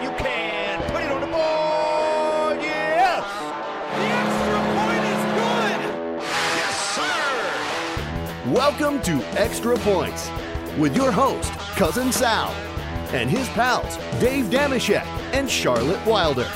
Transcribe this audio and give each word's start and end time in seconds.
You 0.00 0.10
can 0.10 0.80
put 0.92 1.02
it 1.02 1.10
on 1.10 1.20
the 1.20 1.26
board. 1.26 2.62
Yes. 2.62 3.24
The 3.96 4.06
extra 4.22 4.60
point 4.78 5.04
is 5.10 5.22
good. 5.34 5.78
Yes, 6.54 6.74
sir. 6.94 8.52
Welcome 8.52 9.02
to 9.02 9.20
Extra 9.36 9.76
Points 9.78 10.30
with 10.78 10.94
your 10.94 11.10
host, 11.10 11.50
Cousin 11.74 12.12
Sal, 12.12 12.50
and 13.12 13.28
his 13.28 13.48
pals, 13.48 13.96
Dave 14.20 14.44
Dameshek 14.44 15.04
and 15.32 15.50
Charlotte 15.50 16.06
Wilder. 16.06 16.48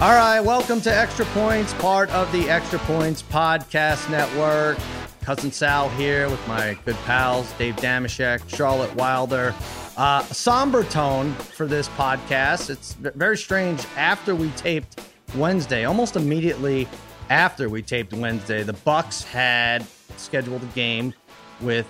All 0.00 0.16
right, 0.16 0.40
welcome 0.40 0.80
to 0.80 0.92
Extra 0.92 1.26
Points, 1.26 1.72
part 1.74 2.10
of 2.10 2.32
the 2.32 2.50
Extra 2.50 2.80
Points 2.80 3.22
Podcast 3.22 4.10
Network. 4.10 4.78
Cousin 5.20 5.52
Sal 5.52 5.88
here 5.90 6.28
with 6.28 6.44
my 6.48 6.76
good 6.84 6.96
pals, 7.04 7.52
Dave 7.52 7.76
Dameshek, 7.76 8.48
Charlotte 8.48 8.92
Wilder. 8.96 9.54
Uh, 9.96 10.22
somber 10.24 10.84
tone 10.84 11.34
for 11.34 11.66
this 11.66 11.88
podcast. 11.90 12.70
It's 12.70 12.94
very 12.94 13.36
strange. 13.36 13.84
After 13.96 14.34
we 14.34 14.48
taped 14.50 15.00
Wednesday, 15.36 15.84
almost 15.84 16.16
immediately 16.16 16.88
after 17.28 17.68
we 17.68 17.82
taped 17.82 18.14
Wednesday, 18.14 18.62
the 18.62 18.72
Bucks 18.72 19.22
had 19.22 19.84
scheduled 20.16 20.62
a 20.62 20.66
game 20.66 21.12
with 21.60 21.86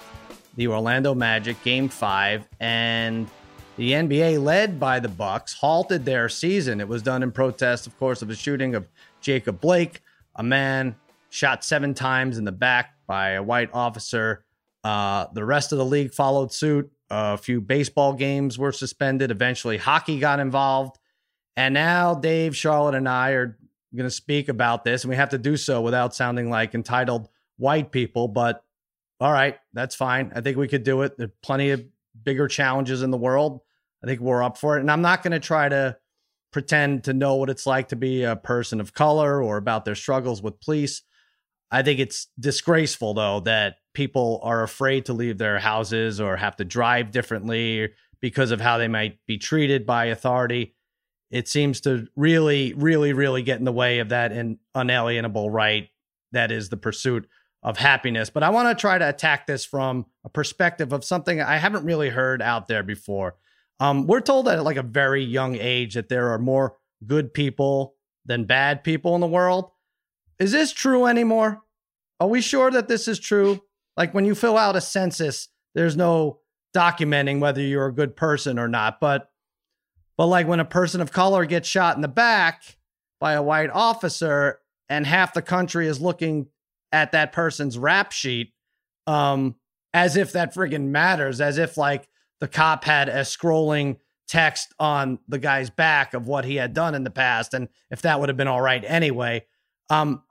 the 0.56 0.66
Orlando 0.66 1.14
Magic, 1.14 1.62
Game 1.62 1.88
Five, 1.88 2.48
and 2.58 3.30
the 3.76 3.92
NBA, 3.92 4.42
led 4.42 4.80
by 4.80 4.98
the 4.98 5.08
Bucks, 5.08 5.54
halted 5.54 6.04
their 6.04 6.28
season. 6.28 6.80
It 6.80 6.88
was 6.88 7.02
done 7.02 7.22
in 7.22 7.30
protest, 7.30 7.86
of 7.86 7.96
course, 7.98 8.20
of 8.20 8.28
the 8.28 8.34
shooting 8.34 8.74
of 8.74 8.88
Jacob 9.20 9.60
Blake, 9.60 10.00
a 10.34 10.42
man 10.42 10.96
shot 11.30 11.64
seven 11.64 11.94
times 11.94 12.36
in 12.36 12.44
the 12.44 12.52
back 12.52 12.94
by 13.06 13.30
a 13.30 13.42
white 13.42 13.70
officer. 13.72 14.44
Uh, 14.84 15.26
the 15.32 15.44
rest 15.44 15.70
of 15.70 15.78
the 15.78 15.84
league 15.84 16.12
followed 16.12 16.52
suit. 16.52 16.90
A 17.14 17.36
few 17.36 17.60
baseball 17.60 18.14
games 18.14 18.58
were 18.58 18.72
suspended. 18.72 19.30
Eventually, 19.30 19.76
hockey 19.76 20.18
got 20.18 20.40
involved. 20.40 20.98
And 21.56 21.74
now, 21.74 22.14
Dave, 22.14 22.56
Charlotte, 22.56 22.94
and 22.94 23.06
I 23.06 23.32
are 23.32 23.58
going 23.94 24.08
to 24.08 24.10
speak 24.10 24.48
about 24.48 24.82
this, 24.82 25.04
and 25.04 25.10
we 25.10 25.16
have 25.16 25.28
to 25.28 25.38
do 25.38 25.58
so 25.58 25.82
without 25.82 26.14
sounding 26.14 26.48
like 26.48 26.74
entitled 26.74 27.28
white 27.58 27.92
people. 27.92 28.28
But 28.28 28.64
all 29.20 29.30
right, 29.30 29.58
that's 29.74 29.94
fine. 29.94 30.32
I 30.34 30.40
think 30.40 30.56
we 30.56 30.68
could 30.68 30.84
do 30.84 31.02
it. 31.02 31.18
There 31.18 31.26
are 31.26 31.34
plenty 31.42 31.68
of 31.70 31.84
bigger 32.24 32.48
challenges 32.48 33.02
in 33.02 33.10
the 33.10 33.18
world. 33.18 33.60
I 34.02 34.06
think 34.06 34.20
we're 34.20 34.42
up 34.42 34.56
for 34.56 34.78
it. 34.78 34.80
And 34.80 34.90
I'm 34.90 35.02
not 35.02 35.22
going 35.22 35.32
to 35.32 35.38
try 35.38 35.68
to 35.68 35.98
pretend 36.50 37.04
to 37.04 37.12
know 37.12 37.36
what 37.36 37.50
it's 37.50 37.66
like 37.66 37.88
to 37.88 37.96
be 37.96 38.22
a 38.22 38.36
person 38.36 38.80
of 38.80 38.94
color 38.94 39.42
or 39.42 39.58
about 39.58 39.84
their 39.84 39.94
struggles 39.94 40.42
with 40.42 40.60
police. 40.60 41.02
I 41.72 41.82
think 41.82 41.98
it's 41.98 42.28
disgraceful, 42.38 43.14
though, 43.14 43.40
that 43.40 43.76
people 43.94 44.40
are 44.42 44.62
afraid 44.62 45.06
to 45.06 45.14
leave 45.14 45.38
their 45.38 45.58
houses 45.58 46.20
or 46.20 46.36
have 46.36 46.56
to 46.56 46.64
drive 46.64 47.10
differently 47.10 47.88
because 48.20 48.50
of 48.50 48.60
how 48.60 48.78
they 48.78 48.88
might 48.88 49.18
be 49.26 49.38
treated 49.38 49.86
by 49.86 50.06
authority. 50.06 50.74
It 51.30 51.48
seems 51.48 51.80
to 51.80 52.06
really, 52.14 52.74
really, 52.74 53.14
really 53.14 53.42
get 53.42 53.58
in 53.58 53.64
the 53.64 53.72
way 53.72 54.00
of 54.00 54.10
that 54.10 54.32
unalienable 54.74 55.50
right 55.50 55.88
that 56.32 56.52
is 56.52 56.68
the 56.68 56.76
pursuit 56.76 57.28
of 57.62 57.78
happiness. 57.78 58.28
But 58.28 58.42
I 58.42 58.50
want 58.50 58.68
to 58.68 58.80
try 58.80 58.98
to 58.98 59.08
attack 59.08 59.46
this 59.46 59.64
from 59.64 60.06
a 60.24 60.28
perspective 60.28 60.92
of 60.92 61.04
something 61.04 61.40
I 61.40 61.56
haven't 61.56 61.84
really 61.84 62.10
heard 62.10 62.42
out 62.42 62.68
there 62.68 62.82
before. 62.82 63.36
Um, 63.80 64.06
we're 64.06 64.20
told 64.20 64.48
at 64.48 64.62
like 64.62 64.76
a 64.76 64.82
very 64.82 65.24
young 65.24 65.56
age 65.56 65.94
that 65.94 66.08
there 66.08 66.30
are 66.30 66.38
more 66.38 66.76
good 67.06 67.32
people 67.32 67.94
than 68.26 68.44
bad 68.44 68.84
people 68.84 69.14
in 69.14 69.20
the 69.20 69.26
world. 69.26 69.70
Is 70.42 70.50
this 70.50 70.72
true 70.72 71.06
anymore? 71.06 71.62
Are 72.18 72.26
we 72.26 72.40
sure 72.40 72.68
that 72.72 72.88
this 72.88 73.06
is 73.06 73.20
true? 73.20 73.60
Like 73.96 74.12
when 74.12 74.24
you 74.24 74.34
fill 74.34 74.58
out 74.58 74.74
a 74.74 74.80
census, 74.80 75.46
there's 75.76 75.96
no 75.96 76.40
documenting 76.76 77.38
whether 77.38 77.60
you're 77.60 77.86
a 77.86 77.94
good 77.94 78.16
person 78.16 78.58
or 78.58 78.66
not. 78.66 78.98
But 78.98 79.30
but 80.18 80.26
like 80.26 80.48
when 80.48 80.58
a 80.58 80.64
person 80.64 81.00
of 81.00 81.12
color 81.12 81.44
gets 81.44 81.68
shot 81.68 81.94
in 81.94 82.02
the 82.02 82.08
back 82.08 82.76
by 83.20 83.34
a 83.34 83.42
white 83.42 83.70
officer 83.70 84.58
and 84.88 85.06
half 85.06 85.32
the 85.32 85.42
country 85.42 85.86
is 85.86 86.00
looking 86.00 86.48
at 86.90 87.12
that 87.12 87.30
person's 87.30 87.78
rap 87.78 88.10
sheet 88.10 88.52
um 89.06 89.54
as 89.94 90.16
if 90.16 90.32
that 90.32 90.54
friggin' 90.54 90.88
matters, 90.88 91.40
as 91.40 91.56
if 91.56 91.76
like 91.76 92.08
the 92.40 92.48
cop 92.48 92.82
had 92.82 93.08
a 93.08 93.20
scrolling 93.20 93.98
text 94.26 94.74
on 94.80 95.20
the 95.28 95.38
guy's 95.38 95.70
back 95.70 96.14
of 96.14 96.26
what 96.26 96.44
he 96.44 96.56
had 96.56 96.74
done 96.74 96.96
in 96.96 97.04
the 97.04 97.10
past 97.10 97.54
and 97.54 97.68
if 97.92 98.02
that 98.02 98.18
would 98.18 98.28
have 98.28 98.36
been 98.36 98.48
all 98.48 98.60
right 98.60 98.84
anyway. 98.84 99.44
Um 99.88 100.24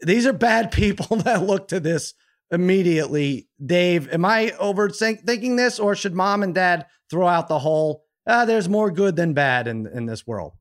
these 0.00 0.26
are 0.26 0.32
bad 0.32 0.70
people 0.72 1.16
that 1.18 1.42
look 1.42 1.68
to 1.68 1.80
this 1.80 2.14
immediately. 2.50 3.48
Dave, 3.64 4.12
am 4.12 4.24
I 4.24 4.52
overthinking 4.60 5.56
this, 5.56 5.78
or 5.78 5.94
should 5.94 6.14
mom 6.14 6.42
and 6.42 6.54
dad 6.54 6.86
throw 7.10 7.26
out 7.26 7.48
the 7.48 7.58
whole? 7.58 8.04
Ah, 8.26 8.44
there's 8.44 8.68
more 8.68 8.90
good 8.90 9.16
than 9.16 9.34
bad 9.34 9.68
in 9.68 9.86
in 9.86 10.06
this 10.06 10.26
world. 10.26 10.52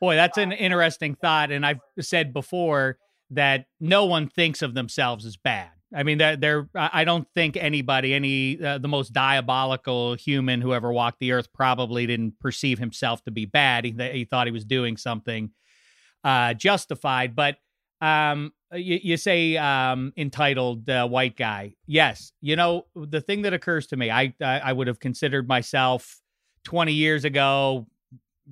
Boy, 0.00 0.14
that's 0.14 0.36
an 0.36 0.52
interesting 0.52 1.14
thought, 1.14 1.50
and 1.50 1.64
I've 1.64 1.80
said 2.00 2.32
before 2.32 2.98
that 3.30 3.66
no 3.80 4.04
one 4.04 4.28
thinks 4.28 4.62
of 4.62 4.74
themselves 4.74 5.24
as 5.24 5.36
bad. 5.36 5.70
I 5.94 6.02
mean, 6.02 6.18
they're, 6.18 6.36
they're 6.36 6.68
I 6.74 7.04
don't 7.04 7.26
think 7.34 7.56
anybody, 7.56 8.12
any 8.12 8.62
uh, 8.62 8.78
the 8.78 8.88
most 8.88 9.12
diabolical 9.12 10.14
human 10.14 10.60
who 10.60 10.74
ever 10.74 10.92
walked 10.92 11.20
the 11.20 11.32
earth, 11.32 11.52
probably 11.52 12.06
didn't 12.06 12.38
perceive 12.40 12.78
himself 12.78 13.22
to 13.24 13.30
be 13.30 13.46
bad. 13.46 13.84
He, 13.84 13.92
he 14.12 14.24
thought 14.24 14.46
he 14.46 14.52
was 14.52 14.64
doing 14.64 14.96
something 14.96 15.50
uh, 16.24 16.54
justified, 16.54 17.36
but 17.36 17.56
um, 18.00 18.52
you, 18.72 18.98
you 19.02 19.16
say 19.16 19.56
um, 19.56 20.12
entitled 20.16 20.88
uh, 20.88 21.06
white 21.06 21.36
guy. 21.36 21.74
Yes, 21.86 22.32
you 22.40 22.56
know 22.56 22.86
the 22.94 23.20
thing 23.20 23.42
that 23.42 23.52
occurs 23.52 23.86
to 23.88 23.96
me. 23.96 24.10
I 24.10 24.34
I, 24.40 24.58
I 24.58 24.72
would 24.72 24.86
have 24.86 25.00
considered 25.00 25.48
myself 25.48 26.20
twenty 26.64 26.92
years 26.92 27.24
ago 27.24 27.86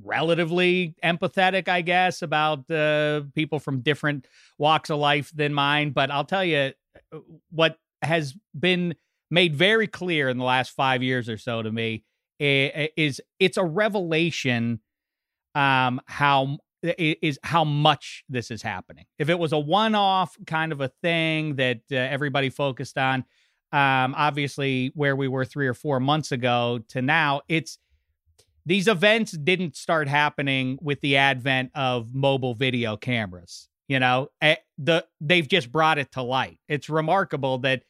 relatively 0.03 0.95
empathetic, 1.05 1.69
I 1.69 1.81
guess, 1.81 2.23
about 2.23 2.69
uh, 2.71 3.23
people 3.35 3.61
from 3.61 3.81
different 3.81 4.27
walks 4.59 4.91
of 4.91 4.99
life 4.99 5.31
than 5.35 5.55
mine. 5.55 5.91
But 5.91 6.11
I'll 6.11 6.25
tell 6.25 6.45
you 6.45 6.73
uh, 7.13 7.19
what 7.51 7.79
has 8.03 8.35
been 8.59 8.95
made 9.31 9.55
very 9.55 9.87
clear 9.87 10.29
in 10.29 10.39
the 10.39 10.45
last 10.45 10.71
five 10.71 11.03
years 11.03 11.29
or 11.29 11.39
so 11.39 11.63
to 11.63 11.71
me 11.71 12.05
is 12.41 13.21
it's 13.39 13.57
a 13.57 13.65
revelation 13.65 14.81
um, 15.55 16.01
how 16.07 16.59
is 16.99 17.39
how 17.43 17.65
much 17.65 18.25
this 18.29 18.51
is 18.51 18.63
happening. 18.63 19.07
If 19.19 19.29
it 19.29 19.39
was 19.39 19.53
a 19.53 19.59
one-off 19.59 20.37
kind 20.47 20.73
of 20.73 20.81
a 20.81 20.89
thing 21.03 21.57
that 21.57 21.81
uh, 21.91 21.97
everybody 21.97 22.51
focused 22.51 22.99
on, 22.99 23.25
um, 23.73 24.15
obviously 24.17 24.93
where 24.95 25.17
we 25.17 25.27
were 25.27 25.45
three 25.45 25.67
or 25.67 25.75
four 25.75 25.99
months 25.99 26.31
ago 26.31 26.81
to 26.89 27.03
now, 27.03 27.41
it's 27.49 27.79
these 28.67 28.89
events 28.89 29.33
didn't 29.33 29.77
start 29.77 30.09
happening 30.09 30.79
with 30.81 31.01
the 31.01 31.17
advent 31.17 31.71
of 31.75 32.15
mobile 32.15 32.55
video 32.55 32.97
cameras. 32.97 33.69
You 33.89 34.01
know, 34.01 34.31
eh, 34.41 34.57
the 34.79 35.05
they've 35.21 35.47
just 35.47 35.71
brought 35.71 35.99
it 35.99 36.13
to 36.13 36.23
light. 36.23 36.59
It's 36.69 36.89
remarkable 36.89 37.59
that 37.59 37.83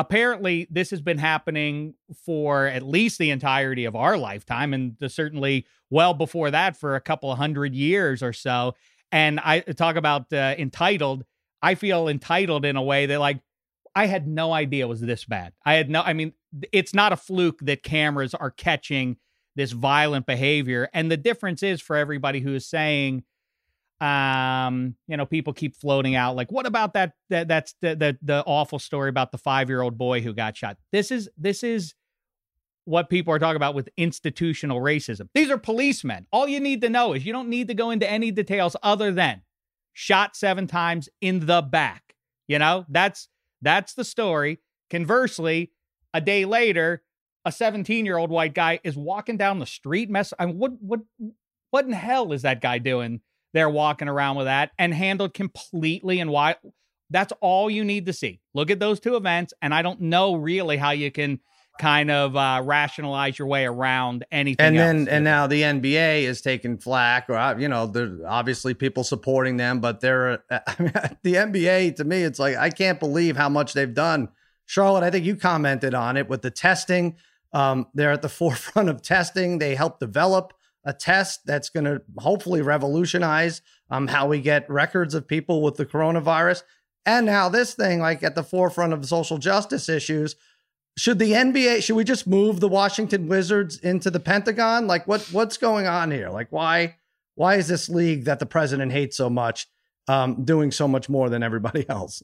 apparently 0.00 0.66
this 0.70 0.90
has 0.90 1.00
been 1.00 1.18
happening 1.18 1.94
for 2.24 2.66
at 2.66 2.82
least 2.82 3.18
the 3.18 3.30
entirety 3.30 3.84
of 3.84 3.94
our 3.94 4.16
lifetime 4.16 4.72
and 4.72 4.96
certainly 5.08 5.66
well 5.90 6.14
before 6.14 6.50
that 6.50 6.76
for 6.76 6.96
a 6.96 7.00
couple 7.00 7.34
hundred 7.36 7.74
years 7.74 8.22
or 8.22 8.32
so. 8.32 8.74
And 9.12 9.38
i 9.40 9.60
talk 9.60 9.96
about 9.96 10.32
uh, 10.32 10.54
entitled 10.58 11.24
i 11.62 11.74
feel 11.74 12.08
entitled 12.08 12.64
in 12.64 12.76
a 12.76 12.82
way 12.82 13.06
that 13.06 13.20
like 13.20 13.40
i 13.94 14.06
had 14.06 14.26
no 14.26 14.52
idea 14.52 14.88
was 14.88 15.00
this 15.00 15.24
bad. 15.24 15.52
I 15.64 15.74
had 15.74 15.90
no 15.90 16.00
i 16.02 16.14
mean 16.14 16.32
it's 16.72 16.94
not 16.94 17.12
a 17.12 17.16
fluke 17.16 17.60
that 17.60 17.82
cameras 17.82 18.34
are 18.34 18.50
catching 18.50 19.16
this 19.56 19.72
violent 19.72 20.26
behavior. 20.26 20.88
And 20.94 21.10
the 21.10 21.16
difference 21.16 21.62
is 21.62 21.80
for 21.80 21.96
everybody 21.96 22.40
who 22.40 22.54
is 22.54 22.66
saying 22.66 23.24
um 24.00 24.94
you 25.08 25.16
know 25.16 25.26
people 25.26 25.52
keep 25.52 25.76
floating 25.76 26.14
out 26.14 26.34
like 26.34 26.50
what 26.50 26.64
about 26.64 26.94
that 26.94 27.12
that 27.28 27.48
that's 27.48 27.74
the 27.82 27.94
the, 27.94 28.18
the 28.22 28.42
awful 28.46 28.78
story 28.78 29.10
about 29.10 29.30
the 29.30 29.38
5-year-old 29.38 29.98
boy 29.98 30.20
who 30.20 30.32
got 30.32 30.56
shot? 30.56 30.76
This 30.92 31.10
is 31.10 31.28
this 31.36 31.62
is 31.62 31.94
what 32.86 33.10
people 33.10 33.32
are 33.32 33.38
talking 33.38 33.56
about 33.56 33.74
with 33.74 33.88
institutional 33.96 34.80
racism. 34.80 35.28
These 35.34 35.50
are 35.50 35.58
policemen. 35.58 36.26
All 36.32 36.48
you 36.48 36.60
need 36.60 36.80
to 36.80 36.88
know 36.88 37.12
is 37.12 37.26
you 37.26 37.32
don't 37.32 37.50
need 37.50 37.68
to 37.68 37.74
go 37.74 37.90
into 37.90 38.10
any 38.10 38.30
details 38.30 38.74
other 38.82 39.12
than 39.12 39.42
shot 39.92 40.34
7 40.34 40.66
times 40.66 41.08
in 41.20 41.46
the 41.46 41.60
back 41.62 42.10
you 42.50 42.58
know? 42.58 42.84
That's 42.88 43.28
that's 43.62 43.94
the 43.94 44.04
story. 44.04 44.58
Conversely 44.90 45.70
a 46.12 46.20
day 46.20 46.44
later 46.44 47.04
a 47.44 47.52
17 47.52 48.04
year 48.04 48.18
old 48.18 48.28
white 48.28 48.54
guy 48.54 48.80
is 48.82 48.96
walking 48.96 49.36
down 49.36 49.60
the 49.60 49.66
street 49.66 50.10
mess 50.10 50.34
I 50.38 50.46
mean, 50.46 50.58
what 50.58 50.72
what 50.80 51.00
what 51.70 51.86
in 51.86 51.92
hell 51.92 52.32
is 52.32 52.42
that 52.42 52.60
guy 52.60 52.78
doing 52.78 53.20
they're 53.52 53.70
walking 53.70 54.08
around 54.08 54.36
with 54.36 54.46
that 54.46 54.70
and 54.78 54.94
handled 54.94 55.34
completely 55.34 56.20
and 56.20 56.30
why 56.30 56.56
that's 57.10 57.32
all 57.40 57.68
you 57.68 57.84
need 57.84 58.06
to 58.06 58.12
see. 58.12 58.40
Look 58.54 58.70
at 58.70 58.78
those 58.78 59.00
two 59.00 59.16
events, 59.16 59.52
and 59.60 59.74
I 59.74 59.82
don't 59.82 60.00
know 60.00 60.36
really 60.36 60.76
how 60.76 60.90
you 60.90 61.10
can 61.10 61.40
kind 61.80 62.10
of 62.10 62.36
uh, 62.36 62.60
rationalize 62.64 63.38
your 63.38 63.48
way 63.48 63.64
around 63.64 64.24
anything. 64.30 64.66
And 64.66 64.78
then, 64.78 65.08
and 65.08 65.24
now 65.24 65.46
the 65.46 65.62
NBA 65.62 66.22
is 66.22 66.40
taking 66.40 66.78
flack, 66.78 67.28
or 67.28 67.36
uh, 67.36 67.56
you 67.58 67.68
know, 67.68 67.86
there's 67.86 68.20
obviously 68.26 68.74
people 68.74 69.02
supporting 69.02 69.56
them, 69.56 69.80
but 69.80 70.00
they're 70.00 70.44
I 70.50 70.74
mean, 70.78 70.92
the 71.22 71.34
NBA. 71.34 71.96
To 71.96 72.04
me, 72.04 72.22
it's 72.22 72.38
like 72.38 72.56
I 72.56 72.70
can't 72.70 73.00
believe 73.00 73.36
how 73.36 73.48
much 73.48 73.72
they've 73.72 73.92
done. 73.92 74.28
Charlotte, 74.66 75.02
I 75.02 75.10
think 75.10 75.24
you 75.24 75.34
commented 75.34 75.94
on 75.94 76.16
it 76.16 76.28
with 76.28 76.42
the 76.42 76.50
testing. 76.50 77.16
Um, 77.52 77.86
they're 77.94 78.12
at 78.12 78.22
the 78.22 78.28
forefront 78.40 78.88
of 78.88 79.02
testing. 79.02 79.58
They 79.58 79.74
help 79.74 79.98
develop 79.98 80.52
a 80.84 80.92
test 80.92 81.40
that's 81.44 81.68
going 81.68 81.84
to 81.84 82.02
hopefully 82.18 82.62
revolutionize 82.62 83.62
um, 83.90 84.06
how 84.06 84.26
we 84.26 84.40
get 84.40 84.68
records 84.70 85.14
of 85.14 85.28
people 85.28 85.62
with 85.62 85.76
the 85.76 85.86
coronavirus. 85.86 86.62
And 87.04 87.26
now 87.26 87.48
this 87.48 87.74
thing, 87.74 88.00
like 88.00 88.22
at 88.22 88.34
the 88.34 88.42
forefront 88.42 88.92
of 88.92 89.04
social 89.06 89.38
justice 89.38 89.88
issues, 89.88 90.36
should 90.96 91.18
the 91.18 91.32
NBA 91.32 91.82
should 91.82 91.96
we 91.96 92.04
just 92.04 92.26
move 92.26 92.60
the 92.60 92.68
Washington 92.68 93.28
Wizards 93.28 93.78
into 93.78 94.10
the 94.10 94.20
Pentagon? 94.20 94.86
Like 94.86 95.06
what 95.06 95.22
what's 95.32 95.56
going 95.56 95.86
on 95.86 96.10
here? 96.10 96.30
Like 96.30 96.48
why 96.50 96.96
why 97.36 97.56
is 97.56 97.68
this 97.68 97.88
league 97.88 98.24
that 98.24 98.38
the 98.38 98.46
president 98.46 98.92
hates 98.92 99.16
so 99.16 99.30
much 99.30 99.66
um, 100.08 100.44
doing 100.44 100.70
so 100.70 100.86
much 100.88 101.08
more 101.08 101.30
than 101.30 101.42
everybody 101.42 101.88
else? 101.88 102.22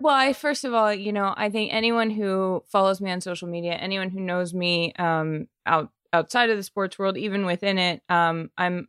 Well, 0.00 0.14
I 0.14 0.32
first 0.32 0.64
of 0.64 0.72
all, 0.72 0.94
you 0.94 1.12
know, 1.12 1.34
I 1.36 1.50
think 1.50 1.72
anyone 1.72 2.10
who 2.10 2.62
follows 2.68 3.00
me 3.00 3.10
on 3.10 3.20
social 3.20 3.48
media, 3.48 3.72
anyone 3.72 4.10
who 4.10 4.20
knows 4.20 4.54
me 4.54 4.92
um, 4.98 5.48
out 5.66 5.90
outside 6.12 6.50
of 6.50 6.56
the 6.56 6.62
sports 6.62 6.98
world, 6.98 7.16
even 7.16 7.46
within 7.46 7.78
it, 7.78 8.02
um, 8.08 8.50
I'm 8.56 8.88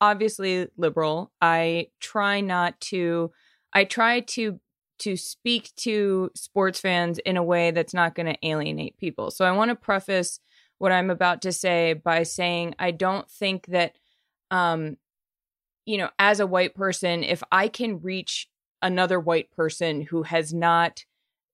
obviously 0.00 0.68
liberal. 0.76 1.32
I 1.40 1.88
try 2.00 2.40
not 2.40 2.80
to. 2.82 3.32
I 3.72 3.84
try 3.84 4.20
to 4.20 4.60
to 4.98 5.16
speak 5.16 5.74
to 5.76 6.30
sports 6.34 6.80
fans 6.80 7.18
in 7.18 7.36
a 7.36 7.42
way 7.42 7.70
that's 7.70 7.92
not 7.92 8.14
going 8.14 8.26
to 8.26 8.46
alienate 8.46 8.96
people. 8.96 9.30
So 9.30 9.44
I 9.44 9.52
want 9.52 9.68
to 9.68 9.74
preface 9.74 10.40
what 10.78 10.92
I'm 10.92 11.10
about 11.10 11.42
to 11.42 11.52
say 11.52 11.92
by 11.92 12.22
saying 12.22 12.74
I 12.78 12.92
don't 12.92 13.30
think 13.30 13.66
that 13.66 13.96
um 14.50 14.96
you 15.84 15.98
know, 15.98 16.10
as 16.18 16.40
a 16.40 16.46
white 16.46 16.74
person, 16.74 17.22
if 17.22 17.42
I 17.52 17.68
can 17.68 18.00
reach 18.00 18.48
another 18.82 19.20
white 19.20 19.50
person 19.52 20.02
who 20.02 20.24
has 20.24 20.52
not 20.52 21.04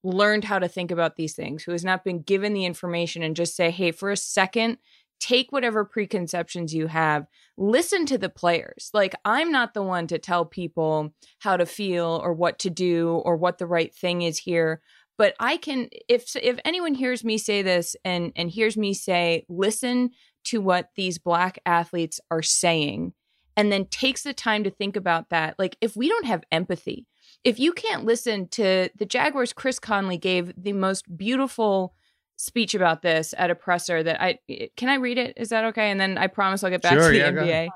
learned 0.03 0.45
how 0.45 0.59
to 0.59 0.69
think 0.69 0.91
about 0.91 1.17
these 1.17 1.35
things, 1.35 1.63
who 1.63 1.73
has 1.73 1.85
not 1.85 2.03
been 2.03 2.23
given 2.23 2.55
the 2.55 2.65
information 2.65 3.23
and 3.23 3.37
just 3.37 3.55
say, 3.55 3.71
"Hey, 3.71 3.93
for 3.93 4.11
a 4.11 4.17
second, 4.17 4.79
take 5.23 5.53
whatever 5.53 5.85
preconceptions 5.85 6.75
you 6.75 6.89
have 6.89 7.27
listen 7.57 8.05
to 8.07 8.19
the 8.19 8.29
players. 8.29 8.91
Like 8.93 9.15
i'm 9.25 9.53
not 9.53 9.73
the 9.73 9.83
one 9.83 10.09
to 10.09 10.19
tell 10.19 10.45
people 10.45 11.15
how 11.39 11.57
to 11.57 11.65
feel 11.65 12.21
or 12.25 12.35
what 12.35 12.59
to 12.61 12.71
do 12.71 13.23
or 13.25 13.37
what 13.37 13.59
the 13.59 13.67
right 13.67 13.95
thing 13.95 14.23
is 14.23 14.39
here 14.39 14.83
but 15.17 15.35
i 15.39 15.57
can 15.57 15.89
if 16.09 16.35
if 16.37 16.59
anyone 16.65 16.95
hears 16.95 17.23
me 17.23 17.39
say 17.39 17.63
this 17.63 17.95
and 18.05 18.33
and 18.35 18.51
hears 18.51 18.77
me 18.77 18.93
say 18.93 19.45
listen 19.49 20.11
to 20.45 20.61
what 20.61 20.91
these 20.97 21.19
black 21.19 21.61
athletes 21.65 22.21
are 22.31 22.43
saying 22.43 23.13
and 23.57 23.71
then 23.71 23.87
takes 23.87 24.23
the 24.23 24.33
time 24.33 24.65
to 24.65 24.71
think 24.71 24.97
about 24.97 25.29
that 25.31 25.57
like 25.59 25.77
if 25.81 25.97
we 25.97 26.09
don't 26.09 26.27
have 26.27 26.43
empathy 26.51 27.07
if 27.45 27.61
you 27.61 27.73
can't 27.73 28.05
listen 28.05 28.49
to 28.49 28.91
the 28.97 29.07
jaguars 29.07 29.53
chris 29.53 29.79
conley 29.79 30.19
gave 30.19 30.53
the 30.57 30.73
most 30.73 31.17
beautiful 31.17 31.95
speech 32.37 32.75
about 32.75 33.03
this 33.03 33.35
at 33.37 33.51
a 33.51 33.55
presser 33.55 34.03
that 34.03 34.21
I 34.21 34.39
can 34.77 34.89
I 34.89 34.95
read 34.95 35.19
it? 35.19 35.35
Is 35.37 35.51
that 35.51 35.65
okay? 35.67 35.91
And 35.91 36.01
then 36.01 36.19
I 36.19 36.27
promise 36.27 36.65
I'll 36.65 36.71
get 36.71 36.83
back 36.83 36.93
sure, 36.93 37.13
to 37.13 37.19
the 37.19 37.19
yeah, 37.19 37.31
NBA. 37.31 37.69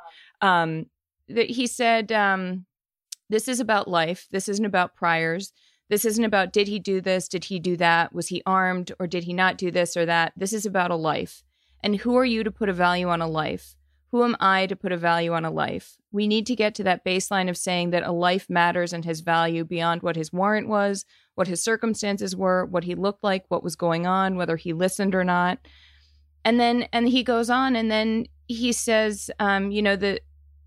Um, 0.42 0.86
that 1.28 1.50
he 1.50 1.66
said, 1.66 2.12
um, 2.12 2.66
"This 3.28 3.48
is 3.48 3.60
about 3.60 3.88
life. 3.88 4.26
This 4.30 4.48
isn't 4.48 4.64
about 4.64 4.94
priors. 4.94 5.52
This 5.88 6.04
isn't 6.04 6.24
about 6.24 6.52
did 6.52 6.68
he 6.68 6.78
do 6.78 7.00
this? 7.00 7.28
Did 7.28 7.44
he 7.44 7.58
do 7.58 7.76
that? 7.76 8.12
Was 8.12 8.28
he 8.28 8.42
armed 8.44 8.92
or 8.98 9.06
did 9.06 9.24
he 9.24 9.32
not 9.32 9.56
do 9.56 9.70
this 9.70 9.96
or 9.96 10.04
that? 10.06 10.32
This 10.36 10.52
is 10.52 10.66
about 10.66 10.90
a 10.90 10.96
life. 10.96 11.44
And 11.82 11.96
who 11.96 12.16
are 12.16 12.24
you 12.24 12.42
to 12.42 12.50
put 12.50 12.68
a 12.68 12.72
value 12.72 13.08
on 13.08 13.22
a 13.22 13.28
life? 13.28 13.76
Who 14.10 14.24
am 14.24 14.36
I 14.40 14.66
to 14.66 14.76
put 14.76 14.92
a 14.92 14.96
value 14.96 15.32
on 15.32 15.44
a 15.44 15.50
life? 15.50 15.96
We 16.10 16.26
need 16.26 16.46
to 16.46 16.56
get 16.56 16.74
to 16.76 16.84
that 16.84 17.04
baseline 17.04 17.48
of 17.48 17.56
saying 17.56 17.90
that 17.90 18.02
a 18.02 18.12
life 18.12 18.48
matters 18.48 18.92
and 18.92 19.04
has 19.04 19.20
value 19.20 19.64
beyond 19.64 20.02
what 20.02 20.16
his 20.16 20.32
warrant 20.32 20.68
was, 20.68 21.04
what 21.36 21.46
his 21.46 21.62
circumstances 21.62 22.34
were, 22.34 22.66
what 22.66 22.84
he 22.84 22.94
looked 22.94 23.22
like, 23.22 23.44
what 23.48 23.62
was 23.62 23.76
going 23.76 24.06
on, 24.06 24.36
whether 24.36 24.56
he 24.56 24.72
listened 24.72 25.14
or 25.14 25.22
not. 25.22 25.58
And 26.44 26.58
then 26.58 26.88
and 26.92 27.08
he 27.08 27.22
goes 27.22 27.48
on 27.48 27.76
and 27.76 27.90
then 27.90 28.26
he 28.48 28.72
says, 28.72 29.30
um, 29.38 29.70
you 29.70 29.82
know, 29.82 29.96
the 29.96 30.20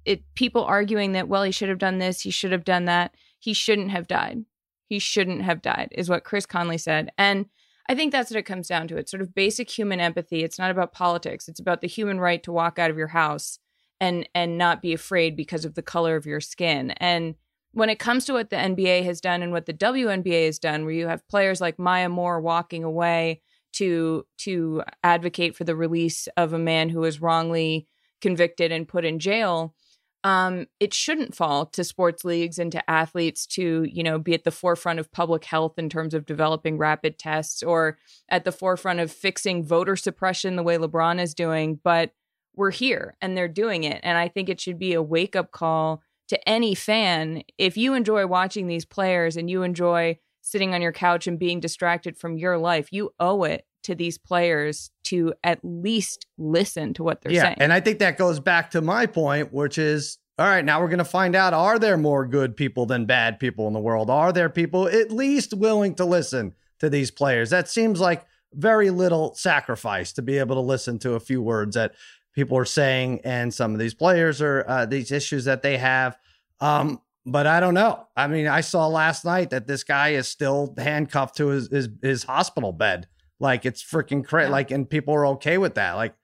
it 0.05 0.23
people 0.35 0.63
arguing 0.63 1.11
that, 1.11 1.27
well, 1.27 1.43
he 1.43 1.51
should 1.51 1.69
have 1.69 1.77
done 1.77 1.97
this, 1.97 2.21
he 2.21 2.31
should 2.31 2.51
have 2.51 2.63
done 2.63 2.85
that. 2.85 3.15
He 3.39 3.53
shouldn't 3.53 3.91
have 3.91 4.07
died. 4.07 4.45
He 4.85 4.99
shouldn't 4.99 5.41
have 5.41 5.61
died, 5.61 5.89
is 5.91 6.09
what 6.09 6.23
Chris 6.23 6.45
Conley 6.45 6.77
said. 6.77 7.11
And 7.17 7.45
I 7.87 7.95
think 7.95 8.11
that's 8.11 8.29
what 8.29 8.37
it 8.37 8.43
comes 8.43 8.67
down 8.67 8.87
to. 8.89 8.97
It's 8.97 9.11
sort 9.11 9.21
of 9.21 9.33
basic 9.33 9.69
human 9.69 9.99
empathy. 9.99 10.43
It's 10.43 10.59
not 10.59 10.71
about 10.71 10.93
politics. 10.93 11.47
It's 11.47 11.59
about 11.59 11.81
the 11.81 11.87
human 11.87 12.19
right 12.19 12.43
to 12.43 12.51
walk 12.51 12.77
out 12.77 12.91
of 12.91 12.97
your 12.97 13.07
house 13.07 13.59
and 13.99 14.29
and 14.35 14.57
not 14.57 14.81
be 14.81 14.93
afraid 14.93 15.35
because 15.35 15.65
of 15.65 15.73
the 15.73 15.81
color 15.81 16.15
of 16.15 16.27
your 16.27 16.41
skin. 16.41 16.91
And 16.91 17.35
when 17.71 17.89
it 17.89 17.99
comes 17.99 18.25
to 18.25 18.33
what 18.33 18.49
the 18.49 18.55
NBA 18.55 19.03
has 19.05 19.21
done 19.21 19.41
and 19.41 19.51
what 19.51 19.65
the 19.65 19.73
WNBA 19.73 20.45
has 20.45 20.59
done, 20.59 20.83
where 20.83 20.93
you 20.93 21.07
have 21.07 21.27
players 21.27 21.61
like 21.61 21.77
Maya 21.77 22.09
Moore 22.09 22.41
walking 22.41 22.83
away 22.83 23.41
to 23.73 24.25
to 24.39 24.83
advocate 25.03 25.55
for 25.55 25.63
the 25.63 25.75
release 25.75 26.27
of 26.35 26.53
a 26.53 26.59
man 26.59 26.89
who 26.89 27.01
was 27.01 27.21
wrongly 27.21 27.87
convicted 28.21 28.71
and 28.71 28.87
put 28.87 29.05
in 29.05 29.19
jail, 29.19 29.75
um, 30.23 30.65
it 30.79 30.93
shouldn't 30.93 31.35
fall 31.35 31.65
to 31.67 31.83
sports 31.83 32.25
leagues 32.25 32.59
and 32.59 32.71
to 32.71 32.89
athletes 32.89 33.45
to 33.45 33.83
you 33.83 34.03
know 34.03 34.17
be 34.17 34.33
at 34.33 34.43
the 34.43 34.51
forefront 34.51 34.99
of 34.99 35.11
public 35.11 35.45
health 35.45 35.77
in 35.77 35.89
terms 35.89 36.13
of 36.13 36.25
developing 36.25 36.77
rapid 36.77 37.19
tests 37.19 37.61
or 37.61 37.97
at 38.29 38.43
the 38.43 38.51
forefront 38.51 38.99
of 38.99 39.11
fixing 39.11 39.63
voter 39.63 39.95
suppression 39.95 40.55
the 40.55 40.63
way 40.63 40.77
LeBron 40.77 41.21
is 41.21 41.33
doing, 41.33 41.79
but 41.83 42.11
we're 42.55 42.71
here 42.71 43.15
and 43.21 43.37
they're 43.37 43.47
doing 43.47 43.83
it, 43.83 43.99
and 44.03 44.17
I 44.17 44.27
think 44.27 44.49
it 44.49 44.59
should 44.59 44.79
be 44.79 44.93
a 44.93 45.01
wake 45.01 45.35
up 45.35 45.51
call 45.51 46.01
to 46.29 46.49
any 46.49 46.73
fan 46.73 47.43
if 47.57 47.75
you 47.77 47.93
enjoy 47.93 48.25
watching 48.25 48.67
these 48.67 48.85
players 48.85 49.35
and 49.35 49.49
you 49.49 49.63
enjoy 49.63 50.17
sitting 50.41 50.73
on 50.73 50.81
your 50.81 50.91
couch 50.91 51.27
and 51.27 51.37
being 51.37 51.59
distracted 51.59 52.17
from 52.17 52.37
your 52.37 52.57
life 52.57 52.91
you 52.91 53.11
owe 53.19 53.43
it 53.43 53.65
to 53.83 53.95
these 53.95 54.17
players 54.17 54.91
to 55.03 55.33
at 55.43 55.59
least 55.63 56.25
listen 56.37 56.93
to 56.93 57.03
what 57.03 57.21
they're 57.21 57.31
yeah, 57.31 57.43
saying 57.43 57.57
and 57.59 57.73
I 57.73 57.79
think 57.79 57.99
that 57.99 58.17
goes 58.17 58.39
back 58.39 58.71
to 58.71 58.81
my 58.81 59.05
point, 59.05 59.53
which 59.53 59.77
is 59.77 60.17
all 60.39 60.45
right, 60.45 60.63
now 60.63 60.79
we're 60.79 60.87
going 60.87 60.99
to 60.99 61.05
find 61.05 61.35
out 61.35 61.53
are 61.53 61.77
there 61.77 61.97
more 61.97 62.25
good 62.25 62.55
people 62.55 62.85
than 62.85 63.05
bad 63.05 63.39
people 63.39 63.67
in 63.67 63.73
the 63.73 63.79
world? 63.79 64.09
Are 64.09 64.31
there 64.31 64.49
people 64.49 64.87
at 64.87 65.11
least 65.11 65.53
willing 65.53 65.95
to 65.95 66.05
listen 66.05 66.53
to 66.79 66.89
these 66.89 67.11
players? 67.11 67.49
That 67.49 67.67
seems 67.67 67.99
like 67.99 68.25
very 68.53 68.89
little 68.89 69.35
sacrifice 69.35 70.13
to 70.13 70.21
be 70.21 70.37
able 70.37 70.55
to 70.55 70.61
listen 70.61 70.97
to 70.99 71.15
a 71.15 71.19
few 71.19 71.41
words 71.41 71.75
that 71.75 71.93
people 72.39 72.57
are 72.57 72.63
saying 72.63 73.19
and 73.25 73.53
some 73.53 73.73
of 73.73 73.79
these 73.79 73.93
players 73.93 74.41
are 74.41 74.63
uh, 74.65 74.85
these 74.85 75.11
issues 75.11 75.43
that 75.43 75.61
they 75.61 75.77
have. 75.77 76.17
Um, 76.61 77.01
but 77.25 77.45
I 77.45 77.59
don't 77.59 77.73
know. 77.73 78.07
I 78.15 78.27
mean, 78.27 78.47
I 78.47 78.61
saw 78.61 78.87
last 78.87 79.25
night 79.25 79.49
that 79.49 79.67
this 79.67 79.83
guy 79.83 80.09
is 80.09 80.29
still 80.29 80.73
handcuffed 80.77 81.35
to 81.35 81.47
his 81.47 81.67
his, 81.67 81.89
his 82.01 82.23
hospital 82.23 82.71
bed. 82.71 83.09
Like 83.41 83.65
it's 83.65 83.83
freaking 83.83 84.25
crazy. 84.25 84.47
Yeah. 84.47 84.53
Like, 84.53 84.71
and 84.71 84.89
people 84.89 85.13
are 85.15 85.25
okay 85.27 85.57
with 85.57 85.75
that. 85.75 85.93
Like, 85.95 86.15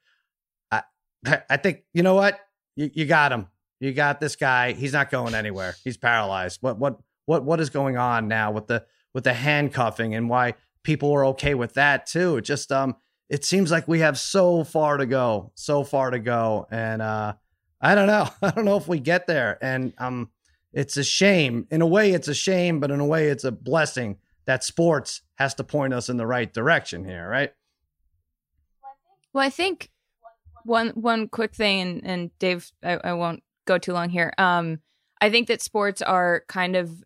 I 0.72 0.84
I 1.50 1.58
think 1.58 1.84
you 1.94 2.02
know 2.02 2.16
what 2.16 2.40
you, 2.78 2.90
you 2.94 3.06
got 3.06 3.34
him. 3.34 3.48
You 3.82 3.92
got 3.92 4.22
this 4.22 4.38
guy. 4.38 4.72
He's 4.72 4.94
not 4.94 5.12
going 5.12 5.36
anywhere. 5.36 5.76
He's 5.84 5.98
paralyzed. 5.98 6.60
What 6.62 6.80
what 6.80 6.98
what 7.26 7.44
what 7.44 7.60
is 7.60 7.70
going 7.70 7.98
on 7.98 8.30
now 8.30 8.52
with 8.52 8.68
the 8.68 8.86
with 9.14 9.26
the 9.26 9.34
handcuffing 9.34 10.16
and 10.16 10.30
why 10.30 10.54
people 10.82 11.12
are 11.12 11.26
okay 11.26 11.56
with 11.56 11.74
that 11.74 12.06
too? 12.06 12.38
It 12.38 12.44
just 12.44 12.72
um 12.72 12.96
it 13.30 13.44
seems 13.44 13.72
like 13.72 13.88
we 13.88 14.00
have 14.00 14.20
so 14.20 14.64
far 14.64 14.98
to 14.98 15.06
go, 15.06 15.52
so 15.56 15.84
far 15.84 16.12
to 16.12 16.20
go, 16.20 16.68
and 16.70 17.02
uh, 17.02 17.34
I 17.82 17.96
don't 17.96 18.08
know. 18.08 18.30
I 18.42 18.52
don't 18.52 18.66
know 18.66 18.78
if 18.78 18.88
we 18.88 19.00
get 19.00 19.28
there, 19.28 19.58
and 19.62 19.94
um, 19.98 20.30
it's 20.74 20.98
a 20.98 21.04
shame. 21.04 21.68
In 21.72 21.82
a 21.82 21.88
way, 21.88 22.12
it's 22.12 22.28
a 22.28 22.34
shame, 22.34 22.80
but 22.80 22.92
in 22.92 23.00
a 23.00 23.06
way, 23.06 23.28
it's 23.28 23.44
a 23.44 23.52
blessing 23.52 24.18
that 24.46 24.64
sports 24.64 25.22
has 25.36 25.54
to 25.56 25.64
point 25.64 25.94
us 25.94 26.10
in 26.10 26.18
the 26.18 26.28
right 26.28 26.54
direction 26.54 27.04
here, 27.04 27.28
right? 27.28 27.52
Well, 29.34 29.46
I 29.46 29.50
think 29.50 29.90
one 30.64 30.90
one 30.90 31.28
quick 31.28 31.54
thing, 31.56 31.82
and, 31.82 32.06
and 32.06 32.40
Dave, 32.40 32.72
I, 32.84 32.98
I 33.04 33.14
won't 33.14 33.44
go 33.66 33.78
too 33.78 33.94
long 33.94 34.10
here. 34.10 34.34
Um, 34.38 34.80
I 35.20 35.30
think 35.30 35.48
that 35.48 35.62
sports 35.62 36.02
are 36.02 36.44
kind 36.48 36.76
of 36.76 37.04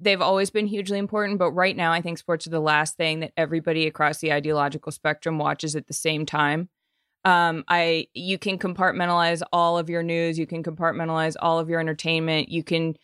they've 0.00 0.20
always 0.20 0.50
been 0.50 0.66
hugely 0.66 0.98
important, 0.98 1.38
but 1.38 1.52
right 1.52 1.76
now 1.76 1.92
I 1.92 2.00
think 2.00 2.18
sports 2.18 2.46
are 2.46 2.50
the 2.50 2.60
last 2.60 2.96
thing 2.96 3.20
that 3.20 3.32
everybody 3.36 3.86
across 3.86 4.18
the 4.18 4.32
ideological 4.32 4.92
spectrum 4.92 5.38
watches 5.38 5.74
at 5.76 5.86
the 5.86 5.94
same 5.94 6.26
time. 6.26 6.68
Um, 7.24 7.64
I 7.68 8.06
you 8.14 8.38
can 8.38 8.58
compartmentalize 8.58 9.42
all 9.52 9.76
of 9.76 9.90
your 9.90 10.02
news, 10.02 10.38
you 10.38 10.46
can 10.46 10.62
compartmentalize 10.62 11.34
all 11.40 11.58
of 11.58 11.68
your 11.68 11.80
entertainment, 11.80 12.48
you 12.48 12.62
can 12.62 12.96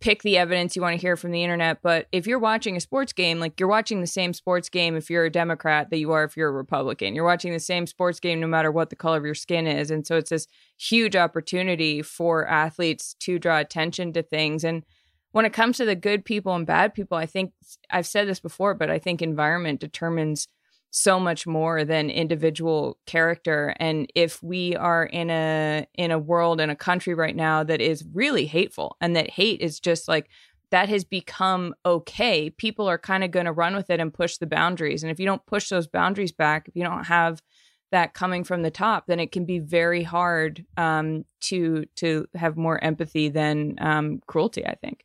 pick 0.00 0.22
the 0.22 0.38
evidence 0.38 0.74
you 0.74 0.82
want 0.82 0.94
to 0.94 1.00
hear 1.00 1.16
from 1.16 1.30
the 1.30 1.44
internet. 1.44 1.82
But 1.82 2.08
if 2.10 2.26
you're 2.26 2.38
watching 2.38 2.74
a 2.74 2.80
sports 2.80 3.12
game, 3.12 3.38
like 3.38 3.60
you're 3.60 3.68
watching 3.68 4.00
the 4.00 4.06
same 4.06 4.32
sports 4.32 4.68
game 4.68 4.96
if 4.96 5.10
you're 5.10 5.26
a 5.26 5.30
Democrat 5.30 5.90
that 5.90 5.98
you 5.98 6.10
are 6.12 6.24
if 6.24 6.36
you're 6.36 6.48
a 6.48 6.52
Republican. 6.52 7.14
You're 7.14 7.24
watching 7.24 7.52
the 7.52 7.60
same 7.60 7.86
sports 7.86 8.18
game 8.18 8.40
no 8.40 8.46
matter 8.46 8.72
what 8.72 8.88
the 8.88 8.96
color 8.96 9.18
of 9.18 9.26
your 9.26 9.34
skin 9.34 9.66
is. 9.66 9.90
And 9.90 10.06
so 10.06 10.16
it's 10.16 10.30
this 10.30 10.46
huge 10.78 11.16
opportunity 11.16 12.00
for 12.00 12.48
athletes 12.48 13.14
to 13.20 13.38
draw 13.38 13.58
attention 13.58 14.12
to 14.14 14.22
things. 14.22 14.64
And 14.64 14.84
when 15.32 15.44
it 15.44 15.52
comes 15.52 15.76
to 15.76 15.84
the 15.84 15.94
good 15.94 16.24
people 16.24 16.54
and 16.54 16.66
bad 16.66 16.94
people, 16.94 17.16
I 17.16 17.26
think 17.26 17.52
I've 17.90 18.06
said 18.06 18.28
this 18.28 18.40
before, 18.40 18.74
but 18.74 18.90
I 18.90 18.98
think 18.98 19.22
environment 19.22 19.80
determines 19.80 20.48
so 20.92 21.20
much 21.20 21.46
more 21.46 21.84
than 21.84 22.10
individual 22.10 22.98
character 23.06 23.76
and 23.78 24.10
if 24.16 24.42
we 24.42 24.74
are 24.74 25.04
in 25.04 25.30
a 25.30 25.86
in 25.94 26.10
a 26.10 26.18
world 26.18 26.60
in 26.60 26.68
a 26.68 26.74
country 26.74 27.14
right 27.14 27.36
now 27.36 27.62
that 27.62 27.80
is 27.80 28.04
really 28.12 28.44
hateful 28.44 28.96
and 29.00 29.14
that 29.14 29.30
hate 29.30 29.60
is 29.60 29.78
just 29.78 30.08
like 30.08 30.28
that 30.70 30.88
has 30.88 31.04
become 31.04 31.74
okay. 31.84 32.50
People 32.50 32.88
are 32.88 32.98
kind 32.98 33.24
of 33.24 33.30
going 33.30 33.46
to 33.46 33.52
run 33.52 33.74
with 33.74 33.90
it 33.90 34.00
and 34.00 34.14
push 34.14 34.36
the 34.36 34.46
boundaries. 34.46 35.02
And 35.02 35.10
if 35.10 35.18
you 35.18 35.26
don't 35.26 35.44
push 35.46 35.68
those 35.68 35.86
boundaries 35.86 36.32
back, 36.32 36.68
if 36.68 36.76
you 36.76 36.84
don't 36.84 37.04
have 37.04 37.42
that 37.90 38.14
coming 38.14 38.44
from 38.44 38.62
the 38.62 38.70
top, 38.70 39.06
then 39.08 39.18
it 39.18 39.32
can 39.32 39.44
be 39.44 39.58
very 39.58 40.04
hard 40.04 40.64
um, 40.76 41.24
to 41.40 41.86
to 41.96 42.26
have 42.34 42.56
more 42.56 42.82
empathy 42.82 43.28
than 43.28 43.74
um, 43.80 44.20
cruelty. 44.26 44.64
I 44.64 44.76
think 44.76 45.04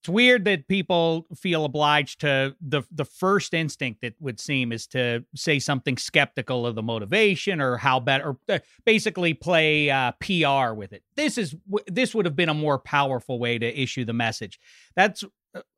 it's 0.00 0.08
weird 0.08 0.46
that 0.46 0.66
people 0.66 1.26
feel 1.36 1.66
obliged 1.66 2.20
to 2.20 2.56
the 2.60 2.82
the 2.90 3.04
first 3.04 3.52
instinct 3.52 4.00
that 4.00 4.14
would 4.18 4.40
seem 4.40 4.72
is 4.72 4.86
to 4.88 5.24
say 5.34 5.58
something 5.58 5.98
skeptical 5.98 6.66
of 6.66 6.74
the 6.74 6.82
motivation 6.82 7.60
or 7.60 7.76
how 7.76 8.00
better 8.00 8.30
or 8.30 8.38
uh, 8.48 8.58
basically 8.86 9.34
play 9.34 9.90
uh, 9.90 10.12
PR 10.20 10.72
with 10.72 10.94
it. 10.94 11.02
This 11.16 11.36
is 11.36 11.54
this 11.86 12.14
would 12.14 12.24
have 12.24 12.36
been 12.36 12.48
a 12.48 12.54
more 12.54 12.78
powerful 12.78 13.38
way 13.38 13.58
to 13.58 13.80
issue 13.80 14.06
the 14.06 14.14
message. 14.14 14.58
That's 14.96 15.22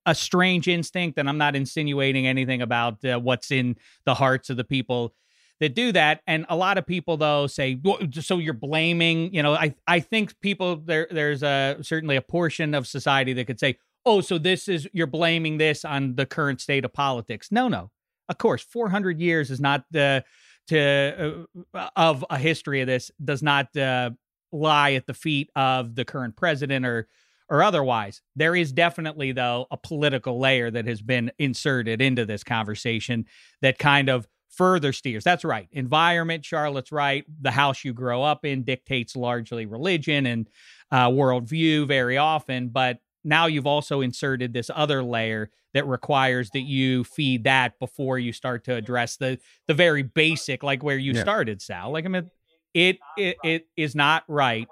a 0.07 0.15
strange 0.15 0.69
instinct, 0.69 1.19
and 1.19 1.29
I'm 1.29 1.39
not 1.39 1.57
insinuating 1.57 2.27
anything 2.27 2.63
about 2.63 3.05
uh, 3.05 3.19
what's 3.19 3.51
in 3.51 3.77
the 4.05 4.15
hearts 4.15 4.51
of 4.51 4.57
the 4.57 4.65
people 4.65 5.15
that 5.59 5.75
do 5.75 5.93
that. 5.93 6.21
And 6.27 6.47
a 6.49 6.57
lot 6.57 6.79
of 6.79 6.87
people 6.87 7.17
though 7.17 7.49
say, 7.49 7.81
so 8.21 8.39
you're 8.39 8.55
blaming, 8.55 9.35
you 9.35 9.43
know, 9.43 9.55
I 9.55 9.75
I 9.89 9.99
think 9.99 10.39
people 10.41 10.77
there 10.77 11.09
there's 11.11 11.43
a 11.43 11.79
certainly 11.83 12.15
a 12.15 12.23
portion 12.23 12.75
of 12.75 12.87
society 12.87 13.33
that 13.33 13.47
could 13.47 13.59
say 13.59 13.79
oh, 14.05 14.21
so 14.21 14.39
this 14.39 14.69
is 14.69 14.89
you're 14.93 15.07
blaming 15.07 15.59
this 15.59 15.85
on 15.85 16.17
the 16.17 16.27
current 16.27 16.61
state 16.61 16.85
of 16.85 16.93
politics. 16.93 17.49
No, 17.51 17.69
no. 17.69 17.91
Of 18.29 18.39
course, 18.39 18.63
400 18.63 19.21
years 19.21 19.51
is 19.51 19.61
not 19.61 19.85
the 19.91 20.25
to 20.69 21.47
uh, 21.75 21.89
of 21.97 22.25
a 22.31 22.39
history 22.39 22.81
of 22.81 22.87
this 22.87 23.11
does 23.23 23.43
not 23.43 23.77
uh, 23.77 24.11
lie 24.53 24.93
at 24.93 25.07
the 25.07 25.15
feet 25.15 25.51
of 25.57 25.95
the 25.95 26.05
current 26.05 26.37
president 26.37 26.87
or 26.87 27.09
or 27.49 27.63
otherwise. 27.63 28.23
There 28.37 28.57
is 28.57 28.73
definitely 28.73 29.33
though 29.33 29.67
a 29.71 29.77
political 29.77 30.39
layer 30.39 30.71
that 30.71 30.87
has 30.87 31.03
been 31.03 31.33
inserted 31.39 32.01
into 32.01 32.25
this 32.25 32.45
conversation 32.45 33.27
that 33.61 33.79
kind 33.79 34.09
of 34.09 34.27
further 34.49 34.93
steers. 34.93 35.25
That's 35.25 35.45
right. 35.45 35.69
Environment, 35.73 36.45
Charlotte's 36.45 36.93
right. 36.93 37.25
The 37.41 37.51
house 37.51 37.85
you 37.85 37.93
grow 37.93 38.23
up 38.23 38.45
in 38.45 38.63
dictates 38.63 39.17
largely 39.17 39.67
religion 39.67 40.27
and 40.27 40.49
uh, 40.91 41.09
worldview 41.09 41.89
very 41.89 42.19
often, 42.19 42.69
but 42.69 42.99
now 43.25 43.47
you've 43.47 43.67
also 43.67 44.01
inserted 44.01 44.53
this 44.53 44.71
other 44.75 45.03
layer 45.03 45.51
that 45.75 45.87
requires 45.87 46.51
that 46.51 46.63
you 46.63 47.05
feed 47.05 47.45
that 47.45 47.79
before 47.79 48.19
you 48.19 48.33
start 48.33 48.65
to 48.65 48.75
address 48.75 49.17
the 49.17 49.39
the 49.69 49.75
very 49.75 50.03
basic 50.03 50.63
like 50.63 50.83
where 50.83 50.99
you 50.99 51.13
yeah. 51.13 51.23
started 51.23 51.63
sal. 51.63 51.93
Like 51.93 52.05
i 52.05 52.09
mean 52.09 52.31
it, 52.75 52.99
it 53.17 53.37
it 53.45 53.67
is 53.77 53.95
not 53.95 54.25
right. 54.29 54.67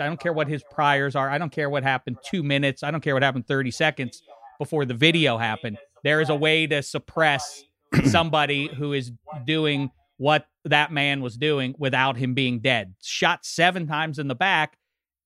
I 0.00 0.06
don't 0.06 0.18
care 0.18 0.32
what 0.32 0.48
his 0.48 0.62
priors 0.70 1.14
are. 1.14 1.28
I 1.28 1.38
don't 1.38 1.52
care 1.52 1.68
what 1.68 1.82
happened 1.82 2.16
two 2.24 2.42
minutes. 2.42 2.82
I 2.82 2.90
don't 2.90 3.02
care 3.02 3.14
what 3.14 3.22
happened 3.22 3.46
30 3.46 3.70
seconds 3.70 4.22
before 4.58 4.84
the 4.84 4.94
video 4.94 5.36
happened. 5.36 5.76
There 6.02 6.20
is 6.20 6.30
a 6.30 6.34
way 6.34 6.66
to 6.68 6.82
suppress 6.82 7.64
somebody 8.06 8.68
who 8.68 8.94
is 8.94 9.12
doing 9.44 9.90
what 10.16 10.46
that 10.64 10.92
man 10.92 11.20
was 11.20 11.36
doing 11.36 11.74
without 11.78 12.16
him 12.16 12.32
being 12.32 12.60
dead. 12.60 12.94
Shot 13.02 13.44
seven 13.44 13.86
times 13.86 14.18
in 14.18 14.28
the 14.28 14.34
back. 14.34 14.78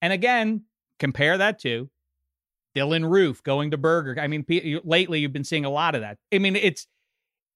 And 0.03 0.13
again 0.13 0.63
compare 0.99 1.39
that 1.39 1.59
to 1.61 1.91
Dylann 2.77 3.11
Roof 3.11 3.43
going 3.43 3.71
to 3.71 3.79
Burger. 3.79 4.21
I 4.21 4.27
mean, 4.27 4.45
p- 4.45 4.81
lately 4.85 5.21
you've 5.21 5.33
been 5.33 5.45
seeing 5.45 5.65
a 5.65 5.71
lot 5.71 5.95
of 5.95 6.03
that. 6.03 6.19
I 6.33 6.39
mean, 6.39 6.57
it's 6.57 6.87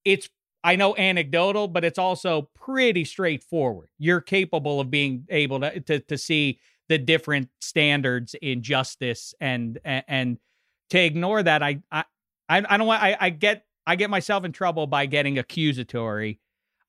it's 0.04 0.28
I 0.64 0.76
know 0.76 0.96
anecdotal, 0.96 1.68
but 1.68 1.84
it's 1.84 1.98
also 1.98 2.50
pretty 2.54 3.04
straightforward. 3.04 3.88
You're 3.98 4.20
capable 4.20 4.80
of 4.80 4.90
being 4.90 5.26
able 5.28 5.60
to 5.60 5.80
to, 5.80 6.00
to 6.00 6.18
see 6.18 6.60
the 6.88 6.98
different 6.98 7.48
standards 7.60 8.34
in 8.42 8.62
justice 8.62 9.32
and 9.40 9.78
and, 9.84 10.38
to 10.90 10.98
ignore 10.98 11.40
that, 11.40 11.62
I 11.62 11.80
I 11.92 12.04
I 12.48 12.76
don't 12.76 12.88
want 12.88 13.00
I, 13.00 13.16
I 13.20 13.30
get 13.30 13.64
I 13.86 13.94
get 13.94 14.10
myself 14.10 14.44
in 14.44 14.50
trouble 14.50 14.88
by 14.88 15.06
getting 15.06 15.38
accusatory 15.38 16.40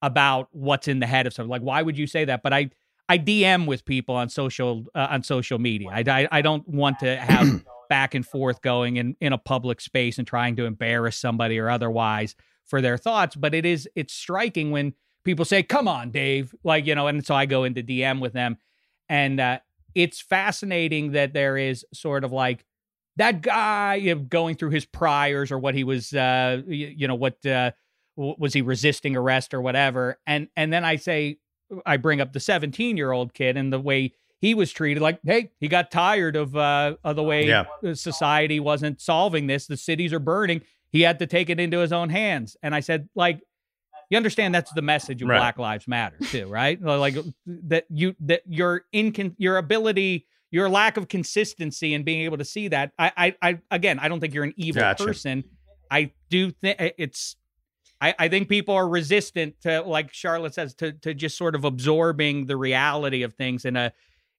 about 0.02 0.50
what's 0.52 0.88
in 0.88 1.00
the 1.00 1.06
head 1.06 1.28
of 1.28 1.34
something. 1.34 1.52
Like, 1.52 1.62
why 1.62 1.84
would 1.84 2.00
you 2.00 2.08
say 2.08 2.26
that? 2.26 2.42
But 2.42 2.52
I 2.52 2.72
I 3.08 3.20
DM 3.20 3.68
with 3.68 3.86
people 3.86 4.16
on 4.16 4.30
social 4.30 4.86
uh, 4.96 5.08
on 5.12 5.22
social 5.22 5.60
media. 5.60 5.90
I, 5.92 6.04
I 6.08 6.28
I 6.32 6.42
don't 6.42 6.68
want 6.68 6.98
to 7.00 7.16
have 7.16 7.64
back 7.92 8.16
and 8.16 8.26
forth 8.26 8.62
going 8.62 8.96
in 8.96 9.18
in 9.20 9.34
a 9.34 9.38
public 9.38 9.82
space 9.82 10.18
and 10.18 10.26
trying 10.26 10.56
to 10.56 10.64
embarrass 10.64 11.18
somebody 11.18 11.60
or 11.60 11.70
otherwise 11.70 12.38
for 12.66 12.80
their 12.80 12.98
thoughts 12.98 13.36
but 13.36 13.54
it 13.54 13.66
is 13.66 13.86
it's 13.98 14.14
striking 14.14 14.72
when 14.72 14.94
people 15.26 15.44
say 15.44 15.62
come 15.62 15.90
on 15.90 16.10
dave 16.10 16.56
like 16.64 16.86
you 16.86 16.96
know 16.96 17.08
and 17.08 17.26
so 17.26 17.36
i 17.36 17.46
go 17.46 17.66
into 17.66 17.84
dm 17.84 18.22
with 18.22 18.32
them 18.32 18.56
and 19.10 19.42
uh, 19.42 19.60
it's 19.94 20.22
fascinating 20.22 21.12
that 21.12 21.34
there 21.34 21.58
is 21.58 21.86
sort 21.94 22.24
of 22.24 22.32
like 22.32 22.64
that 23.18 23.42
guy 23.42 23.96
you 23.96 24.16
know, 24.16 24.22
going 24.22 24.56
through 24.56 24.70
his 24.70 24.86
priors 24.86 25.52
or 25.52 25.60
what 25.60 25.76
he 25.76 25.84
was 25.84 26.14
uh 26.14 26.62
you, 26.66 26.94
you 26.96 27.08
know 27.10 27.16
what 27.16 27.46
uh 27.46 27.72
was 28.16 28.54
he 28.54 28.62
resisting 28.62 29.18
arrest 29.18 29.54
or 29.54 29.60
whatever 29.60 30.18
and 30.26 30.48
and 30.56 30.72
then 30.72 30.86
i 30.86 30.96
say 30.96 31.38
i 31.86 31.98
bring 31.98 32.22
up 32.22 32.32
the 32.32 32.40
17 32.40 32.96
year 32.96 33.12
old 33.12 33.34
kid 33.34 33.58
and 33.58 33.74
the 33.74 33.82
way 33.82 34.14
he 34.42 34.56
was 34.56 34.72
treated 34.72 35.02
like, 35.02 35.20
hey, 35.24 35.52
he 35.60 35.68
got 35.68 35.92
tired 35.92 36.36
of 36.36 36.56
uh, 36.56 36.96
of 37.04 37.16
the 37.16 37.24
way 37.24 37.48
yeah. 37.48 37.66
society 37.94 38.60
wasn't 38.60 39.00
solving 39.00 39.48
this. 39.48 39.68
The 39.68 39.78
cities 39.78 40.12
are 40.12 40.20
burning. 40.20 40.62
He 40.92 41.02
had 41.02 41.20
to 41.20 41.28
take 41.28 41.50
it 41.50 41.60
into 41.60 41.78
his 41.78 41.94
own 41.94 42.10
hands. 42.10 42.58
And 42.62 42.76
I 42.76 42.82
said, 42.82 43.08
like, 43.16 43.42
you 44.10 44.18
understand 44.18 44.54
that's 44.54 44.74
the 44.74 44.82
message 44.82 45.22
of 45.22 45.30
right. 45.30 45.38
Black 45.38 45.58
Lives 45.60 45.88
Matter 45.88 46.18
too, 46.24 46.48
right? 46.48 46.82
Like 46.82 47.16
that 47.46 47.86
you 47.90 48.16
that 48.22 48.42
your 48.48 48.84
incon 48.94 49.36
your 49.38 49.58
ability, 49.58 50.26
your 50.50 50.68
lack 50.68 50.98
of 50.98 51.08
consistency 51.08 51.94
and 51.94 52.04
being 52.04 52.24
able 52.24 52.40
to 52.40 52.46
see 52.46 52.68
that. 52.70 52.92
I 52.98 53.12
I, 53.16 53.36
I 53.42 53.60
again, 53.70 54.00
I 54.00 54.10
don't 54.10 54.20
think 54.20 54.34
you're 54.34 54.44
an 54.44 54.56
evil 54.58 54.82
gotcha. 54.82 55.06
person. 55.06 55.44
I 55.90 56.12
do 56.30 56.52
think 56.52 56.78
it's 56.98 57.36
I, 58.02 58.16
I, 58.18 58.28
think 58.30 58.50
people 58.50 58.74
are 58.74 58.88
resistant 58.88 59.62
to, 59.62 59.82
like 59.82 60.12
Charlotte 60.12 60.56
says, 60.56 60.74
to 60.76 60.94
to 60.94 61.14
just 61.14 61.38
sort 61.38 61.54
of 61.54 61.64
absorbing 61.64 62.48
the 62.48 62.58
reality 62.58 63.22
of 63.22 63.36
things 63.36 63.64
in 63.64 63.76
a 63.76 63.94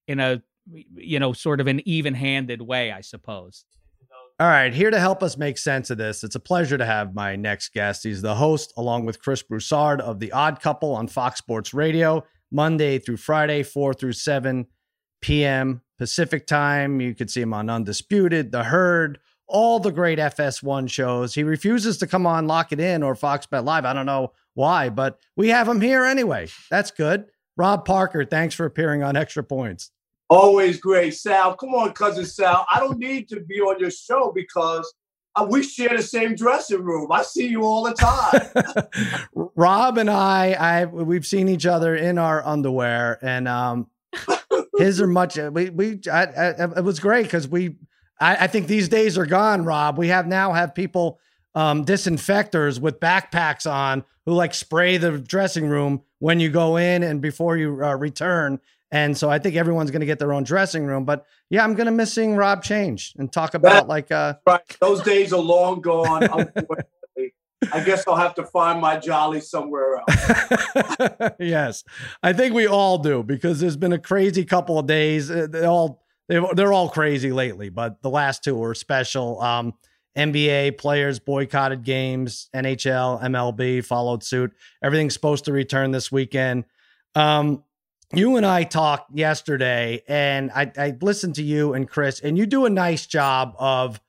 in 0.06 0.20
a 0.20 0.42
you 0.94 1.18
know 1.18 1.32
sort 1.32 1.60
of 1.60 1.66
an 1.66 1.86
even-handed 1.86 2.62
way, 2.62 2.92
I 2.92 3.00
suppose. 3.00 3.64
All 4.40 4.48
right, 4.48 4.74
here 4.74 4.90
to 4.90 4.98
help 4.98 5.22
us 5.22 5.36
make 5.36 5.56
sense 5.56 5.90
of 5.90 5.98
this, 5.98 6.24
it's 6.24 6.34
a 6.34 6.40
pleasure 6.40 6.76
to 6.76 6.84
have 6.84 7.14
my 7.14 7.36
next 7.36 7.72
guest. 7.74 8.02
He's 8.02 8.22
the 8.22 8.34
host, 8.34 8.72
along 8.76 9.04
with 9.04 9.22
Chris 9.22 9.42
Broussard, 9.42 10.00
of 10.00 10.18
The 10.18 10.32
Odd 10.32 10.60
Couple 10.60 10.96
on 10.96 11.06
Fox 11.06 11.38
Sports 11.38 11.72
Radio, 11.72 12.24
Monday 12.50 12.98
through 12.98 13.18
Friday, 13.18 13.62
4 13.62 13.94
through 13.94 14.14
7 14.14 14.66
p.m. 15.20 15.82
Pacific 15.98 16.46
time. 16.46 17.00
You 17.00 17.14
can 17.14 17.28
see 17.28 17.42
him 17.42 17.54
on 17.54 17.70
Undisputed, 17.70 18.50
The 18.50 18.64
Herd, 18.64 19.20
all 19.46 19.78
the 19.78 19.92
great 19.92 20.18
FS1 20.18 20.90
shows. 20.90 21.34
He 21.34 21.44
refuses 21.44 21.98
to 21.98 22.06
come 22.06 22.26
on 22.26 22.46
Lock 22.48 22.72
It 22.72 22.80
In 22.80 23.02
or 23.02 23.14
Fox 23.14 23.46
Bet 23.46 23.64
Live. 23.64 23.84
I 23.84 23.92
don't 23.92 24.06
know 24.06 24.32
why, 24.54 24.88
but 24.88 25.20
we 25.36 25.50
have 25.50 25.68
him 25.68 25.80
here 25.80 26.04
anyway. 26.04 26.48
That's 26.70 26.90
good. 26.90 27.26
Rob 27.56 27.84
Parker, 27.84 28.24
thanks 28.24 28.54
for 28.54 28.64
appearing 28.66 29.02
on 29.02 29.16
Extra 29.16 29.44
Points. 29.44 29.90
Always 30.28 30.80
great, 30.80 31.14
Sal. 31.14 31.54
Come 31.54 31.74
on, 31.74 31.92
cousin 31.92 32.24
Sal. 32.24 32.66
I 32.72 32.80
don't 32.80 32.98
need 32.98 33.28
to 33.28 33.40
be 33.40 33.60
on 33.60 33.78
your 33.78 33.90
show 33.90 34.32
because 34.34 34.90
uh, 35.34 35.46
we 35.48 35.62
share 35.62 35.96
the 35.96 36.02
same 36.02 36.34
dressing 36.34 36.82
room. 36.82 37.10
I 37.12 37.22
see 37.22 37.48
you 37.48 37.64
all 37.64 37.84
the 37.84 37.92
time. 37.92 39.50
Rob 39.56 39.98
and 39.98 40.10
I, 40.10 40.52
I 40.52 40.84
we've 40.86 41.26
seen 41.26 41.48
each 41.48 41.66
other 41.66 41.94
in 41.94 42.18
our 42.18 42.46
underwear, 42.46 43.18
and 43.22 43.46
um, 43.46 43.88
his 44.78 45.00
are 45.00 45.06
much. 45.06 45.36
We 45.36 45.70
we 45.70 46.00
I, 46.10 46.22
I, 46.24 46.78
it 46.78 46.84
was 46.84 47.00
great 47.00 47.24
because 47.24 47.48
we. 47.48 47.76
I, 48.20 48.44
I 48.44 48.46
think 48.46 48.68
these 48.68 48.88
days 48.88 49.18
are 49.18 49.26
gone, 49.26 49.64
Rob. 49.64 49.98
We 49.98 50.08
have 50.08 50.26
now 50.26 50.52
have 50.52 50.74
people 50.74 51.18
um, 51.54 51.84
disinfectors 51.84 52.80
with 52.80 53.00
backpacks 53.00 53.70
on 53.70 54.04
who 54.26 54.32
like 54.32 54.54
spray 54.54 54.96
the 54.96 55.18
dressing 55.18 55.66
room 55.66 56.02
when 56.18 56.40
you 56.40 56.50
go 56.50 56.76
in 56.76 57.02
and 57.02 57.20
before 57.20 57.56
you 57.56 57.84
uh, 57.84 57.94
return. 57.94 58.60
And 58.90 59.16
so 59.16 59.30
I 59.30 59.38
think 59.38 59.56
everyone's 59.56 59.90
going 59.90 60.00
to 60.00 60.06
get 60.06 60.18
their 60.18 60.32
own 60.32 60.44
dressing 60.44 60.84
room. 60.84 61.04
But 61.04 61.24
yeah, 61.50 61.64
I'm 61.64 61.74
going 61.74 61.86
to 61.86 61.92
miss 61.92 62.12
seeing 62.12 62.36
Rob 62.36 62.62
change 62.62 63.14
and 63.18 63.32
talk 63.32 63.54
about 63.54 63.88
like 63.88 64.12
uh 64.12 64.34
right. 64.46 64.60
Those 64.80 65.02
days 65.02 65.32
are 65.32 65.40
long 65.40 65.80
gone. 65.80 66.28
I 67.72 67.84
guess 67.84 68.06
I'll 68.06 68.16
have 68.16 68.34
to 68.34 68.44
find 68.44 68.80
my 68.80 68.98
jolly 68.98 69.40
somewhere 69.40 69.98
else. 69.98 71.32
yes, 71.38 71.84
I 72.22 72.32
think 72.32 72.54
we 72.54 72.66
all 72.66 72.98
do 72.98 73.22
because 73.22 73.60
there's 73.60 73.76
been 73.76 73.92
a 73.92 73.98
crazy 73.98 74.44
couple 74.44 74.78
of 74.78 74.86
days. 74.86 75.30
Uh, 75.30 75.46
they 75.48 75.64
all 75.64 76.02
they're 76.28 76.72
all 76.72 76.88
crazy 76.88 77.30
lately, 77.30 77.68
but 77.68 78.02
the 78.02 78.10
last 78.10 78.42
two 78.42 78.56
were 78.56 78.74
special. 78.74 79.40
Um, 79.40 79.74
NBA 80.16 80.78
players 80.78 81.18
boycotted 81.18 81.84
games. 81.84 82.48
NHL, 82.54 83.22
MLB 83.22 83.84
followed 83.84 84.22
suit. 84.22 84.52
Everything's 84.82 85.14
supposed 85.14 85.44
to 85.46 85.52
return 85.52 85.90
this 85.90 86.12
weekend. 86.12 86.64
Um, 87.14 87.64
you 88.14 88.36
and 88.36 88.44
I 88.44 88.64
talked 88.64 89.16
yesterday, 89.16 90.02
and 90.06 90.50
I, 90.50 90.70
I 90.76 90.96
listened 91.00 91.36
to 91.36 91.42
you 91.42 91.72
and 91.72 91.88
Chris, 91.88 92.20
and 92.20 92.36
you 92.36 92.46
do 92.46 92.66
a 92.66 92.70
nice 92.70 93.06
job 93.06 93.54
of. 93.58 94.00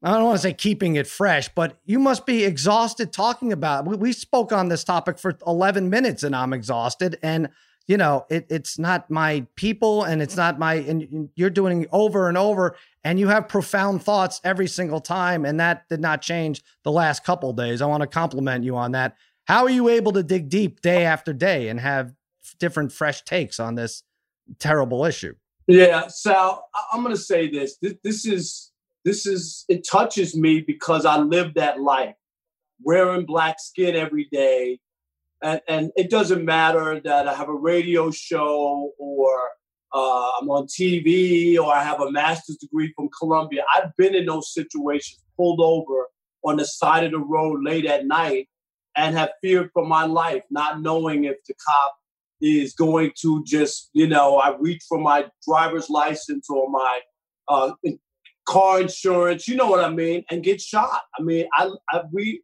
I 0.00 0.12
don't 0.12 0.26
want 0.26 0.36
to 0.36 0.42
say 0.42 0.52
keeping 0.52 0.94
it 0.94 1.08
fresh, 1.08 1.48
but 1.48 1.76
you 1.84 1.98
must 1.98 2.24
be 2.24 2.44
exhausted 2.44 3.12
talking 3.12 3.52
about. 3.52 3.84
It. 3.84 3.90
We, 3.90 3.96
we 3.96 4.12
spoke 4.12 4.52
on 4.52 4.68
this 4.68 4.84
topic 4.84 5.18
for 5.18 5.36
11 5.44 5.90
minutes, 5.90 6.22
and 6.22 6.36
I'm 6.36 6.52
exhausted. 6.52 7.18
And 7.20 7.48
you 7.88 7.96
know, 7.96 8.26
it, 8.28 8.46
it's 8.50 8.78
not 8.78 9.10
my 9.10 9.46
people 9.56 10.04
and 10.04 10.20
it's 10.20 10.36
not 10.36 10.58
my, 10.58 10.74
and 10.74 11.30
you're 11.34 11.48
doing 11.48 11.86
over 11.90 12.28
and 12.28 12.36
over 12.36 12.76
and 13.02 13.18
you 13.18 13.28
have 13.28 13.48
profound 13.48 14.02
thoughts 14.02 14.42
every 14.44 14.68
single 14.68 15.00
time. 15.00 15.46
And 15.46 15.58
that 15.58 15.88
did 15.88 16.00
not 16.00 16.20
change 16.20 16.62
the 16.84 16.92
last 16.92 17.24
couple 17.24 17.52
days. 17.54 17.80
I 17.80 17.86
want 17.86 18.02
to 18.02 18.06
compliment 18.06 18.62
you 18.62 18.76
on 18.76 18.92
that. 18.92 19.16
How 19.46 19.64
are 19.64 19.70
you 19.70 19.88
able 19.88 20.12
to 20.12 20.22
dig 20.22 20.50
deep 20.50 20.82
day 20.82 21.06
after 21.06 21.32
day 21.32 21.68
and 21.68 21.80
have 21.80 22.12
different 22.58 22.92
fresh 22.92 23.22
takes 23.22 23.58
on 23.58 23.74
this 23.74 24.02
terrible 24.58 25.06
issue? 25.06 25.34
Yeah, 25.66 26.08
Sal, 26.08 26.68
I'm 26.92 27.02
going 27.02 27.14
to 27.14 27.20
say 27.20 27.50
this. 27.50 27.78
this. 27.80 27.94
This 28.04 28.26
is 28.26 28.70
this 29.04 29.26
is 29.26 29.64
it 29.68 29.86
touches 29.90 30.36
me 30.36 30.60
because 30.60 31.06
I 31.06 31.18
live 31.18 31.54
that 31.54 31.80
life, 31.80 32.16
wearing 32.82 33.24
black 33.24 33.60
skin 33.60 33.96
every 33.96 34.28
day, 34.30 34.80
and, 35.42 35.60
and 35.68 35.90
it 35.96 36.10
doesn't 36.10 36.44
matter 36.44 37.00
that 37.04 37.28
I 37.28 37.34
have 37.34 37.48
a 37.48 37.54
radio 37.54 38.10
show 38.10 38.92
or 38.98 39.50
uh, 39.94 40.30
I'm 40.40 40.50
on 40.50 40.66
TV 40.66 41.58
or 41.58 41.72
I 41.72 41.82
have 41.82 42.00
a 42.00 42.10
master's 42.10 42.56
degree 42.56 42.92
from 42.94 43.08
Columbia. 43.18 43.64
I've 43.74 43.96
been 43.96 44.14
in 44.14 44.26
those 44.26 44.52
situations, 44.52 45.22
pulled 45.36 45.60
over 45.60 46.08
on 46.44 46.56
the 46.56 46.64
side 46.64 47.04
of 47.04 47.12
the 47.12 47.18
road 47.18 47.64
late 47.64 47.86
at 47.86 48.06
night, 48.06 48.48
and 48.96 49.16
have 49.16 49.30
feared 49.40 49.70
for 49.72 49.86
my 49.86 50.04
life, 50.04 50.42
not 50.50 50.82
knowing 50.82 51.24
if 51.24 51.36
the 51.46 51.54
cop 51.54 51.94
is 52.40 52.74
going 52.74 53.12
to 53.20 53.44
just, 53.44 53.90
you 53.92 54.06
know, 54.06 54.38
I 54.38 54.56
reach 54.58 54.82
for 54.88 54.98
my 54.98 55.26
driver's 55.46 55.88
license 55.88 56.48
or 56.50 56.68
my 56.68 57.00
uh, 57.48 57.72
car 58.46 58.80
insurance, 58.80 59.46
you 59.46 59.56
know 59.56 59.68
what 59.68 59.84
I 59.84 59.90
mean, 59.90 60.24
and 60.30 60.42
get 60.42 60.60
shot. 60.60 61.02
I 61.18 61.22
mean, 61.22 61.46
I, 61.56 61.70
I 61.90 62.02
we 62.12 62.42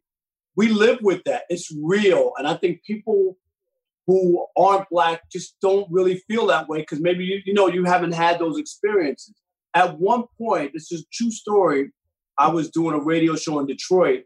we 0.55 0.69
live 0.69 0.99
with 1.01 1.23
that. 1.25 1.43
It's 1.49 1.71
real, 1.81 2.33
and 2.37 2.47
I 2.47 2.55
think 2.55 2.83
people 2.83 3.37
who 4.07 4.45
aren't 4.57 4.87
black 4.89 5.29
just 5.31 5.55
don't 5.61 5.87
really 5.91 6.21
feel 6.29 6.45
that 6.47 6.67
way 6.67 6.79
because 6.79 6.99
maybe 7.01 7.25
you 7.25 7.41
you 7.45 7.53
know 7.53 7.67
you 7.67 7.85
haven't 7.85 8.13
had 8.13 8.39
those 8.39 8.57
experiences. 8.57 9.35
At 9.73 9.99
one 9.99 10.25
point, 10.37 10.71
this 10.73 10.91
is 10.91 11.05
true 11.11 11.31
story. 11.31 11.91
I 12.37 12.49
was 12.49 12.69
doing 12.69 12.95
a 12.95 13.03
radio 13.03 13.35
show 13.35 13.59
in 13.59 13.65
Detroit, 13.65 14.23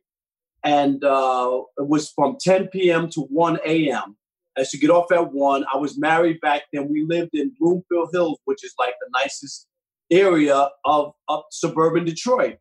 and 0.63 1.03
uh, 1.03 1.61
it 1.77 1.87
was 1.87 2.11
from 2.11 2.37
10 2.39 2.67
p.m. 2.67 3.09
to 3.11 3.21
1 3.21 3.59
a.m. 3.65 4.15
I 4.57 4.63
to 4.63 4.77
get 4.77 4.89
off 4.89 5.11
at 5.11 5.31
one. 5.31 5.65
I 5.73 5.77
was 5.77 5.97
married 5.97 6.41
back 6.41 6.63
then. 6.73 6.89
We 6.89 7.05
lived 7.07 7.31
in 7.33 7.53
Bloomfield 7.59 8.09
Hills, 8.11 8.39
which 8.45 8.63
is 8.63 8.73
like 8.77 8.93
the 8.99 9.09
nicest 9.21 9.67
area 10.11 10.69
of, 10.85 11.13
of 11.27 11.43
suburban 11.51 12.05
Detroit. 12.05 12.57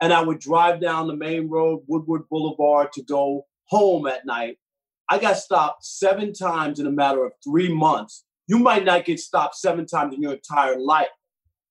And 0.00 0.12
I 0.12 0.22
would 0.22 0.38
drive 0.38 0.80
down 0.80 1.08
the 1.08 1.16
main 1.16 1.48
road, 1.48 1.82
Woodward 1.86 2.22
Boulevard, 2.30 2.92
to 2.92 3.02
go 3.02 3.46
home 3.64 4.06
at 4.06 4.24
night. 4.24 4.58
I 5.10 5.18
got 5.18 5.38
stopped 5.38 5.84
seven 5.84 6.32
times 6.32 6.78
in 6.78 6.86
a 6.86 6.92
matter 6.92 7.24
of 7.24 7.32
three 7.42 7.72
months. 7.72 8.24
You 8.46 8.58
might 8.58 8.84
not 8.84 9.04
get 9.04 9.20
stopped 9.20 9.56
seven 9.56 9.86
times 9.86 10.14
in 10.14 10.22
your 10.22 10.34
entire 10.34 10.78
life. 10.78 11.08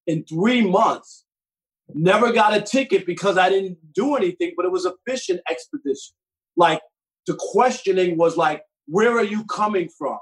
In 0.08 0.24
three 0.26 0.62
months, 0.62 1.26
never 1.94 2.32
got 2.32 2.56
a 2.56 2.62
ticket 2.62 3.06
because 3.06 3.38
I 3.38 3.50
didn't 3.50 3.78
do 3.94 4.16
anything, 4.16 4.54
but 4.56 4.66
it 4.66 4.72
was 4.72 4.86
a 4.86 4.94
fishing 5.06 5.40
expedition. 5.50 6.16
Like 6.56 6.82
the 7.26 7.36
questioning 7.38 8.18
was 8.18 8.38
like, 8.38 8.64
where 8.88 9.18
are 9.18 9.24
you 9.24 9.46
coming 9.46 9.90
from? 9.98 10.20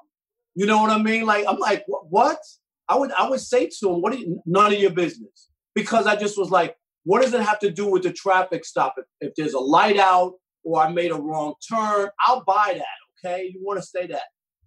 You 0.55 0.65
know 0.65 0.81
what 0.81 0.89
I 0.89 0.97
mean? 0.97 1.25
Like, 1.25 1.45
I'm 1.47 1.57
like, 1.57 1.85
what? 1.87 2.39
I 2.87 2.95
would 2.95 3.11
I 3.11 3.29
would 3.29 3.41
say 3.41 3.69
to 3.79 3.89
him, 3.89 4.01
what 4.01 4.13
are 4.13 4.17
you, 4.17 4.41
none 4.45 4.73
of 4.73 4.79
your 4.79 4.91
business. 4.91 5.49
Because 5.73 6.07
I 6.07 6.15
just 6.15 6.37
was 6.37 6.49
like, 6.49 6.75
what 7.05 7.21
does 7.21 7.33
it 7.33 7.41
have 7.41 7.59
to 7.59 7.71
do 7.71 7.89
with 7.89 8.03
the 8.03 8.11
traffic 8.11 8.65
stop? 8.65 8.95
If, 8.97 9.05
if 9.21 9.35
there's 9.35 9.53
a 9.53 9.59
light 9.59 9.97
out 9.97 10.33
or 10.63 10.81
I 10.81 10.91
made 10.91 11.11
a 11.11 11.15
wrong 11.15 11.53
turn, 11.67 12.09
I'll 12.19 12.43
buy 12.43 12.73
that. 12.75 13.29
Okay. 13.29 13.51
You 13.53 13.63
want 13.63 13.79
to 13.79 13.85
say 13.85 14.07
that. 14.07 14.23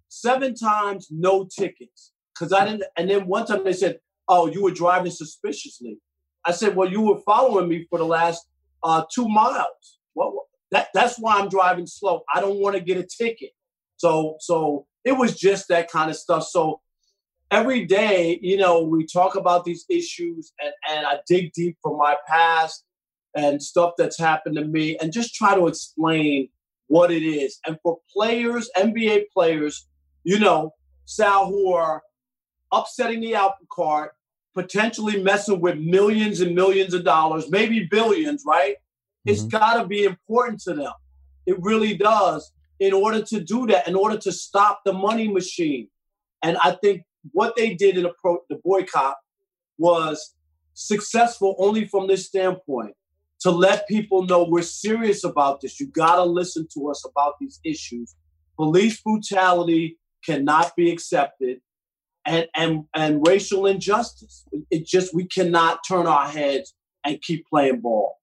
Seven 0.07 0.55
times, 0.55 1.07
no 1.11 1.45
tickets. 1.45 2.13
Cause 2.37 2.53
I 2.53 2.65
didn't, 2.65 2.83
and 2.97 3.09
then 3.09 3.27
one 3.27 3.45
time 3.45 3.63
they 3.63 3.73
said, 3.73 3.99
Oh, 4.27 4.47
you 4.47 4.63
were 4.63 4.71
driving 4.71 5.11
suspiciously. 5.11 5.97
I 6.45 6.51
said, 6.51 6.75
Well, 6.75 6.89
you 6.89 7.01
were 7.01 7.19
following 7.25 7.67
me 7.67 7.85
for 7.89 7.99
the 7.99 8.05
last 8.05 8.47
uh, 8.81 9.03
two 9.13 9.27
miles. 9.27 9.99
Well, 10.15 10.47
that, 10.71 10.87
that's 10.93 11.17
why 11.19 11.37
I'm 11.37 11.49
driving 11.49 11.85
slow. 11.85 12.23
I 12.33 12.39
don't 12.39 12.59
want 12.59 12.75
to 12.75 12.81
get 12.81 12.97
a 12.97 13.03
ticket. 13.03 13.51
So, 13.97 14.37
so 14.39 14.85
it 15.03 15.11
was 15.11 15.37
just 15.37 15.67
that 15.67 15.91
kind 15.91 16.09
of 16.09 16.15
stuff. 16.15 16.43
So 16.43 16.79
every 17.51 17.85
day, 17.85 18.39
you 18.41 18.57
know, 18.57 18.83
we 18.83 19.05
talk 19.05 19.35
about 19.35 19.65
these 19.65 19.85
issues 19.89 20.53
and, 20.61 20.71
and 20.89 21.05
I 21.05 21.19
dig 21.27 21.53
deep 21.53 21.77
from 21.81 21.97
my 21.97 22.15
past 22.27 22.83
and 23.35 23.61
stuff 23.61 23.93
that's 23.97 24.17
happened 24.17 24.55
to 24.55 24.65
me 24.65 24.97
and 24.97 25.13
just 25.13 25.35
try 25.35 25.55
to 25.55 25.67
explain 25.67 26.49
what 26.87 27.11
it 27.11 27.23
is. 27.23 27.59
And 27.65 27.77
for 27.83 27.99
players, 28.11 28.69
NBA 28.77 29.25
players, 29.33 29.87
you 30.23 30.39
know, 30.39 30.73
Sal, 31.05 31.47
who 31.47 31.73
are 31.73 32.01
upsetting 32.71 33.21
the 33.21 33.35
apple 33.35 33.67
cart, 33.71 34.11
potentially 34.53 35.21
messing 35.21 35.61
with 35.61 35.77
millions 35.77 36.41
and 36.41 36.55
millions 36.55 36.93
of 36.93 37.03
dollars, 37.03 37.49
maybe 37.49 37.87
billions, 37.89 38.43
right? 38.45 38.75
Mm-hmm. 38.75 39.31
It's 39.31 39.43
got 39.43 39.81
to 39.81 39.87
be 39.87 40.03
important 40.03 40.61
to 40.61 40.73
them. 40.73 40.93
It 41.45 41.61
really 41.61 41.95
does. 41.95 42.51
In 42.79 42.93
order 42.93 43.21
to 43.21 43.41
do 43.41 43.67
that, 43.67 43.87
in 43.87 43.95
order 43.95 44.17
to 44.17 44.31
stop 44.31 44.81
the 44.85 44.93
money 44.93 45.27
machine. 45.27 45.89
And 46.41 46.57
I 46.63 46.71
think 46.81 47.03
what 47.31 47.55
they 47.55 47.73
did 47.73 47.97
in 47.97 48.03
the, 48.03 48.13
pro, 48.21 48.39
the 48.49 48.59
boycott 48.63 49.15
was 49.77 50.35
successful 50.73 51.55
only 51.59 51.85
from 51.85 52.07
this 52.07 52.25
standpoint 52.25 52.95
to 53.41 53.51
let 53.51 53.87
people 53.87 54.25
know 54.25 54.43
we're 54.43 54.61
serious 54.61 55.23
about 55.23 55.61
this. 55.61 55.79
You 55.79 55.87
got 55.87 56.15
to 56.15 56.23
listen 56.23 56.67
to 56.73 56.89
us 56.89 57.05
about 57.05 57.35
these 57.39 57.59
issues. 57.63 58.15
Police 58.57 59.01
brutality 59.01 59.97
cannot 60.25 60.75
be 60.75 60.91
accepted, 60.91 61.59
and 62.25 62.47
and 62.53 62.83
and 62.93 63.25
racial 63.25 63.65
injustice. 63.65 64.45
It 64.69 64.85
just 64.85 65.15
we 65.15 65.25
cannot 65.25 65.79
turn 65.87 66.07
our 66.07 66.27
heads 66.27 66.73
and 67.05 67.21
keep 67.21 67.47
playing 67.47 67.79
ball. 67.79 68.17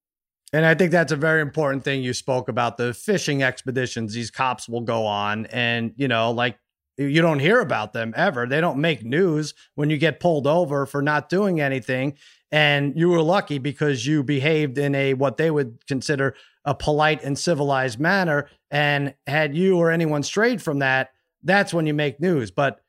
And 0.52 0.64
I 0.64 0.74
think 0.74 0.92
that's 0.92 1.12
a 1.12 1.16
very 1.16 1.40
important 1.40 1.84
thing 1.84 2.02
you 2.02 2.12
spoke 2.12 2.48
about 2.48 2.76
the 2.76 2.94
fishing 2.94 3.42
expeditions 3.42 4.14
these 4.14 4.30
cops 4.30 4.68
will 4.68 4.80
go 4.80 5.04
on. 5.04 5.46
And, 5.46 5.92
you 5.96 6.08
know, 6.08 6.30
like 6.30 6.56
you 6.96 7.20
don't 7.20 7.38
hear 7.38 7.60
about 7.60 7.92
them 7.92 8.14
ever. 8.16 8.46
They 8.46 8.60
don't 8.60 8.78
make 8.78 9.04
news 9.04 9.54
when 9.74 9.90
you 9.90 9.98
get 9.98 10.20
pulled 10.20 10.46
over 10.46 10.86
for 10.86 11.02
not 11.02 11.28
doing 11.28 11.60
anything. 11.60 12.14
And 12.50 12.96
you 12.96 13.10
were 13.10 13.22
lucky 13.22 13.58
because 13.58 14.06
you 14.06 14.22
behaved 14.22 14.78
in 14.78 14.94
a 14.94 15.14
what 15.14 15.36
they 15.36 15.50
would 15.50 15.84
consider 15.86 16.34
a 16.64 16.74
polite 16.74 17.22
and 17.22 17.38
civilized 17.38 17.98
manner. 17.98 18.48
And 18.70 19.14
had 19.26 19.54
you 19.54 19.78
or 19.78 19.90
anyone 19.90 20.22
strayed 20.22 20.62
from 20.62 20.78
that, 20.78 21.10
that's 21.42 21.74
when 21.74 21.86
you 21.86 21.94
make 21.94 22.20
news. 22.20 22.50
But 22.50 22.80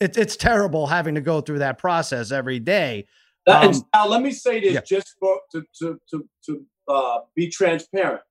it, 0.00 0.16
it's 0.16 0.36
terrible 0.36 0.88
having 0.88 1.14
to 1.14 1.20
go 1.20 1.40
through 1.40 1.60
that 1.60 1.78
process 1.78 2.32
every 2.32 2.58
day. 2.58 3.06
Um, 3.46 3.72
now, 3.94 4.06
let 4.06 4.22
me 4.22 4.30
say 4.32 4.60
this 4.60 4.74
yeah. 4.74 4.80
just 4.80 5.14
for, 5.18 5.40
to, 5.52 5.64
to, 5.80 6.00
to, 6.10 6.28
to 6.46 6.66
uh, 6.88 7.20
be 7.34 7.48
transparent. 7.48 8.22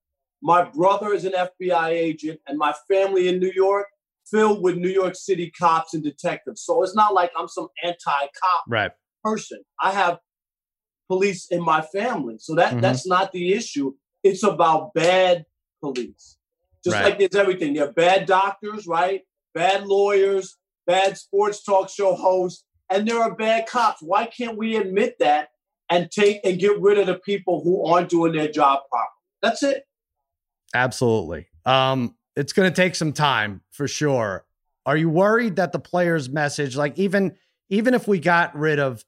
My 0.41 0.63
brother 0.63 1.13
is 1.13 1.25
an 1.25 1.33
FBI 1.33 1.89
agent, 1.89 2.39
and 2.47 2.57
my 2.57 2.73
family 2.87 3.27
in 3.27 3.39
New 3.39 3.51
York 3.53 3.87
filled 4.31 4.63
with 4.63 4.77
New 4.77 4.89
York 4.89 5.15
City 5.15 5.51
cops 5.51 5.93
and 5.93 6.03
detectives. 6.03 6.61
So 6.63 6.81
it's 6.83 6.95
not 6.95 7.13
like 7.13 7.31
I'm 7.37 7.47
some 7.47 7.67
anti-cop 7.83 8.63
right. 8.67 8.91
person. 9.23 9.59
I 9.81 9.91
have 9.91 10.19
police 11.07 11.47
in 11.51 11.61
my 11.61 11.81
family. 11.81 12.37
So 12.39 12.55
that 12.55 12.71
mm-hmm. 12.71 12.79
that's 12.79 13.05
not 13.05 13.31
the 13.33 13.53
issue. 13.53 13.93
It's 14.23 14.43
about 14.43 14.93
bad 14.93 15.45
police. 15.81 16.37
Just 16.83 16.95
right. 16.95 17.05
like 17.05 17.19
there's 17.19 17.35
everything. 17.35 17.73
There 17.73 17.87
are 17.87 17.91
bad 17.91 18.25
doctors, 18.25 18.87
right? 18.87 19.21
Bad 19.53 19.85
lawyers, 19.85 20.57
bad 20.87 21.17
sports 21.17 21.63
talk 21.63 21.89
show 21.89 22.15
hosts, 22.15 22.63
and 22.89 23.07
there 23.07 23.21
are 23.21 23.35
bad 23.35 23.67
cops. 23.67 24.01
Why 24.01 24.25
can't 24.25 24.57
we 24.57 24.77
admit 24.77 25.17
that 25.19 25.49
and 25.89 26.09
take 26.09 26.39
and 26.45 26.57
get 26.59 26.79
rid 26.79 26.97
of 26.97 27.07
the 27.07 27.19
people 27.19 27.61
who 27.61 27.85
aren't 27.85 28.09
doing 28.09 28.33
their 28.33 28.49
job 28.49 28.79
properly? 28.89 29.09
That's 29.41 29.63
it. 29.63 29.83
Absolutely. 30.73 31.47
Um, 31.65 32.15
it's 32.35 32.53
going 32.53 32.71
to 32.71 32.75
take 32.75 32.95
some 32.95 33.13
time 33.13 33.61
for 33.69 33.87
sure. 33.87 34.45
Are 34.85 34.97
you 34.97 35.09
worried 35.09 35.57
that 35.57 35.71
the 35.71 35.79
players' 35.79 36.29
message, 36.29 36.75
like 36.75 36.97
even 36.97 37.35
even 37.69 37.93
if 37.93 38.07
we 38.07 38.19
got 38.19 38.55
rid 38.55 38.79
of 38.79 39.05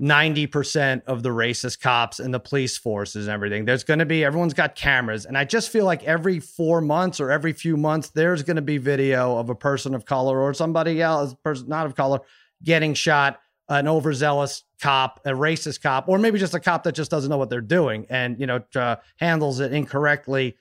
90% 0.00 1.02
of 1.06 1.22
the 1.22 1.30
racist 1.30 1.80
cops 1.80 2.20
and 2.20 2.32
the 2.32 2.38
police 2.38 2.76
forces 2.76 3.26
and 3.26 3.34
everything, 3.34 3.64
there's 3.64 3.84
going 3.84 3.98
to 3.98 4.06
be 4.06 4.24
everyone's 4.24 4.54
got 4.54 4.74
cameras. 4.74 5.24
And 5.24 5.36
I 5.36 5.44
just 5.44 5.70
feel 5.70 5.84
like 5.84 6.04
every 6.04 6.38
four 6.40 6.80
months 6.80 7.20
or 7.20 7.30
every 7.30 7.52
few 7.52 7.76
months, 7.76 8.10
there's 8.10 8.42
going 8.42 8.56
to 8.56 8.62
be 8.62 8.78
video 8.78 9.36
of 9.38 9.50
a 9.50 9.54
person 9.54 9.94
of 9.94 10.04
color 10.04 10.40
or 10.40 10.54
somebody 10.54 11.02
else, 11.02 11.34
person 11.42 11.68
not 11.68 11.86
of 11.86 11.96
color, 11.96 12.20
getting 12.62 12.94
shot, 12.94 13.40
an 13.68 13.88
overzealous 13.88 14.64
cop, 14.80 15.20
a 15.24 15.30
racist 15.30 15.82
cop, 15.82 16.08
or 16.08 16.18
maybe 16.18 16.38
just 16.38 16.54
a 16.54 16.60
cop 16.60 16.84
that 16.84 16.94
just 16.94 17.10
doesn't 17.10 17.30
know 17.30 17.38
what 17.38 17.50
they're 17.50 17.60
doing 17.60 18.06
and, 18.08 18.38
you 18.38 18.46
know, 18.46 18.62
uh, 18.76 18.96
handles 19.16 19.58
it 19.58 19.72
incorrectly 19.72 20.56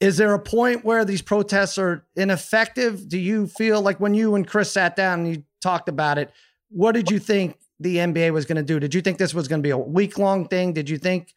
is 0.00 0.16
there 0.16 0.32
a 0.34 0.38
point 0.38 0.84
where 0.84 1.04
these 1.04 1.22
protests 1.22 1.78
are 1.78 2.04
ineffective? 2.16 3.08
Do 3.08 3.18
you 3.18 3.46
feel 3.46 3.82
like 3.82 3.98
when 3.98 4.14
you 4.14 4.34
and 4.34 4.46
Chris 4.46 4.70
sat 4.70 4.94
down 4.94 5.20
and 5.20 5.36
you 5.36 5.42
talked 5.60 5.88
about 5.88 6.18
it, 6.18 6.30
what 6.70 6.92
did 6.92 7.10
you 7.10 7.18
think 7.18 7.58
the 7.80 7.96
NBA 7.96 8.32
was 8.32 8.44
going 8.44 8.56
to 8.56 8.62
do? 8.62 8.80
Did 8.80 8.94
you 8.94 9.00
think 9.00 9.18
this 9.18 9.34
was 9.34 9.48
going 9.48 9.60
to 9.60 9.66
be 9.66 9.70
a 9.70 9.78
week 9.78 10.18
long 10.18 10.46
thing? 10.46 10.72
Did 10.72 10.88
you 10.88 10.98
think 10.98 11.34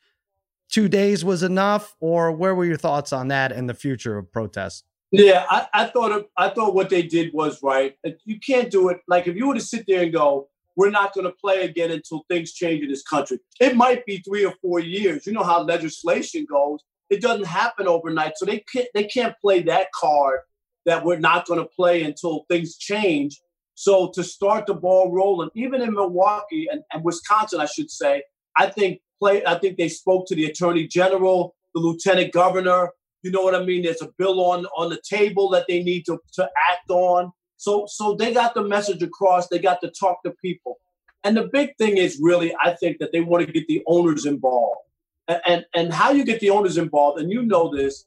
two 0.69 0.87
days 0.87 1.23
was 1.23 1.43
enough? 1.43 1.95
Or 1.99 2.31
where 2.31 2.55
were 2.55 2.65
your 2.65 2.77
thoughts 2.77 3.13
on 3.13 3.29
that 3.29 3.51
and 3.51 3.69
the 3.69 3.73
future 3.73 4.17
of 4.17 4.31
protests? 4.31 4.83
Yeah, 5.11 5.45
I, 5.49 5.67
I 5.73 5.85
thought 5.87 6.25
I 6.37 6.49
thought 6.49 6.73
what 6.73 6.89
they 6.89 7.01
did 7.01 7.33
was 7.33 7.61
right. 7.61 7.95
You 8.23 8.39
can't 8.39 8.71
do 8.71 8.87
it 8.89 9.01
like 9.09 9.27
if 9.27 9.35
you 9.35 9.47
were 9.47 9.55
to 9.55 9.59
sit 9.59 9.83
there 9.85 10.03
and 10.03 10.13
go, 10.13 10.47
"We're 10.77 10.89
not 10.89 11.13
going 11.13 11.25
to 11.25 11.33
play 11.33 11.65
again 11.65 11.91
until 11.91 12.23
things 12.29 12.53
change 12.53 12.81
in 12.81 12.89
this 12.89 13.03
country." 13.03 13.39
It 13.59 13.75
might 13.75 14.05
be 14.05 14.19
three 14.19 14.45
or 14.45 14.53
four 14.61 14.79
years. 14.79 15.27
You 15.27 15.33
know 15.33 15.43
how 15.43 15.63
legislation 15.63 16.45
goes. 16.49 16.79
It 17.11 17.21
doesn't 17.21 17.45
happen 17.45 17.87
overnight, 17.87 18.33
so 18.37 18.45
they 18.45 18.63
can't 18.73 18.87
they 18.95 19.03
can't 19.03 19.35
play 19.39 19.61
that 19.63 19.91
card 19.93 20.39
that 20.87 21.05
we're 21.05 21.19
not 21.19 21.45
going 21.45 21.59
to 21.59 21.67
play 21.67 22.01
until 22.01 22.45
things 22.49 22.77
change. 22.77 23.39
So 23.75 24.09
to 24.15 24.23
start 24.23 24.65
the 24.65 24.73
ball 24.73 25.11
rolling, 25.11 25.49
even 25.55 25.81
in 25.81 25.93
Milwaukee 25.93 26.67
and, 26.71 26.81
and 26.91 27.03
Wisconsin, 27.03 27.59
I 27.59 27.65
should 27.65 27.91
say, 27.91 28.23
I 28.57 28.65
think 28.67 29.01
play. 29.19 29.45
I 29.45 29.59
think 29.59 29.77
they 29.77 29.89
spoke 29.89 30.25
to 30.27 30.35
the 30.35 30.45
attorney 30.45 30.87
general, 30.87 31.53
the 31.75 31.81
lieutenant 31.81 32.33
governor 32.33 32.89
you 33.23 33.31
know 33.31 33.41
what 33.41 33.55
I 33.55 33.63
mean? 33.63 33.83
There's 33.83 34.01
a 34.01 34.09
bill 34.17 34.43
on 34.43 34.65
on 34.77 34.89
the 34.89 35.01
table 35.07 35.49
that 35.49 35.65
they 35.67 35.83
need 35.83 36.05
to, 36.05 36.19
to 36.33 36.49
act 36.71 36.89
on. 36.89 37.31
So 37.57 37.85
so 37.87 38.15
they 38.15 38.33
got 38.33 38.53
the 38.53 38.63
message 38.63 39.03
across. 39.03 39.47
They 39.47 39.59
got 39.59 39.81
to 39.81 39.91
talk 39.91 40.23
to 40.23 40.31
people. 40.41 40.79
And 41.23 41.37
the 41.37 41.49
big 41.53 41.77
thing 41.77 41.97
is 41.97 42.19
really, 42.19 42.53
I 42.63 42.73
think 42.73 42.97
that 42.97 43.11
they 43.11 43.21
want 43.21 43.45
to 43.45 43.51
get 43.51 43.67
the 43.67 43.83
owners 43.85 44.25
involved. 44.25 44.79
And 45.27 45.65
and, 45.73 45.93
how 45.93 46.11
you 46.11 46.25
get 46.25 46.39
the 46.39 46.49
owners 46.49 46.77
involved, 46.77 47.21
and 47.21 47.31
you 47.31 47.43
know 47.43 47.73
this, 47.73 48.05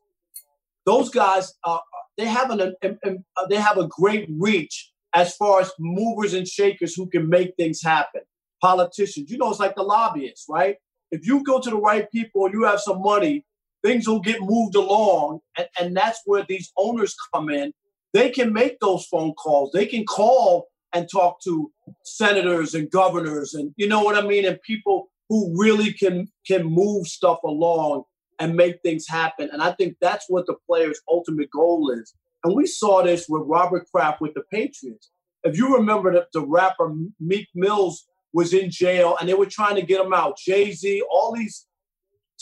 those 0.85 1.09
guys 1.09 1.55
uh, 1.65 1.79
they 2.17 2.27
have 2.27 2.51
an, 2.51 2.75
an, 2.83 2.99
an 3.03 3.25
they 3.49 3.57
have 3.57 3.79
a 3.79 3.89
great 3.89 4.29
reach 4.39 4.93
as 5.15 5.35
far 5.37 5.61
as 5.61 5.73
movers 5.79 6.35
and 6.35 6.47
shakers 6.47 6.95
who 6.95 7.07
can 7.07 7.29
make 7.29 7.55
things 7.57 7.83
happen. 7.83 8.23
Politicians, 8.61 9.31
you 9.31 9.39
know, 9.39 9.51
it's 9.51 9.61
like 9.61 9.77
the 9.77 9.83
lobbyists, 9.83 10.47
right? 10.49 10.77
If 11.11 11.27
you 11.27 11.45
go 11.45 11.61
to 11.61 11.71
the 11.71 11.77
right 11.77 12.11
people 12.11 12.51
you 12.51 12.65
have 12.65 12.81
some 12.81 13.01
money, 13.01 13.45
things 13.85 14.09
will 14.09 14.21
get 14.21 14.41
moved 14.41 14.75
along. 14.75 15.41
And, 15.57 15.69
and 15.79 15.97
that's 15.97 16.21
where 16.25 16.45
these 16.49 16.73
owners 16.77 17.15
come 17.33 17.51
in. 17.51 17.73
They 18.13 18.31
can 18.31 18.53
make 18.53 18.81
those 18.81 19.07
phone 19.07 19.35
calls. 19.35 19.71
They 19.73 19.87
can 19.87 20.05
call 20.05 20.69
and 20.93 21.09
talk 21.11 21.41
to 21.43 21.71
senators 22.05 22.75
and 22.75 22.91
governors 22.91 23.55
and 23.55 23.73
you 23.77 23.89
know 23.89 24.03
what 24.03 24.17
I 24.17 24.27
mean? 24.27 24.45
And 24.45 24.61
people 24.63 25.11
who 25.29 25.55
really 25.57 25.93
can 25.93 26.29
can 26.47 26.65
move 26.65 27.07
stuff 27.07 27.39
along 27.45 28.05
and 28.39 28.57
make 28.57 28.81
things 28.83 29.07
happen. 29.09 29.49
And 29.53 29.63
I 29.63 29.73
think 29.73 29.97
that's 30.01 30.27
what 30.29 30.47
the 30.47 30.57
player's 30.69 31.01
ultimate 31.09 31.51
goal 31.51 31.91
is. 31.91 32.15
And 32.43 32.55
we 32.55 32.67
saw 32.67 33.03
this 33.03 33.27
with 33.29 33.43
Robert 33.47 33.87
Kraft 33.91 34.21
with 34.21 34.35
the 34.35 34.43
Patriots. 34.53 35.11
If 35.45 35.57
you 35.57 35.75
remember 35.77 36.13
that 36.15 36.29
the 36.33 36.45
rapper 36.45 36.95
Meek 37.21 37.49
Mills 37.55 38.07
was 38.35 38.53
in 38.53 38.71
jail 38.71 39.17
and 39.19 39.29
they 39.29 39.35
were 39.35 39.47
trying 39.47 39.77
to 39.77 39.83
get 39.83 40.05
him 40.05 40.13
out. 40.13 40.37
Jay 40.37 40.73
Z, 40.73 41.03
all 41.11 41.33
these 41.35 41.67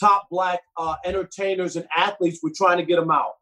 top 0.01 0.27
black 0.31 0.61
uh, 0.77 0.97
entertainers 1.05 1.77
and 1.77 1.87
athletes 1.95 2.41
were 2.43 2.51
trying 2.57 2.79
to 2.79 2.85
get 2.85 2.99
him 2.99 3.11
out. 3.11 3.35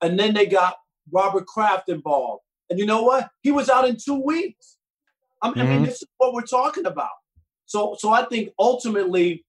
And 0.00 0.18
then 0.18 0.34
they 0.34 0.46
got 0.46 0.76
Robert 1.12 1.46
Kraft 1.46 1.88
involved. 1.88 2.42
And 2.70 2.78
you 2.78 2.86
know 2.86 3.02
what? 3.02 3.28
He 3.42 3.50
was 3.52 3.68
out 3.68 3.86
in 3.86 3.96
two 4.02 4.20
weeks. 4.24 4.78
I 5.42 5.50
mean. 5.50 5.58
I 5.58 5.62
mean 5.64 5.76
mm-hmm. 5.76 5.84
this 5.84 6.02
is 6.02 6.08
what 6.16 6.32
we're 6.32 6.42
talking 6.42 6.86
about. 6.86 7.10
So, 7.68 7.96
so 7.98 8.10
I 8.10 8.24
think 8.24 8.50
ultimately 8.58 9.44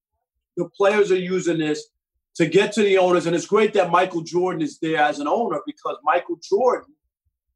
the 0.58 0.70
players 0.78 1.10
are 1.10 1.18
using 1.18 1.58
this 1.58 1.88
to 2.36 2.46
get 2.46 2.74
to 2.74 2.84
the 2.84 2.98
owners. 2.98 3.26
And 3.26 3.36
it's 3.36 3.46
great 3.46 3.74
that 3.74 3.90
Michael 3.90 4.22
Jordan 4.22 4.62
is 4.62 4.78
there 4.80 5.02
as 5.02 5.20
an 5.20 5.28
owner 5.28 5.62
because 5.66 5.96
Michael 6.04 6.38
Jordan 6.44 6.94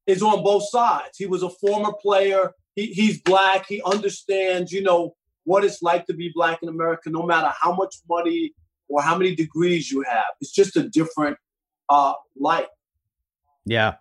is 0.08 0.23
on 0.23 0.41
both 0.41 0.67
sides. 0.69 1.17
He 1.17 1.26
was 1.26 1.43
a 1.43 1.49
former 1.49 1.91
player. 2.02 2.52
He, 2.76 2.88
he's 2.88 3.21
black. 3.21 3.65
He 3.67 3.82
understands, 3.86 4.71
you 4.71 4.82
know, 4.82 5.15
what 5.43 5.65
it's 5.65 5.82
like 5.82 6.06
to 6.06 6.13
be 6.13 6.32
black 6.34 6.60
in 6.63 6.69
America, 6.69 7.10
no 7.10 7.23
matter 7.23 7.52
how 7.62 7.73
much 7.73 7.97
money 8.10 8.54
or 8.88 9.02
how 9.02 9.17
many 9.17 9.36
degrees 9.36 9.91
you 9.91 10.04
have. 10.10 10.23
It's 10.39 10.52
just 10.52 10.78
a 10.78 10.88
different 10.88 11.38
uh, 11.89 12.13
light. 12.39 12.67
Yeah. 13.65 13.95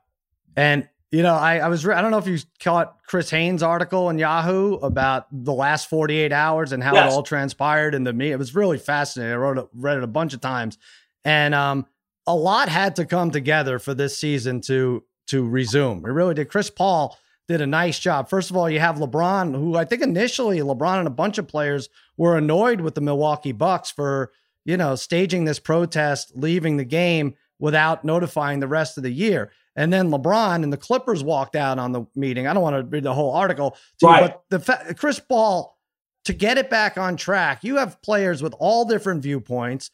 And, 0.57 0.89
you 1.13 1.23
know, 1.23 1.35
I, 1.35 1.59
I 1.59 1.69
was, 1.69 1.87
I 1.87 2.01
don't 2.01 2.11
know 2.11 2.19
if 2.19 2.27
you 2.27 2.39
caught 2.59 2.97
Chris 3.07 3.29
Haynes' 3.31 3.63
article 3.63 4.09
in 4.09 4.19
Yahoo 4.19 4.77
about 4.77 5.27
the 5.31 5.53
last 5.53 5.91
48 5.91 6.33
hours 6.33 6.73
and 6.73 6.83
how 6.83 6.95
yes. 6.95 7.13
it 7.13 7.15
all 7.15 7.23
transpired 7.23 7.95
in 7.95 8.03
the 8.03 8.15
me. 8.15 8.33
It 8.33 8.39
was 8.39 8.55
really 8.55 8.79
fascinating. 8.79 9.33
I 9.33 9.37
wrote 9.37 9.59
it, 9.59 9.69
read 9.75 9.99
it 9.99 10.03
a 10.03 10.09
bunch 10.09 10.33
of 10.33 10.41
times. 10.41 10.79
And 11.23 11.55
um, 11.55 11.87
a 12.27 12.35
lot 12.35 12.71
had 12.71 12.97
to 12.97 13.05
come 13.05 13.31
together 13.31 13.79
for 13.79 13.93
this 13.95 14.19
season 14.19 14.63
to 14.63 15.05
to 15.29 15.47
resume. 15.47 15.99
It 16.05 16.11
really 16.11 16.35
did. 16.35 16.49
Chris 16.49 16.69
Paul 16.69 17.17
did 17.47 17.61
a 17.61 17.67
nice 17.67 17.99
job. 17.99 18.29
First 18.29 18.51
of 18.51 18.57
all, 18.57 18.69
you 18.69 18.81
have 18.81 18.97
LeBron, 18.97 19.55
who 19.55 19.77
I 19.77 19.85
think 19.85 20.03
initially 20.03 20.59
LeBron 20.59 20.99
and 20.99 21.07
a 21.07 21.11
bunch 21.11 21.39
of 21.39 21.47
players 21.47 21.89
were 22.17 22.37
annoyed 22.37 22.81
with 22.81 22.97
the 22.97 23.01
Milwaukee 23.01 23.53
Bucks 23.53 23.91
for 23.91 24.33
you 24.65 24.77
know, 24.77 24.95
staging 24.95 25.45
this 25.45 25.59
protest, 25.59 26.33
leaving 26.35 26.77
the 26.77 26.85
game 26.85 27.35
without 27.63 28.05
notifying 28.05 28.59
the 28.59 28.67
rest 28.67 28.97
of 28.97 29.05
the 29.05 29.11
year. 29.11 29.53
And 29.77 29.93
then 29.93 30.11
LeBron 30.11 30.65
and 30.65 30.73
the 30.73 30.77
Clippers 30.77 31.23
walked 31.23 31.55
out 31.55 31.79
on 31.79 31.93
the 31.93 32.05
meeting. 32.17 32.49
I 32.49 32.53
don't 32.53 32.63
want 32.63 32.75
to 32.75 32.83
read 32.83 33.05
the 33.05 33.15
whole 33.15 33.31
article, 33.31 33.77
too, 34.01 34.07
right. 34.07 34.21
but 34.21 34.43
the 34.51 34.59
fa- 34.59 34.95
Chris 34.99 35.21
Paul 35.21 35.79
to 36.25 36.33
get 36.33 36.59
it 36.59 36.69
back 36.69 36.99
on 36.99 37.17
track. 37.17 37.63
You 37.63 37.77
have 37.77 38.03
players 38.03 38.43
with 38.43 38.53
all 38.59 38.85
different 38.85 39.23
viewpoints. 39.23 39.93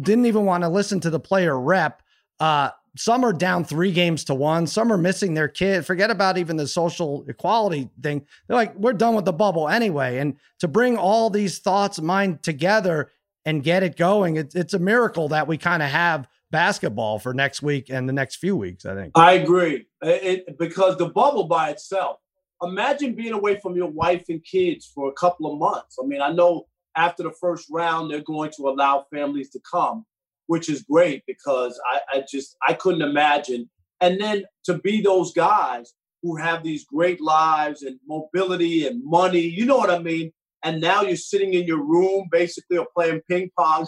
Didn't 0.00 0.26
even 0.26 0.44
want 0.44 0.62
to 0.62 0.68
listen 0.68 1.00
to 1.00 1.10
the 1.10 1.18
player 1.18 1.58
rep. 1.58 2.02
Uh, 2.38 2.70
some 2.96 3.24
are 3.24 3.32
down 3.32 3.64
three 3.64 3.90
games 3.90 4.22
to 4.24 4.34
one. 4.34 4.68
Some 4.68 4.92
are 4.92 4.98
missing 4.98 5.34
their 5.34 5.48
kid. 5.48 5.84
Forget 5.84 6.10
about 6.10 6.38
even 6.38 6.56
the 6.56 6.68
social 6.68 7.24
equality 7.26 7.90
thing. 8.00 8.24
They're 8.46 8.56
like, 8.56 8.76
we're 8.76 8.92
done 8.92 9.16
with 9.16 9.24
the 9.24 9.32
bubble 9.32 9.68
anyway. 9.68 10.18
And 10.18 10.36
to 10.60 10.68
bring 10.68 10.96
all 10.96 11.30
these 11.30 11.58
thoughts 11.58 12.00
mind 12.00 12.44
together 12.44 13.10
and 13.44 13.64
get 13.64 13.82
it 13.82 13.96
going. 13.96 14.36
It's 14.36 14.54
it's 14.54 14.74
a 14.74 14.78
miracle 14.78 15.28
that 15.28 15.48
we 15.48 15.58
kind 15.58 15.82
of 15.82 15.90
have 15.90 16.28
basketball 16.52 17.18
for 17.18 17.34
next 17.34 17.62
week 17.62 17.90
and 17.90 18.08
the 18.08 18.12
next 18.12 18.36
few 18.36 18.54
weeks. 18.54 18.86
I 18.86 18.94
think. 18.94 19.12
I 19.16 19.32
agree, 19.32 19.86
it, 20.02 20.56
because 20.58 20.96
the 20.96 21.08
bubble 21.08 21.44
by 21.44 21.70
itself. 21.70 22.18
Imagine 22.62 23.16
being 23.16 23.32
away 23.32 23.58
from 23.58 23.74
your 23.74 23.90
wife 23.90 24.26
and 24.28 24.40
kids 24.44 24.88
for 24.94 25.08
a 25.08 25.12
couple 25.14 25.52
of 25.52 25.58
months. 25.58 25.96
I 26.00 26.06
mean, 26.06 26.20
I 26.20 26.30
know 26.30 26.68
after 26.96 27.24
the 27.24 27.32
first 27.32 27.66
round 27.68 28.08
they're 28.08 28.20
going 28.20 28.52
to 28.56 28.68
allow 28.68 29.04
families 29.12 29.50
to 29.50 29.60
come, 29.68 30.06
which 30.46 30.68
is 30.68 30.84
great 30.84 31.24
because 31.26 31.80
I, 31.90 32.18
I 32.18 32.24
just 32.30 32.56
I 32.66 32.74
couldn't 32.74 33.02
imagine. 33.02 33.68
And 34.00 34.20
then 34.20 34.44
to 34.66 34.78
be 34.78 35.00
those 35.00 35.32
guys 35.32 35.92
who 36.22 36.36
have 36.36 36.62
these 36.62 36.84
great 36.84 37.20
lives 37.20 37.82
and 37.82 37.98
mobility 38.06 38.86
and 38.86 39.02
money, 39.04 39.40
you 39.40 39.66
know 39.66 39.78
what 39.78 39.90
I 39.90 39.98
mean? 39.98 40.30
and 40.62 40.80
now 40.80 41.02
you're 41.02 41.16
sitting 41.16 41.54
in 41.54 41.66
your 41.66 41.82
room 41.82 42.28
basically 42.30 42.78
or 42.78 42.86
playing 42.94 43.20
ping 43.28 43.50
pong 43.58 43.86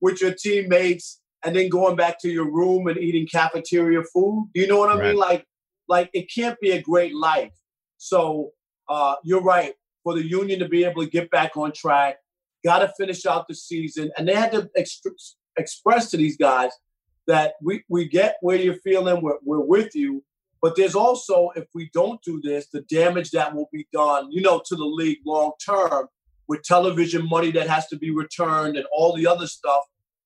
with 0.00 0.20
your 0.20 0.32
teammates 0.32 1.20
and 1.44 1.54
then 1.54 1.68
going 1.68 1.96
back 1.96 2.20
to 2.20 2.30
your 2.30 2.50
room 2.50 2.86
and 2.88 2.98
eating 2.98 3.26
cafeteria 3.26 4.02
food. 4.12 4.50
You 4.54 4.66
know 4.66 4.78
what 4.78 4.90
I 4.90 4.98
right. 4.98 5.08
mean? 5.08 5.16
Like, 5.16 5.44
like 5.88 6.10
it 6.12 6.30
can't 6.34 6.58
be 6.60 6.72
a 6.72 6.82
great 6.82 7.14
life. 7.14 7.52
So 7.98 8.50
uh, 8.88 9.16
you're 9.24 9.42
right. 9.42 9.74
For 10.02 10.14
the 10.14 10.26
union 10.26 10.60
to 10.60 10.68
be 10.68 10.84
able 10.84 11.04
to 11.04 11.10
get 11.10 11.30
back 11.30 11.56
on 11.56 11.72
track, 11.72 12.16
got 12.64 12.78
to 12.78 12.92
finish 12.96 13.26
out 13.26 13.48
the 13.48 13.54
season, 13.54 14.10
and 14.16 14.28
they 14.28 14.34
had 14.34 14.52
to 14.52 14.70
ex- 14.76 15.00
express 15.56 16.10
to 16.10 16.16
these 16.16 16.36
guys 16.36 16.70
that 17.26 17.54
we 17.60 17.82
we 17.88 18.08
get 18.08 18.36
where 18.40 18.56
you're 18.56 18.74
feeling. 18.74 19.20
We're, 19.20 19.38
we're 19.44 19.60
with 19.60 19.94
you, 19.96 20.22
but 20.62 20.76
there's 20.76 20.94
also, 20.94 21.50
if 21.56 21.66
we 21.74 21.90
don't 21.92 22.20
do 22.22 22.40
this, 22.42 22.68
the 22.72 22.82
damage 22.82 23.30
that 23.32 23.54
will 23.54 23.68
be 23.72 23.86
done, 23.92 24.30
you 24.30 24.42
know, 24.42 24.62
to 24.66 24.76
the 24.76 24.84
league 24.84 25.18
long 25.26 25.52
term 25.64 26.08
with 26.48 26.62
television 26.62 27.28
money 27.28 27.50
that 27.50 27.68
has 27.68 27.88
to 27.88 27.96
be 27.96 28.10
returned 28.10 28.76
and 28.76 28.86
all 28.92 29.14
the 29.14 29.26
other 29.26 29.46
stuff 29.46 29.82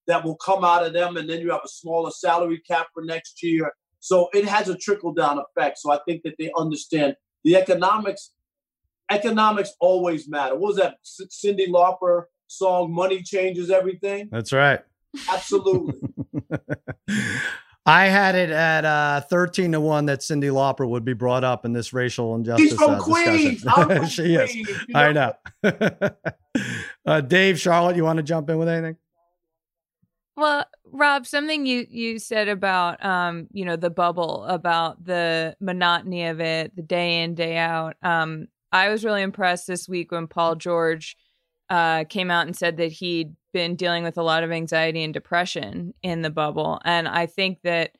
that 0.07 0.23
will 0.23 0.35
come 0.37 0.63
out 0.63 0.85
of 0.85 0.93
them. 0.93 1.17
And 1.17 1.29
then 1.29 1.41
you 1.41 1.51
have 1.51 1.61
a 1.63 1.69
smaller 1.69 2.11
salary 2.11 2.61
cap 2.67 2.87
for 2.93 3.03
next 3.03 3.41
year. 3.43 3.71
So 3.99 4.29
it 4.33 4.45
has 4.45 4.67
a 4.67 4.75
trickle 4.75 5.13
down 5.13 5.39
effect. 5.39 5.77
So 5.79 5.91
I 5.91 5.99
think 6.07 6.23
that 6.23 6.35
they 6.39 6.51
understand 6.57 7.15
the 7.43 7.55
economics. 7.55 8.31
Economics 9.11 9.73
always 9.79 10.27
matter. 10.27 10.55
What 10.55 10.69
was 10.69 10.77
that 10.77 10.95
Cyndi 11.05 11.67
Lauper 11.67 12.23
song? 12.47 12.93
Money 12.93 13.21
changes 13.21 13.69
everything. 13.69 14.29
That's 14.31 14.53
right. 14.53 14.79
Absolutely. 15.29 15.99
I 17.85 18.05
had 18.05 18.35
it 18.35 18.51
at 18.51 18.85
uh, 18.85 19.21
13 19.21 19.71
to 19.71 19.81
1 19.81 20.05
that 20.05 20.19
Cyndi 20.19 20.51
Lauper 20.51 20.87
would 20.87 21.03
be 21.03 21.13
brought 21.13 21.43
up 21.43 21.65
in 21.65 21.73
this 21.73 21.93
racial 21.93 22.35
injustice. 22.35 22.69
She's 22.69 22.77
from 22.77 22.91
uh, 22.91 22.99
Queens. 22.99 23.61
From 23.61 24.05
she 24.07 24.35
Queens, 24.35 24.49
is. 24.49 24.55
You 24.55 24.75
know? 24.89 24.99
I 24.99 25.11
know. 25.11 25.33
uh, 27.05 27.21
Dave, 27.21 27.59
Charlotte, 27.59 27.95
you 27.95 28.03
want 28.03 28.17
to 28.17 28.23
jump 28.23 28.49
in 28.51 28.59
with 28.59 28.69
anything? 28.69 28.97
Well, 30.37 30.65
Rob, 30.85 31.25
something 31.27 31.65
you 31.65 31.85
you 31.89 32.19
said 32.19 32.47
about 32.47 33.03
um, 33.03 33.47
you 33.51 33.65
know, 33.65 33.75
the 33.75 33.89
bubble, 33.89 34.45
about 34.45 35.03
the 35.03 35.55
monotony 35.59 36.25
of 36.25 36.39
it, 36.39 36.75
the 36.75 36.81
day 36.81 37.23
in, 37.23 37.35
day 37.35 37.57
out. 37.57 37.95
Um, 38.01 38.47
I 38.71 38.89
was 38.89 39.03
really 39.03 39.21
impressed 39.21 39.67
this 39.67 39.89
week 39.89 40.11
when 40.11 40.27
Paul 40.27 40.55
George 40.55 41.17
uh, 41.69 42.05
came 42.05 42.31
out 42.31 42.47
and 42.47 42.55
said 42.55 42.77
that 42.77 42.91
he'd 42.91 43.35
been 43.53 43.75
dealing 43.75 44.03
with 44.03 44.17
a 44.17 44.23
lot 44.23 44.43
of 44.43 44.51
anxiety 44.51 45.03
and 45.03 45.13
depression 45.13 45.93
in 46.01 46.21
the 46.21 46.29
bubble. 46.29 46.79
And 46.85 47.07
I 47.07 47.25
think 47.25 47.59
that 47.63 47.91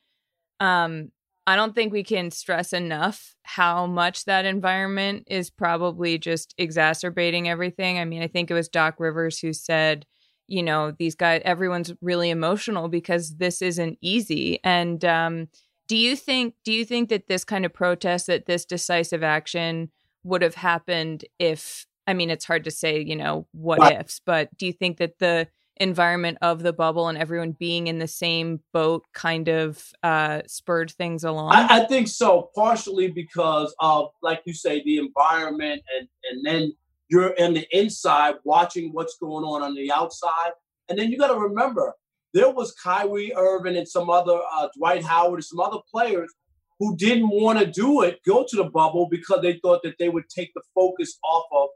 um, 0.60 1.12
I 1.48 1.56
don't 1.56 1.76
think 1.76 1.92
we 1.92 2.04
can 2.04 2.32
stress 2.32 2.74
enough 2.74 3.36
how 3.44 3.88
much 3.88 4.26
that 4.26 4.46
environment 4.46 5.26
is 5.28 5.50
probably 5.50 6.18
just 6.18 6.54
exacerbating 6.58 7.50
everything. 7.50 8.00
I 8.00 8.06
mean, 8.06 8.22
I 8.22 8.28
think 8.28 8.52
it 8.52 8.56
was 8.56 8.70
Doc 8.70 8.96
Rivers 9.00 9.40
who 9.40 9.54
said, 9.54 10.06
you 10.52 10.62
know, 10.62 10.92
these 10.92 11.16
guys, 11.16 11.42
everyone's 11.46 11.94
really 12.02 12.30
emotional 12.30 12.90
because 12.90 13.38
this 13.38 13.62
isn't 13.62 13.98
easy. 14.02 14.60
And 14.64 15.04
um, 15.06 15.48
Do 15.88 15.96
you 15.96 16.16
think 16.16 16.56
do 16.64 16.72
you 16.74 16.86
think 16.86 17.10
that 17.10 17.28
this 17.28 17.44
kind 17.44 17.66
of 17.66 17.74
protest 17.74 18.28
that 18.28 18.46
this 18.46 18.66
decisive 18.66 19.24
action 19.24 19.92
would 20.24 20.42
have 20.42 20.56
happened 20.56 21.26
if 21.40 21.86
I 22.06 22.14
mean 22.14 22.30
it's 22.30 22.46
hard 22.46 22.66
to 22.66 22.72
say, 22.72 23.02
you 23.02 23.16
know, 23.16 23.48
what 23.52 23.92
ifs, 23.92 24.22
but 24.26 24.56
do 24.58 24.66
you 24.66 24.74
think 24.74 24.98
that 24.98 25.20
the 25.20 25.48
environment 25.78 26.38
of 26.42 26.64
the 26.64 26.74
bubble 26.74 27.08
and 27.08 27.18
everyone 27.18 27.54
being 27.54 27.88
in 27.88 28.00
the 28.00 28.08
same 28.08 28.60
boat 28.72 29.04
kind 29.14 29.48
of 29.48 29.92
uh, 30.04 30.42
spurred 30.48 30.92
things 30.92 31.24
along? 31.24 31.54
I, 31.54 31.82
I, 31.82 31.86
think 31.88 32.08
so, 32.08 32.50
partially 32.56 33.10
because 33.10 33.74
of, 33.80 34.12
like 34.22 34.42
you 34.46 34.54
say, 34.54 34.84
the 34.84 34.98
environment, 34.98 35.82
and 35.98 36.08
and 36.30 36.46
then 36.46 36.74
you're 37.12 37.34
in 37.34 37.54
the 37.54 37.68
inside 37.72 38.36
watching 38.44 38.92
what's 38.94 39.18
going 39.18 39.44
on 39.44 39.62
on 39.62 39.76
the 39.76 39.92
outside, 39.92 40.52
and 40.90 40.98
then 40.98 41.12
you 41.12 41.18
got 41.18 41.34
to 41.34 41.40
remember 41.40 41.94
there 42.34 42.50
was 42.50 42.74
Kyrie 42.74 43.34
Irving 43.36 43.76
and 43.76 43.88
some 43.88 44.10
other 44.10 44.40
uh, 44.54 44.70
Dwight 44.78 45.04
Howard 45.04 45.40
and 45.40 45.44
some 45.44 45.60
other 45.60 45.80
players 45.92 46.34
who 46.80 46.96
didn't 46.96 47.30
want 47.30 47.60
to 47.60 47.66
do 47.66 48.02
it, 48.02 48.20
go 48.26 48.46
to 48.48 48.56
the 48.56 48.64
bubble 48.64 49.08
because 49.12 49.42
they 49.42 49.60
thought 49.62 49.84
that 49.84 49.96
they 50.00 50.10
would 50.10 50.28
take 50.30 50.52
the 50.56 50.62
focus 50.74 51.20
off 51.24 51.46
of 51.52 51.70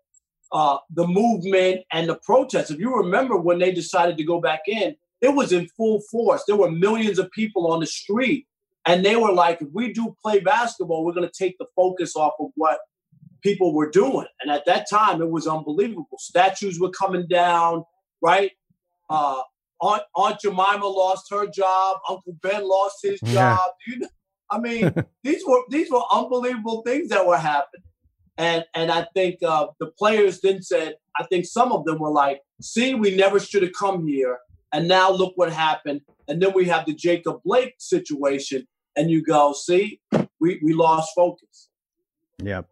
uh, 0.51 0.77
the 0.95 1.05
movement 1.05 1.81
and 1.91 2.09
the 2.09 2.15
protests. 2.23 2.71
If 2.71 2.79
you 2.79 2.95
remember 2.95 3.37
when 3.37 3.59
they 3.59 3.71
decided 3.71 4.17
to 4.17 4.23
go 4.23 4.41
back 4.41 4.61
in, 4.67 4.95
it 5.21 5.29
was 5.29 5.51
in 5.51 5.67
full 5.77 6.01
force. 6.11 6.43
There 6.47 6.55
were 6.55 6.71
millions 6.71 7.19
of 7.19 7.29
people 7.31 7.71
on 7.71 7.81
the 7.81 7.85
street. 7.85 8.47
And 8.87 9.03
they 9.03 9.15
were 9.15 9.31
like, 9.31 9.61
if 9.61 9.67
we 9.73 9.93
do 9.93 10.15
play 10.23 10.39
basketball, 10.39 11.03
we're 11.03 11.13
going 11.13 11.27
to 11.27 11.43
take 11.43 11.57
the 11.57 11.65
focus 11.75 12.15
off 12.15 12.33
of 12.39 12.49
what 12.55 12.79
people 13.45 13.73
were 13.73 13.91
doing. 13.91 14.25
And 14.41 14.51
at 14.51 14.65
that 14.65 14.87
time, 14.89 15.21
it 15.21 15.29
was 15.29 15.45
unbelievable. 15.45 16.17
Statues 16.17 16.79
were 16.79 16.89
coming 16.89 17.27
down, 17.27 17.83
right? 18.21 18.51
Uh, 19.07 19.41
Aunt, 19.81 20.01
Aunt 20.15 20.39
Jemima 20.41 20.87
lost 20.87 21.27
her 21.29 21.45
job. 21.47 21.97
Uncle 22.09 22.35
Ben 22.41 22.67
lost 22.67 22.97
his 23.03 23.19
job. 23.21 23.31
Yeah. 23.33 23.57
You 23.87 23.99
know, 23.99 24.07
I 24.49 24.57
mean, 24.59 24.93
these 25.23 25.43
were 25.45 25.61
these 25.69 25.91
were 25.91 26.01
unbelievable 26.11 26.81
things 26.81 27.09
that 27.09 27.25
were 27.25 27.37
happening. 27.37 27.83
And 28.37 28.65
and 28.73 28.91
I 28.91 29.07
think 29.13 29.37
uh, 29.43 29.67
the 29.79 29.87
players 29.87 30.41
then 30.41 30.63
said, 30.63 30.95
I 31.19 31.23
think 31.25 31.45
some 31.45 31.71
of 31.71 31.85
them 31.85 31.99
were 31.99 32.11
like, 32.11 32.41
"See, 32.61 32.95
we 32.95 33.15
never 33.15 33.39
should 33.39 33.61
have 33.61 33.73
come 33.73 34.07
here." 34.07 34.39
And 34.73 34.87
now 34.87 35.11
look 35.11 35.33
what 35.35 35.53
happened. 35.53 36.01
And 36.27 36.41
then 36.41 36.51
we 36.53 36.65
have 36.65 36.85
the 36.85 36.93
Jacob 36.93 37.41
Blake 37.45 37.75
situation, 37.77 38.67
and 38.95 39.11
you 39.11 39.23
go, 39.23 39.53
"See, 39.53 40.01
we 40.39 40.59
we 40.63 40.73
lost 40.73 41.11
focus." 41.15 41.69
Yep. 42.41 42.67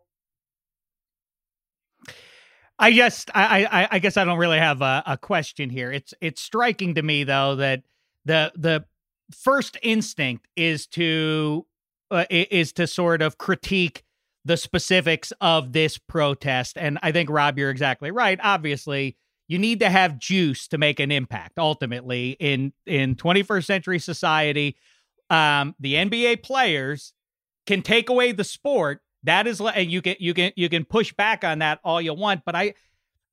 I 2.83 2.91
just, 2.91 3.29
I, 3.33 3.65
I, 3.65 3.87
I 3.91 3.99
guess 3.99 4.17
I 4.17 4.25
don't 4.25 4.37
really 4.37 4.59
have 4.59 4.81
a, 4.81 5.03
a 5.05 5.17
question 5.17 5.69
here. 5.69 5.89
It's, 5.89 6.13
it's 6.19 6.41
striking 6.41 6.95
to 6.95 7.01
me 7.01 7.23
though 7.23 7.55
that 7.55 7.83
the, 8.25 8.51
the 8.55 8.83
first 9.31 9.77
instinct 9.81 10.49
is 10.57 10.85
to, 10.87 11.65
uh, 12.11 12.25
is 12.29 12.73
to 12.73 12.85
sort 12.85 13.21
of 13.21 13.37
critique 13.37 14.03
the 14.43 14.57
specifics 14.57 15.31
of 15.39 15.71
this 15.71 15.97
protest. 15.97 16.77
And 16.77 16.99
I 17.01 17.13
think, 17.13 17.29
Rob, 17.29 17.57
you're 17.57 17.69
exactly 17.69 18.11
right. 18.11 18.37
Obviously, 18.43 19.15
you 19.47 19.57
need 19.57 19.79
to 19.79 19.89
have 19.89 20.19
juice 20.19 20.67
to 20.67 20.77
make 20.77 20.99
an 20.99 21.09
impact 21.09 21.59
ultimately 21.59 22.31
in 22.39 22.73
in 22.85 23.15
21st 23.15 23.65
century 23.65 23.99
society 23.99 24.75
um 25.29 25.75
the 25.79 25.93
nba 25.95 26.41
players 26.41 27.13
can 27.65 27.81
take 27.81 28.09
away 28.09 28.31
the 28.31 28.43
sport 28.43 29.01
that 29.23 29.47
is 29.47 29.61
and 29.61 29.91
you 29.91 30.01
can 30.01 30.15
you 30.19 30.33
can 30.33 30.51
you 30.55 30.69
can 30.69 30.85
push 30.85 31.13
back 31.13 31.43
on 31.43 31.59
that 31.59 31.79
all 31.83 32.01
you 32.01 32.13
want 32.13 32.41
but 32.45 32.55
i 32.55 32.73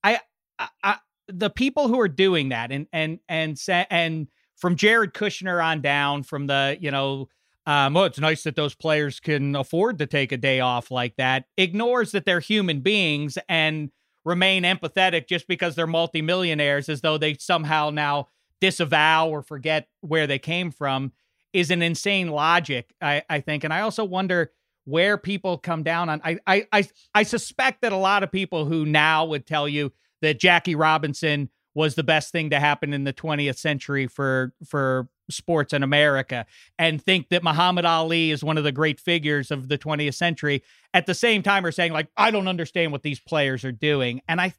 i 0.03 0.19
i, 0.59 0.69
I 0.83 0.97
the 1.29 1.51
people 1.51 1.89
who 1.89 2.01
are 2.01 2.09
doing 2.09 2.51
that 2.51 2.73
and 2.73 2.87
and 2.93 3.21
and 3.29 3.59
say 3.59 3.87
and 3.91 4.29
from 4.57 4.77
jared 4.77 5.15
kushner 5.15 5.63
on 5.65 5.81
down 5.81 6.23
from 6.23 6.47
the 6.47 6.77
you 6.81 6.91
know 6.91 7.29
um, 7.67 7.95
well, 7.95 8.05
it's 8.05 8.19
nice 8.19 8.43
that 8.45 8.57
those 8.57 8.75
players 8.75 9.21
can 9.21 9.55
afford 9.55 9.99
to 9.99 10.07
take 10.07 10.33
a 10.33 10.37
day 10.37 10.61
off 10.61 10.91
like 10.91 11.17
that, 11.17 11.45
ignores 11.57 12.11
that 12.13 12.25
they're 12.25 12.41
human 12.41 12.81
beings 12.81 13.39
and 13.49 13.91
remain 14.25 14.65
empathetic 14.65 15.29
just 15.29 15.47
because 15.47 15.75
they're 15.77 15.87
multimillionaires 15.87 16.89
as 16.89 17.01
though 17.01 17.19
they 17.19 17.35
somehow 17.35 17.91
now 17.91 18.29
disavow 18.61 19.29
or 19.29 19.43
forget 19.43 19.89
where 20.01 20.27
they 20.27 20.39
came 20.39 20.71
from 20.71 21.13
is 21.53 21.71
an 21.71 21.83
insane 21.83 22.29
logic, 22.29 22.95
I, 23.01 23.23
I 23.29 23.41
think. 23.41 23.65
And 23.65 23.73
I 23.73 23.81
also 23.81 24.05
wonder 24.05 24.53
where 24.85 25.17
people 25.19 25.59
come 25.59 25.83
down 25.83 26.09
on. 26.09 26.21
I, 26.25 26.39
I, 26.47 26.67
I, 26.73 26.89
I 27.15 27.23
suspect 27.23 27.83
that 27.83 27.93
a 27.93 27.97
lot 27.97 28.23
of 28.23 28.33
people 28.33 28.65
who 28.65 28.85
now 28.85 29.25
would 29.27 29.47
tell 29.47 29.69
you 29.69 29.93
that 30.23 30.41
Jackie 30.41 30.75
Robinson 30.75 31.51
was 31.75 31.95
the 31.95 32.03
best 32.03 32.33
thing 32.33 32.51
to 32.51 32.61
happen 32.61 32.93
in 32.93 33.05
the 33.05 33.13
20th 33.13 33.59
century 33.59 34.07
for 34.07 34.53
for 34.67 35.09
sports 35.31 35.73
in 35.73 35.85
America 35.85 36.45
and 36.79 37.01
think 37.01 37.29
that 37.29 37.45
Muhammad 37.45 37.85
Ali 37.85 38.33
is 38.33 38.43
one 38.43 38.59
of 38.59 38.65
the 38.65 38.73
great 38.73 38.99
figures 38.99 39.53
of 39.53 39.69
the 39.69 39.79
20th 39.79 40.15
century 40.15 40.63
at 40.93 41.07
the 41.07 41.15
same 41.15 41.43
time 41.43 41.65
are 41.65 41.71
saying 41.71 41.93
like 41.93 42.09
I 42.17 42.33
don't 42.33 42.49
understand 42.49 42.91
what 42.91 43.03
these 43.03 43.21
players 43.21 43.65
are 43.65 43.73
doing 43.73 44.23
and 44.27 44.41
I 44.41 44.55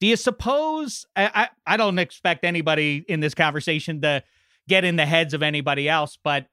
do 0.00 0.06
you 0.06 0.16
suppose 0.16 1.04
I, 1.16 1.48
I, 1.66 1.74
I 1.74 1.76
don't 1.76 1.98
expect 1.98 2.44
anybody 2.44 3.04
in 3.08 3.18
this 3.18 3.34
conversation 3.34 4.00
to 4.02 4.22
get 4.68 4.84
in 4.84 4.94
the 4.94 5.06
heads 5.06 5.34
of 5.34 5.42
anybody 5.42 5.88
else 5.88 6.16
but 6.22 6.46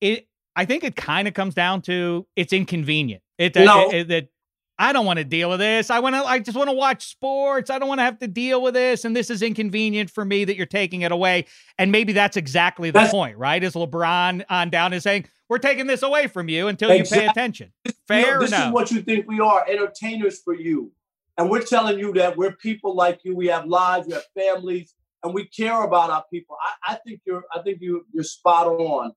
it 0.00 0.28
I 0.56 0.64
think 0.64 0.82
it 0.82 0.96
kind 0.96 1.28
of 1.28 1.34
comes 1.34 1.54
down 1.54 1.82
to 1.82 2.26
it's 2.34 2.52
inconvenient 2.52 3.22
it, 3.38 3.54
no. 3.54 3.90
it, 3.90 4.10
it, 4.10 4.32
I 4.78 4.92
don't 4.92 5.06
want 5.06 5.18
to 5.18 5.24
deal 5.24 5.48
with 5.48 5.60
this. 5.60 5.90
I 5.90 6.00
want 6.00 6.14
to, 6.16 6.24
I 6.24 6.38
just 6.38 6.56
want 6.56 6.68
to 6.68 6.76
watch 6.76 7.06
sports. 7.06 7.70
I 7.70 7.78
don't 7.78 7.88
want 7.88 7.98
to 7.98 8.04
have 8.04 8.18
to 8.18 8.28
deal 8.28 8.60
with 8.60 8.74
this. 8.74 9.04
And 9.04 9.16
this 9.16 9.30
is 9.30 9.40
inconvenient 9.42 10.10
for 10.10 10.24
me 10.24 10.44
that 10.44 10.56
you're 10.56 10.66
taking 10.66 11.02
it 11.02 11.12
away. 11.12 11.46
And 11.78 11.90
maybe 11.90 12.12
that's 12.12 12.36
exactly 12.36 12.90
the 12.90 13.00
that's, 13.00 13.10
point, 13.10 13.38
right? 13.38 13.62
Is 13.62 13.72
LeBron 13.72 14.44
on 14.50 14.70
down 14.70 14.92
is 14.92 15.02
saying, 15.02 15.26
we're 15.48 15.58
taking 15.58 15.86
this 15.86 16.02
away 16.02 16.26
from 16.26 16.48
you 16.48 16.68
until 16.68 16.90
exactly. 16.90 17.16
you 17.16 17.22
pay 17.22 17.30
attention. 17.30 17.72
Fair 18.06 18.20
you 18.20 18.26
know, 18.26 18.40
This 18.40 18.50
no? 18.50 18.66
is 18.66 18.72
what 18.72 18.90
you 18.90 19.00
think 19.00 19.26
we 19.26 19.40
are 19.40 19.64
entertainers 19.66 20.42
for 20.42 20.54
you. 20.54 20.92
And 21.38 21.50
we're 21.50 21.62
telling 21.62 21.98
you 21.98 22.12
that 22.14 22.36
we're 22.36 22.52
people 22.52 22.94
like 22.94 23.20
you. 23.22 23.36
We 23.36 23.46
have 23.46 23.66
lives, 23.66 24.06
we 24.06 24.14
have 24.14 24.24
families, 24.34 24.94
and 25.22 25.32
we 25.32 25.46
care 25.46 25.84
about 25.84 26.10
our 26.10 26.24
people. 26.30 26.56
I, 26.86 26.94
I 26.94 26.98
think 27.06 27.20
you're, 27.26 27.44
I 27.54 27.62
think 27.62 27.78
you, 27.80 28.04
you're 28.12 28.24
spot 28.24 28.66
on. 28.66 29.12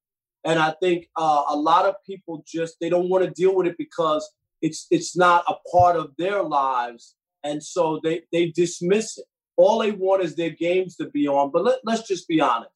And 0.45 0.58
I 0.60 0.73
think 0.82 1.08
uh, 1.17 1.43
a 1.49 1.56
lot 1.56 1.86
of 1.86 1.95
people 2.06 2.43
just, 2.47 2.75
they 2.80 2.89
don't 2.89 3.10
want 3.10 3.25
to 3.25 3.32
deal 3.32 3.56
with 3.56 3.67
it 3.67 3.75
because 3.78 4.30
it's 4.62 4.88
it's 4.91 5.15
not 5.15 5.43
a 5.47 5.56
part 5.71 5.95
of 5.95 6.12
their 6.17 6.43
lives. 6.43 7.15
And 7.43 7.63
so 7.63 7.99
they 8.04 8.23
they 8.32 8.47
dismiss 8.47 9.17
it. 9.17 9.25
All 9.58 9.80
they 9.80 9.91
want 9.91 10.23
is 10.23 10.36
their 10.36 10.49
games 10.49 10.95
to 10.97 11.10
be 11.10 11.28
on. 11.28 11.52
But 11.52 11.63
let, 11.63 11.80
let's 11.84 12.08
just 12.08 12.28
be 12.28 12.41
honest. 12.41 12.71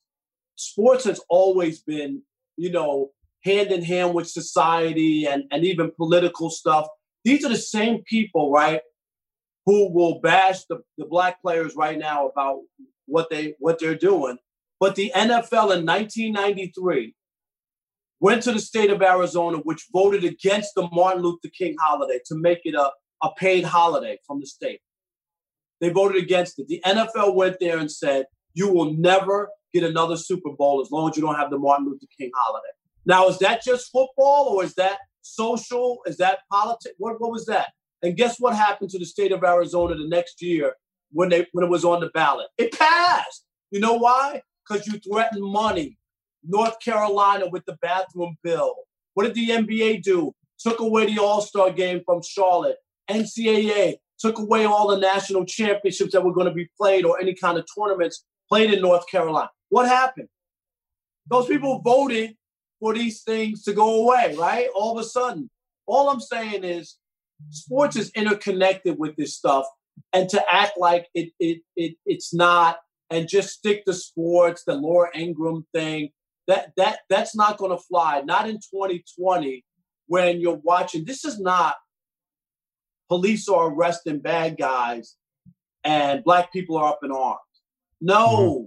Sports 0.55 1.05
has 1.05 1.21
always 1.29 1.81
been 1.81 2.21
you 2.57 2.71
know 2.71 3.11
hand 3.43 3.71
in 3.71 3.83
hand 3.83 4.13
with 4.13 4.27
society 4.27 5.25
and 5.25 5.43
and 5.51 5.63
even 5.63 5.91
political 5.91 6.49
stuff. 6.49 6.87
These 7.25 7.45
are 7.45 7.49
the 7.49 7.57
same 7.57 8.03
people 8.03 8.51
right 8.51 8.81
who 9.65 9.93
will 9.93 10.19
bash 10.19 10.65
the, 10.65 10.79
the 10.97 11.05
black 11.05 11.41
players 11.41 11.73
right 11.75 11.97
now 11.97 12.27
about 12.27 12.59
what 13.05 13.29
they 13.29 13.55
what 13.59 13.79
they're 13.79 13.95
doing. 13.95 14.37
But 14.79 14.95
the 14.95 15.11
nfl 15.15 15.75
in 15.75 15.85
1993 15.85 17.15
went 18.23 18.41
to 18.41 18.53
the 18.53 18.59
state 18.59 18.89
of 18.89 19.01
Arizona, 19.01 19.57
which 19.57 19.85
voted 19.91 20.23
against 20.23 20.75
the 20.75 20.87
Martin 20.93 21.21
Luther 21.21 21.49
King 21.55 21.75
holiday 21.77 22.21
to 22.27 22.35
make 22.35 22.59
it 22.63 22.73
a, 22.73 22.89
a 23.21 23.29
paid 23.37 23.65
holiday 23.65 24.17
from 24.25 24.39
the 24.39 24.47
state. 24.47 24.79
They 25.81 25.89
voted 25.89 26.23
against 26.23 26.57
it. 26.57 26.69
The 26.69 26.81
NFL 26.85 27.35
went 27.35 27.57
there 27.59 27.77
and 27.77 27.91
said, 27.91 28.27
you 28.53 28.71
will 28.71 28.93
never 28.93 29.49
get 29.73 29.83
another 29.83 30.15
Super 30.15 30.51
Bowl 30.57 30.79
as 30.81 30.89
long 30.89 31.09
as 31.09 31.17
you 31.17 31.21
don't 31.21 31.35
have 31.35 31.49
the 31.49 31.59
Martin 31.59 31.85
Luther 31.85 32.07
King 32.17 32.31
holiday. 32.33 32.71
Now, 33.05 33.27
is 33.27 33.39
that 33.39 33.61
just 33.61 33.91
football 33.91 34.55
or 34.55 34.63
is 34.63 34.73
that 34.75 34.99
social? 35.21 35.97
Is 36.05 36.15
that 36.17 36.39
politics? 36.49 36.95
What, 36.99 37.19
what 37.19 37.31
was 37.31 37.45
that? 37.47 37.71
And 38.03 38.15
guess 38.15 38.39
what 38.39 38.55
happened 38.55 38.89
to 38.91 38.99
the 38.99 39.05
state 39.05 39.33
of 39.33 39.43
Arizona 39.43 39.95
the 39.95 40.07
next 40.07 40.41
year 40.41 40.75
when 41.11 41.27
they 41.27 41.47
when 41.51 41.65
it 41.65 41.69
was 41.69 41.83
on 41.83 41.99
the 41.99 42.09
ballot? 42.13 42.47
It 42.57 42.71
passed. 42.71 43.43
You 43.69 43.81
know 43.81 43.95
why? 43.95 44.43
Because 44.65 44.87
you 44.87 44.97
threatened 44.99 45.43
money. 45.43 45.97
North 46.45 46.79
Carolina 46.79 47.47
with 47.47 47.65
the 47.65 47.77
bathroom 47.81 48.37
bill. 48.43 48.75
What 49.13 49.23
did 49.23 49.35
the 49.35 49.49
NBA 49.49 50.03
do? 50.03 50.33
Took 50.59 50.79
away 50.79 51.05
the 51.05 51.21
All 51.21 51.41
Star 51.41 51.71
game 51.71 52.01
from 52.05 52.21
Charlotte. 52.21 52.77
NCAA 53.09 53.95
took 54.19 54.39
away 54.39 54.65
all 54.65 54.87
the 54.87 54.97
national 54.97 55.45
championships 55.45 56.13
that 56.13 56.23
were 56.23 56.33
going 56.33 56.47
to 56.47 56.53
be 56.53 56.69
played 56.79 57.05
or 57.05 57.19
any 57.19 57.33
kind 57.33 57.57
of 57.57 57.65
tournaments 57.77 58.25
played 58.47 58.73
in 58.73 58.81
North 58.81 59.05
Carolina. 59.09 59.49
What 59.69 59.87
happened? 59.87 60.29
Those 61.29 61.47
people 61.47 61.81
voted 61.81 62.35
for 62.79 62.93
these 62.93 63.23
things 63.23 63.63
to 63.63 63.73
go 63.73 64.03
away, 64.03 64.35
right? 64.37 64.67
All 64.75 64.97
of 64.97 65.03
a 65.03 65.07
sudden. 65.07 65.49
All 65.85 66.09
I'm 66.09 66.21
saying 66.21 66.63
is 66.63 66.97
sports 67.49 67.95
is 67.95 68.11
interconnected 68.11 68.97
with 68.97 69.15
this 69.15 69.35
stuff. 69.35 69.65
And 70.11 70.29
to 70.29 70.43
act 70.49 70.73
like 70.77 71.07
it, 71.13 71.31
it, 71.39 71.61
it 71.75 71.95
it's 72.05 72.33
not 72.33 72.77
and 73.09 73.27
just 73.27 73.49
stick 73.49 73.85
to 73.85 73.93
sports, 73.93 74.63
the 74.65 74.73
Laura 74.73 75.09
Ingraham 75.15 75.65
thing, 75.73 76.09
that 76.47 76.73
that 76.77 76.99
that's 77.09 77.35
not 77.35 77.57
going 77.57 77.71
to 77.71 77.83
fly. 77.83 78.21
Not 78.21 78.49
in 78.49 78.55
2020 78.55 79.63
when 80.07 80.41
you're 80.41 80.61
watching. 80.63 81.05
This 81.05 81.25
is 81.25 81.39
not 81.39 81.75
police 83.09 83.47
are 83.47 83.71
arresting 83.71 84.19
bad 84.19 84.57
guys 84.57 85.15
and 85.83 86.23
black 86.23 86.51
people 86.51 86.77
are 86.77 86.89
up 86.89 86.99
in 87.03 87.11
arms. 87.11 87.39
No, 88.01 88.27
mm-hmm. 88.27 88.65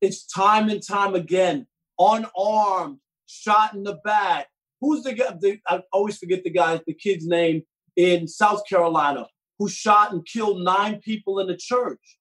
it's 0.00 0.26
time 0.26 0.68
and 0.68 0.82
time 0.86 1.14
again 1.14 1.66
unarmed 1.98 2.98
shot 3.26 3.74
in 3.74 3.82
the 3.82 3.98
back. 4.04 4.48
Who's 4.80 5.02
the 5.02 5.14
guy? 5.14 5.36
The, 5.40 5.60
I 5.66 5.82
always 5.92 6.18
forget 6.18 6.44
the 6.44 6.50
guy, 6.50 6.80
the 6.86 6.94
kid's 6.94 7.26
name 7.26 7.62
in 7.96 8.28
South 8.28 8.62
Carolina, 8.68 9.26
who 9.58 9.68
shot 9.68 10.12
and 10.12 10.24
killed 10.24 10.62
nine 10.62 11.00
people 11.00 11.40
in 11.40 11.48
the 11.48 11.56
church. 11.56 12.18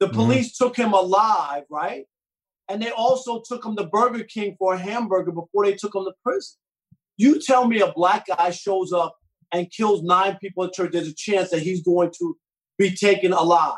The 0.00 0.06
Mhm. 0.08 0.14
police 0.14 0.56
took 0.56 0.76
him 0.76 0.92
alive, 0.92 1.64
right? 1.68 2.06
And 2.70 2.80
they 2.80 2.92
also 2.92 3.42
took 3.44 3.64
him 3.64 3.74
to 3.76 3.86
Burger 3.86 4.22
King 4.22 4.54
for 4.56 4.74
a 4.74 4.78
hamburger 4.78 5.32
before 5.32 5.64
they 5.64 5.74
took 5.74 5.94
him 5.94 6.04
to 6.04 6.12
prison. 6.24 6.56
You 7.16 7.40
tell 7.40 7.66
me 7.66 7.80
a 7.80 7.92
black 7.92 8.26
guy 8.28 8.52
shows 8.52 8.92
up 8.92 9.16
and 9.52 9.70
kills 9.70 10.02
nine 10.04 10.38
people 10.40 10.64
at 10.64 10.72
church, 10.72 10.92
there's 10.92 11.08
a 11.08 11.14
chance 11.14 11.50
that 11.50 11.62
he's 11.62 11.82
going 11.82 12.12
to 12.18 12.36
be 12.78 12.94
taken 12.94 13.32
alive. 13.32 13.74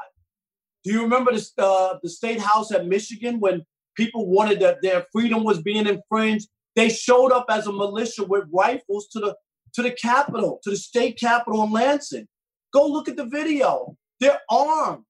Do 0.85 0.93
you 0.93 1.03
remember 1.03 1.33
the, 1.33 1.51
uh, 1.59 1.99
the 2.03 2.11
state 2.11 2.41
house 2.41 2.71
at 2.71 2.87
Michigan 2.87 3.41
when 3.41 3.63
people 3.97 4.29
wanted 4.29 4.61
that 4.61 4.83
their 4.83 5.07
freedom 5.11 5.43
was 5.43 5.63
being 5.63 5.87
infringed? 5.87 6.49
They 6.77 6.91
showed 6.91 7.33
up 7.33 7.47
as 7.49 7.67
a 7.67 7.73
militia 7.73 8.25
with 8.25 8.45
rifles 8.53 9.09
to 9.09 9.21
the 9.21 9.37
to 9.75 9.83
the 9.83 9.93
Capitol, 9.93 10.61
to 10.65 10.71
the 10.71 10.77
state 10.77 11.19
capitol 11.19 11.65
in 11.65 11.73
Lansing. 11.73 12.29
Go 12.75 12.87
look 12.87 13.09
at 13.09 13.17
the 13.17 13.25
video. 13.25 13.97
They're 14.21 14.41
armed. 14.51 15.05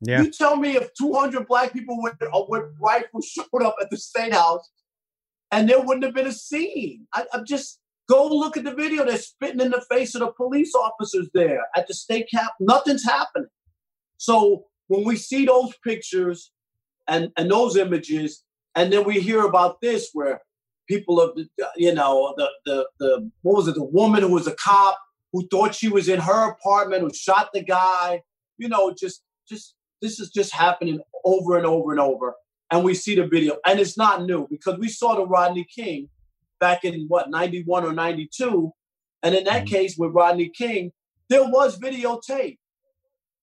Yeah. 0.00 0.22
You 0.22 0.30
tell 0.30 0.56
me 0.56 0.76
if 0.76 0.92
200 0.94 1.46
black 1.46 1.72
people 1.72 2.00
with, 2.02 2.14
with 2.48 2.64
rifles 2.80 3.26
showed 3.26 3.62
up 3.62 3.76
at 3.80 3.90
the 3.90 3.96
state 3.96 4.32
house 4.32 4.70
and 5.50 5.68
there 5.68 5.80
wouldn't 5.80 6.04
have 6.04 6.14
been 6.14 6.26
a 6.26 6.32
scene. 6.32 7.06
I, 7.14 7.24
I'm 7.32 7.46
just 7.46 7.80
go 8.08 8.26
look 8.26 8.56
at 8.56 8.64
the 8.64 8.74
video. 8.74 9.04
They're 9.04 9.18
spitting 9.18 9.60
in 9.60 9.70
the 9.70 9.84
face 9.90 10.14
of 10.14 10.20
the 10.20 10.32
police 10.32 10.74
officers 10.74 11.28
there 11.34 11.62
at 11.74 11.86
the 11.86 11.94
state 11.94 12.28
cap. 12.32 12.52
Nothing's 12.60 13.04
happening. 13.04 13.48
So 14.18 14.64
when 14.88 15.04
we 15.04 15.16
see 15.16 15.46
those 15.46 15.72
pictures 15.82 16.52
and, 17.08 17.30
and 17.36 17.50
those 17.50 17.76
images, 17.76 18.44
and 18.74 18.92
then 18.92 19.04
we 19.04 19.20
hear 19.20 19.44
about 19.44 19.80
this 19.80 20.10
where 20.12 20.40
people 20.86 21.20
of 21.20 21.34
the 21.34 21.48
you 21.76 21.94
know 21.94 22.34
the 22.36 22.48
the 22.64 22.88
the 23.00 23.30
what 23.42 23.56
was 23.56 23.68
it 23.68 23.74
the 23.74 23.84
woman 23.84 24.22
who 24.22 24.32
was 24.32 24.46
a 24.46 24.54
cop 24.54 24.98
who 25.32 25.46
thought 25.48 25.74
she 25.74 25.88
was 25.88 26.08
in 26.08 26.20
her 26.20 26.50
apartment 26.50 27.02
who 27.02 27.12
shot 27.12 27.48
the 27.52 27.62
guy 27.62 28.22
you 28.58 28.68
know 28.68 28.94
just 28.96 29.22
just 29.48 29.74
this 30.02 30.20
is 30.20 30.30
just 30.30 30.54
happening 30.54 31.00
over 31.24 31.56
and 31.56 31.66
over 31.66 31.90
and 31.90 32.00
over 32.00 32.34
and 32.70 32.84
we 32.84 32.94
see 32.94 33.14
the 33.14 33.26
video. 33.26 33.56
And 33.66 33.78
it's 33.78 33.96
not 33.96 34.24
new 34.24 34.46
because 34.50 34.78
we 34.78 34.88
saw 34.88 35.14
the 35.14 35.26
rodney 35.26 35.66
king 35.74 36.08
back 36.58 36.84
in 36.84 37.06
what 37.08 37.30
91 37.30 37.84
or 37.84 37.92
92 37.92 38.72
and 39.22 39.34
in 39.34 39.44
that 39.44 39.64
mm-hmm. 39.64 39.74
case 39.74 39.96
with 39.98 40.12
rodney 40.12 40.50
king 40.56 40.92
there 41.28 41.44
was 41.44 41.78
videotape. 41.78 42.58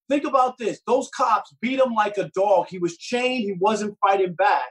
Think 0.09 0.25
about 0.25 0.57
this. 0.57 0.79
Those 0.85 1.09
cops 1.15 1.55
beat 1.61 1.79
him 1.79 1.93
like 1.93 2.17
a 2.17 2.29
dog. 2.35 2.67
He 2.69 2.77
was 2.77 2.97
chained. 2.97 3.43
He 3.43 3.53
wasn't 3.59 3.97
fighting 4.01 4.33
back. 4.33 4.67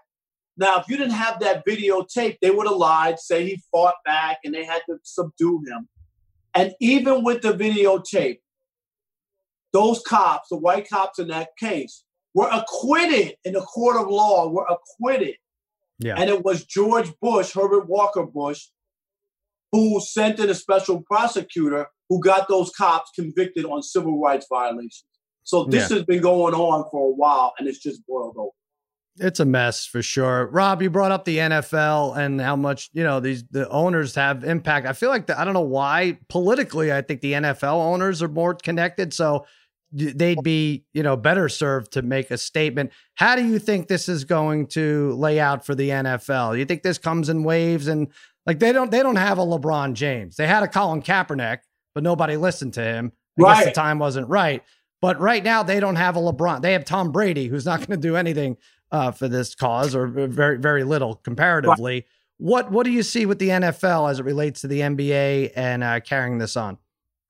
Now, 0.57 0.81
if 0.81 0.89
you 0.89 0.97
didn't 0.97 1.13
have 1.15 1.41
that 1.41 1.67
videotape, 1.67 2.37
they 2.41 2.51
would 2.51 2.67
have 2.67 2.77
lied, 2.77 3.19
say 3.19 3.45
he 3.45 3.63
fought 3.71 3.95
back 4.05 4.39
and 4.45 4.55
they 4.55 4.65
had 4.65 4.83
to 4.89 4.99
subdue 5.03 5.63
him. 5.67 5.89
And 6.55 6.75
even 6.81 7.25
with 7.25 7.43
the 7.43 7.53
videotape, 7.53 8.39
those 9.73 10.01
cops, 10.03 10.49
the 10.51 10.57
white 10.57 10.89
cops 10.89 11.19
in 11.19 11.29
that 11.29 11.51
case, 11.59 12.05
were 12.35 12.49
acquitted 12.51 13.37
in 13.45 13.53
the 13.55 13.61
court 13.61 13.97
of 13.97 14.09
law, 14.09 14.49
were 14.49 14.67
acquitted. 14.69 15.37
Yeah. 15.99 16.15
And 16.17 16.29
it 16.29 16.45
was 16.45 16.65
George 16.65 17.13
Bush, 17.21 17.53
Herbert 17.53 17.89
Walker 17.89 18.25
Bush, 18.25 18.67
who 19.71 20.01
sent 20.01 20.39
in 20.39 20.51
a 20.51 20.55
special 20.55 21.03
prosecutor 21.03 21.89
who 22.09 22.21
got 22.21 22.49
those 22.49 22.71
cops 22.71 23.11
convicted 23.15 23.65
on 23.65 23.83
civil 23.83 24.21
rights 24.21 24.47
violations. 24.49 25.05
So 25.45 25.65
this 25.65 25.91
Yeah. 25.91 25.97
has 25.97 26.05
been 26.05 26.21
going 26.21 26.55
on 26.55 26.85
for 26.91 27.09
a 27.09 27.13
while 27.13 27.53
and 27.59 27.67
it's 27.69 27.79
just 27.79 28.07
boiled 28.07 28.37
over. 28.37 28.51
It's 29.17 29.41
a 29.41 29.45
mess 29.45 29.85
for 29.85 30.03
sure. 30.03 30.47
Rob, 30.47 30.81
you 30.81 30.89
brought 30.89 31.13
up 31.13 31.25
the 31.27 31.39
NFL 31.39 32.15
and 32.15 32.41
how 32.41 32.57
much, 32.57 32.89
you 32.95 33.05
know, 33.05 33.21
these 33.21 33.45
the 33.51 33.69
owners 33.69 34.15
have 34.15 34.43
impact. 34.43 34.87
I 34.87 34.95
feel 34.95 35.11
like 35.11 35.27
the, 35.27 35.39
I 35.39 35.45
don't 35.45 35.53
know 35.53 35.61
why 35.61 36.19
politically 36.29 36.93
I 36.93 37.03
think 37.03 37.21
the 37.21 37.35
NFL 37.35 37.75
owners 37.75 38.23
are 38.23 38.29
more 38.29 38.55
connected 38.55 39.13
so 39.13 39.45
they'd 39.93 40.43
be, 40.43 40.85
you 40.95 41.03
know, 41.03 41.17
better 41.17 41.49
served 41.49 41.93
to 41.93 42.03
make 42.03 42.31
a 42.31 42.39
statement. 42.39 42.93
How 43.15 43.37
do 43.37 43.45
you 43.47 43.59
think 43.59 43.89
this 43.89 44.09
is 44.09 44.25
going 44.25 44.67
to 44.69 45.13
lay 45.13 45.39
out 45.39 45.67
for 45.67 45.75
the 45.75 45.91
NFL? 45.91 46.59
You 46.59 46.65
think 46.65 46.83
this 46.83 46.99
comes 46.99 47.29
in 47.29 47.45
waves 47.45 47.89
and 47.89 48.09
like 48.47 48.59
they 48.59 48.73
don't 48.73 48.91
they 48.91 49.03
don't 49.03 49.17
have 49.17 49.39
a 49.39 49.43
LeBron 49.43 49.95
James. 49.95 50.37
They 50.37 50.47
had 50.47 50.63
a 50.63 50.69
Colin 50.69 51.03
Kaepernick, 51.03 51.59
but 51.95 52.03
nobody 52.03 52.37
listened 52.37 52.75
to 52.75 52.83
him. 52.83 53.13
I 53.39 53.43
guess 53.55 53.65
the 53.67 53.73
time 53.73 53.99
wasn't 53.99 54.29
right. 54.29 54.63
But 55.01 55.21
right 55.21 55.43
now 55.43 55.63
they 55.63 55.81
don't 55.81 55.97
have 55.97 56.17
a 56.17 56.21
LeBron. 56.21 56.63
They 56.63 56.73
have 56.73 56.85
Tom 56.85 57.13
Brady, 57.13 57.49
who's 57.49 57.67
not 57.67 57.79
going 57.81 57.91
to 57.91 57.97
do 57.97 58.17
anything 58.17 58.57
uh, 58.91 59.11
for 59.11 59.29
this 59.29 59.55
cause, 59.55 59.95
or 59.95 60.07
very 60.07 60.59
very 60.59 60.85
little 60.85 61.17
comparatively. 61.17 62.07
What 62.39 62.71
what 62.71 62.85
do 62.85 62.91
you 62.91 63.03
see 63.03 63.27
with 63.27 63.39
the 63.39 63.51
NFL 63.51 64.11
as 64.11 64.19
it 64.21 64.25
relates 64.25 64.63
to 64.63 64.69
the 64.69 64.81
NBA 64.81 65.53
and 65.55 65.85
uh, 65.85 66.01
carrying 66.01 66.39
this 66.39 66.57
on? 66.57 66.79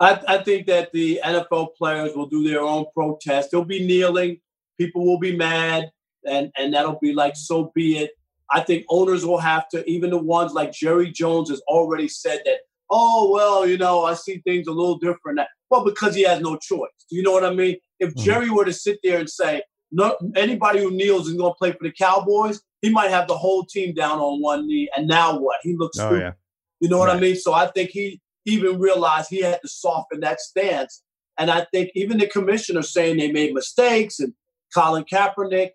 I, 0.02 0.20
I 0.26 0.38
think 0.42 0.66
that 0.66 0.92
the 0.92 1.20
NFL 1.24 1.74
players 1.78 2.14
will 2.16 2.26
do 2.26 2.42
their 2.46 2.60
own 2.60 2.86
protest. 2.92 3.50
They'll 3.50 3.64
be 3.64 3.86
kneeling. 3.86 4.40
People 4.78 5.06
will 5.06 5.18
be 5.18 5.36
mad, 5.36 5.90
and 6.26 6.50
and 6.58 6.74
that'll 6.74 6.98
be 7.00 7.12
like, 7.14 7.36
so 7.36 7.70
be 7.74 7.98
it. 7.98 8.10
I 8.50 8.60
think 8.60 8.84
owners 8.90 9.24
will 9.24 9.38
have 9.38 9.68
to, 9.70 9.88
even 9.88 10.10
the 10.10 10.18
ones 10.18 10.52
like 10.52 10.72
Jerry 10.72 11.10
Jones 11.10 11.48
has 11.50 11.60
already 11.68 12.08
said 12.08 12.40
that. 12.44 12.58
Oh 12.90 13.30
well, 13.32 13.66
you 13.66 13.78
know, 13.78 14.04
I 14.04 14.14
see 14.14 14.38
things 14.44 14.66
a 14.66 14.72
little 14.72 14.98
different. 14.98 15.36
now." 15.36 15.46
Well, 15.70 15.84
because 15.84 16.14
he 16.16 16.22
has 16.24 16.40
no 16.40 16.56
choice. 16.56 16.90
Do 17.08 17.16
you 17.16 17.22
know 17.22 17.32
what 17.32 17.44
I 17.44 17.54
mean? 17.54 17.76
If 18.00 18.12
Mhm. 18.14 18.24
Jerry 18.24 18.50
were 18.50 18.64
to 18.64 18.72
sit 18.72 18.98
there 19.04 19.20
and 19.20 19.30
say, 19.30 19.62
"No, 19.92 20.16
anybody 20.36 20.80
who 20.80 20.90
kneels 20.90 21.28
is 21.28 21.34
going 21.34 21.52
to 21.52 21.58
play 21.58 21.72
for 21.72 21.84
the 21.84 21.92
Cowboys," 21.92 22.60
he 22.82 22.90
might 22.90 23.10
have 23.10 23.28
the 23.28 23.36
whole 23.38 23.64
team 23.64 23.94
down 23.94 24.18
on 24.18 24.42
one 24.42 24.66
knee. 24.66 24.88
And 24.96 25.06
now 25.06 25.38
what? 25.38 25.58
He 25.62 25.76
looks 25.76 25.98
Oh 25.98 26.08
stupid. 26.08 26.20
yeah, 26.20 26.32
You 26.80 26.88
know 26.88 26.98
what 26.98 27.08
I 27.10 27.20
mean? 27.20 27.36
So 27.36 27.52
I 27.54 27.68
think 27.68 27.90
he 27.90 28.20
even 28.44 28.78
realized 28.78 29.30
he 29.30 29.42
had 29.42 29.60
to 29.62 29.68
soften 29.68 30.20
that 30.20 30.40
stance. 30.40 31.02
And 31.38 31.50
I 31.50 31.66
think 31.72 31.90
even 31.94 32.18
the 32.18 32.26
commissioner 32.26 32.82
saying 32.82 33.16
they 33.16 33.32
made 33.32 33.54
mistakes 33.54 34.20
and 34.20 34.34
Colin 34.74 35.04
Kaepernick, 35.04 35.70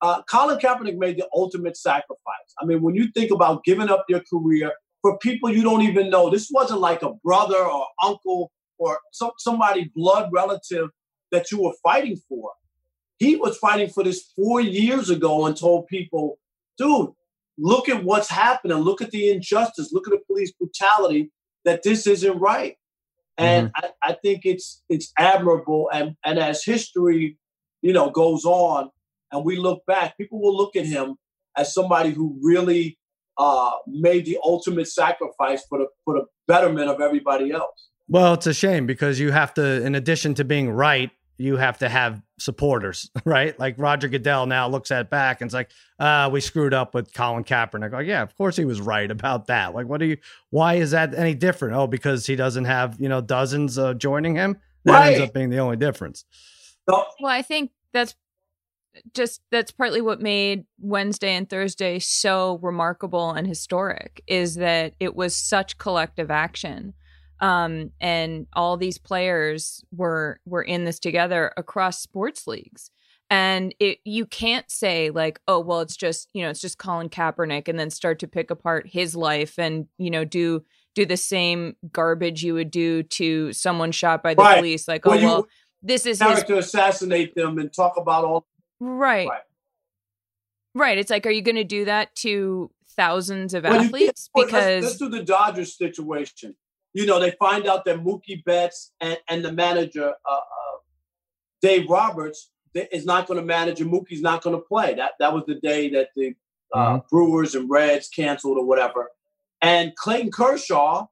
uh, 0.00 0.22
Colin 0.30 0.58
Kaepernick 0.58 0.96
made 0.96 1.18
the 1.18 1.28
ultimate 1.34 1.76
sacrifice. 1.76 2.54
I 2.60 2.64
mean, 2.64 2.82
when 2.82 2.94
you 2.94 3.08
think 3.12 3.30
about 3.30 3.64
giving 3.64 3.88
up 3.88 4.04
your 4.08 4.22
career 4.30 4.72
for 5.02 5.18
people 5.18 5.50
you 5.50 5.62
don't 5.62 5.82
even 5.82 6.10
know, 6.10 6.30
this 6.30 6.50
wasn't 6.50 6.80
like 6.80 7.02
a 7.02 7.14
brother 7.24 7.58
or 7.58 7.86
uncle 8.02 8.50
or 8.78 8.98
some, 9.12 9.32
somebody 9.38 9.90
blood 9.94 10.30
relative 10.32 10.88
that 11.32 11.50
you 11.50 11.62
were 11.62 11.74
fighting 11.82 12.16
for. 12.28 12.50
He 13.18 13.36
was 13.36 13.56
fighting 13.58 13.90
for 13.90 14.04
this 14.04 14.30
four 14.36 14.60
years 14.60 15.10
ago 15.10 15.46
and 15.46 15.56
told 15.56 15.88
people, 15.88 16.38
dude, 16.76 17.10
look 17.58 17.88
at 17.88 18.04
what's 18.04 18.30
happening. 18.30 18.78
Look 18.78 19.02
at 19.02 19.10
the 19.10 19.30
injustice. 19.30 19.92
Look 19.92 20.06
at 20.06 20.12
the 20.12 20.20
police 20.26 20.52
brutality. 20.52 21.32
That 21.68 21.82
this 21.82 22.06
isn't 22.06 22.38
right. 22.38 22.76
And 23.36 23.70
I, 23.76 23.90
I 24.02 24.12
think 24.14 24.46
it's 24.46 24.82
it's 24.88 25.12
admirable. 25.18 25.90
And 25.92 26.16
and 26.24 26.38
as 26.38 26.64
history, 26.64 27.36
you 27.82 27.92
know, 27.92 28.08
goes 28.10 28.46
on, 28.46 28.90
and 29.30 29.44
we 29.44 29.56
look 29.56 29.84
back, 29.86 30.16
people 30.16 30.40
will 30.40 30.56
look 30.56 30.76
at 30.76 30.86
him 30.86 31.16
as 31.56 31.74
somebody 31.74 32.10
who 32.10 32.38
really 32.42 32.98
uh, 33.36 33.72
made 33.86 34.24
the 34.24 34.38
ultimate 34.42 34.88
sacrifice 34.88 35.62
for 35.68 35.78
the 35.78 35.86
for 36.04 36.14
the 36.14 36.24
betterment 36.46 36.88
of 36.88 37.02
everybody 37.02 37.52
else. 37.52 37.90
Well, 38.08 38.32
it's 38.32 38.46
a 38.46 38.54
shame 38.54 38.86
because 38.86 39.20
you 39.20 39.30
have 39.32 39.52
to, 39.54 39.84
in 39.84 39.94
addition 39.94 40.32
to 40.34 40.44
being 40.44 40.70
right, 40.70 41.10
you 41.38 41.56
have 41.56 41.78
to 41.78 41.88
have 41.88 42.20
supporters, 42.38 43.10
right? 43.24 43.58
Like 43.58 43.76
Roger 43.78 44.08
Goodell 44.08 44.46
now 44.46 44.68
looks 44.68 44.90
at 44.90 45.08
back 45.08 45.40
and 45.40 45.48
it's 45.48 45.54
like, 45.54 45.70
uh, 45.98 46.28
we 46.32 46.40
screwed 46.40 46.74
up 46.74 46.94
with 46.94 47.14
Colin 47.14 47.44
Kaepernick. 47.44 47.92
Like, 47.92 48.06
yeah, 48.06 48.22
of 48.22 48.36
course 48.36 48.56
he 48.56 48.64
was 48.64 48.80
right 48.80 49.10
about 49.10 49.46
that. 49.46 49.74
Like, 49.74 49.86
what 49.86 50.00
do 50.00 50.06
you, 50.06 50.16
why 50.50 50.74
is 50.74 50.90
that 50.90 51.14
any 51.14 51.34
different? 51.34 51.74
Oh, 51.74 51.86
because 51.86 52.26
he 52.26 52.36
doesn't 52.36 52.66
have, 52.66 53.00
you 53.00 53.08
know, 53.08 53.20
dozens 53.20 53.78
uh, 53.78 53.94
joining 53.94 54.34
him. 54.34 54.58
That 54.84 55.08
ends 55.08 55.20
up 55.20 55.32
being 55.32 55.50
the 55.50 55.58
only 55.58 55.76
difference. 55.76 56.24
Well, 56.86 57.06
I 57.24 57.42
think 57.42 57.70
that's 57.92 58.14
just 59.14 59.42
that's 59.50 59.70
partly 59.70 60.00
what 60.00 60.20
made 60.20 60.64
Wednesday 60.80 61.34
and 61.34 61.48
Thursday 61.48 61.98
so 61.98 62.58
remarkable 62.62 63.30
and 63.30 63.46
historic 63.46 64.22
is 64.26 64.56
that 64.56 64.94
it 64.98 65.14
was 65.14 65.36
such 65.36 65.78
collective 65.78 66.30
action. 66.30 66.94
Um, 67.40 67.92
and 68.00 68.46
all 68.54 68.76
these 68.76 68.98
players 68.98 69.84
were 69.94 70.40
were 70.44 70.62
in 70.62 70.84
this 70.84 70.98
together 70.98 71.52
across 71.56 72.00
sports 72.00 72.46
leagues. 72.46 72.90
And 73.30 73.74
it 73.78 73.98
you 74.04 74.24
can't 74.26 74.70
say 74.70 75.10
like, 75.10 75.38
oh 75.46 75.60
well, 75.60 75.80
it's 75.80 75.96
just 75.96 76.28
you 76.32 76.42
know 76.42 76.50
it's 76.50 76.60
just 76.60 76.78
Colin 76.78 77.08
Kaepernick, 77.10 77.68
and 77.68 77.78
then 77.78 77.90
start 77.90 78.18
to 78.20 78.26
pick 78.28 78.50
apart 78.50 78.86
his 78.88 79.14
life 79.14 79.58
and 79.58 79.86
you 79.98 80.10
know 80.10 80.24
do 80.24 80.64
do 80.94 81.04
the 81.04 81.16
same 81.18 81.76
garbage 81.92 82.42
you 82.42 82.54
would 82.54 82.70
do 82.70 83.02
to 83.04 83.52
someone 83.52 83.92
shot 83.92 84.22
by 84.22 84.34
the 84.34 84.42
Right. 84.42 84.56
police. 84.56 84.88
Like, 84.88 85.06
oh 85.06 85.10
Well, 85.10 85.20
you- 85.20 85.26
well, 85.26 85.46
this 85.82 86.06
is 86.06 86.18
his 86.18 86.26
character 86.26 86.54
assassinate 86.56 87.34
them 87.36 87.58
and 87.58 87.72
talk 87.72 87.96
about 87.96 88.24
all 88.24 88.46
Right. 88.80 89.28
Right. 89.28 89.42
Right. 90.74 90.98
It's 90.98 91.10
like, 91.10 91.26
are 91.26 91.30
you 91.30 91.42
going 91.42 91.56
to 91.56 91.64
do 91.64 91.84
that 91.84 92.14
to 92.16 92.70
thousands 92.96 93.54
of 93.54 93.64
Well, 93.64 93.74
athletes? 93.80 94.28
can't- 94.34 94.52
let's- 94.52 94.64
Because 94.66 94.84
let's, 94.84 94.96
do 94.98 95.08
the 95.08 95.22
Dodgers 95.22 95.76
situation. 95.76 96.56
You 96.94 97.06
know, 97.06 97.20
they 97.20 97.32
find 97.32 97.66
out 97.66 97.84
that 97.84 97.98
Mookie 98.02 98.42
Betts 98.44 98.92
and, 99.00 99.18
and 99.28 99.44
the 99.44 99.52
manager 99.52 100.08
uh, 100.08 100.32
uh, 100.34 100.78
Dave 101.62 101.88
Roberts 101.88 102.50
is 102.74 103.04
not 103.04 103.26
going 103.26 103.40
to 103.40 103.44
manage, 103.46 103.80
and 103.80 103.90
Mookie's 103.92 104.22
not 104.22 104.42
going 104.42 104.56
to 104.56 104.62
play. 104.62 104.94
That 104.94 105.12
that 105.18 105.32
was 105.32 105.44
the 105.46 105.56
day 105.56 105.90
that 105.90 106.08
the 106.16 106.34
uh, 106.74 106.98
Mhm. 106.98 107.08
Brewers 107.08 107.54
and 107.54 107.68
Reds 107.70 108.08
canceled 108.08 108.58
or 108.58 108.64
whatever. 108.64 109.10
And 109.62 109.94
Clayton 109.96 110.30
Kershaw 110.30 111.06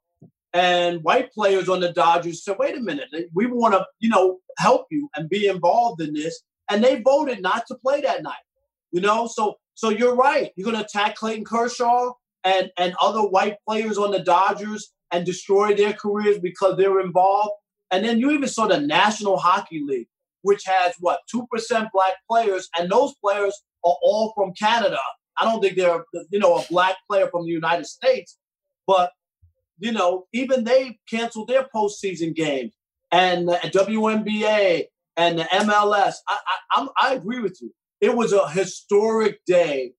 and 0.52 1.02
white 1.02 1.32
players 1.32 1.68
on 1.68 1.80
the 1.80 1.92
Dodgers 1.92 2.44
said, 2.44 2.56
"Wait 2.58 2.76
a 2.76 2.80
minute, 2.80 3.08
we 3.34 3.46
want 3.46 3.74
to, 3.74 3.86
you 3.98 4.08
know, 4.08 4.38
help 4.58 4.86
you 4.90 5.08
and 5.16 5.28
be 5.28 5.46
involved 5.46 6.00
in 6.00 6.14
this." 6.14 6.42
And 6.70 6.82
they 6.84 7.00
voted 7.00 7.40
not 7.42 7.64
to 7.68 7.74
play 7.74 8.00
that 8.02 8.22
night. 8.22 8.34
You 8.92 9.00
know, 9.00 9.26
so 9.26 9.56
so 9.74 9.88
you're 9.90 10.14
right. 10.14 10.52
You're 10.56 10.64
going 10.64 10.76
to 10.76 10.84
attack 10.84 11.16
Clayton 11.16 11.44
Kershaw 11.44 12.12
and 12.44 12.70
and 12.76 12.94
other 13.02 13.22
white 13.22 13.56
players 13.66 13.98
on 13.98 14.10
the 14.10 14.20
Dodgers 14.20 14.92
and 15.12 15.24
destroy 15.24 15.74
their 15.74 15.92
careers 15.92 16.38
because 16.38 16.76
they're 16.76 17.00
involved. 17.00 17.52
And 17.90 18.04
then 18.04 18.18
you 18.18 18.30
even 18.32 18.48
saw 18.48 18.66
the 18.66 18.80
National 18.80 19.36
Hockey 19.36 19.82
League, 19.84 20.08
which 20.42 20.64
has 20.66 20.94
what 21.00 21.20
two 21.30 21.46
percent 21.50 21.88
black 21.92 22.14
players, 22.28 22.68
and 22.78 22.90
those 22.90 23.14
players 23.22 23.54
are 23.84 23.96
all 24.02 24.32
from 24.34 24.52
Canada. 24.54 24.98
I 25.38 25.44
don't 25.44 25.60
think 25.60 25.76
they're 25.76 26.04
you 26.30 26.38
know 26.38 26.56
a 26.56 26.64
black 26.68 26.96
player 27.08 27.28
from 27.28 27.44
the 27.44 27.52
United 27.52 27.86
States, 27.86 28.38
but 28.86 29.12
you 29.78 29.92
know 29.92 30.26
even 30.32 30.64
they 30.64 30.98
canceled 31.08 31.48
their 31.48 31.66
postseason 31.74 32.34
games 32.34 32.72
and 33.12 33.48
the 33.48 33.54
WNBA 33.72 34.84
and 35.16 35.38
the 35.38 35.44
MLS. 35.44 36.14
I 36.28 36.38
I, 36.72 36.88
I 37.00 37.14
agree 37.14 37.40
with 37.40 37.58
you. 37.62 37.72
It 38.00 38.14
was 38.14 38.32
a 38.32 38.48
historic 38.50 39.44
day 39.46 39.92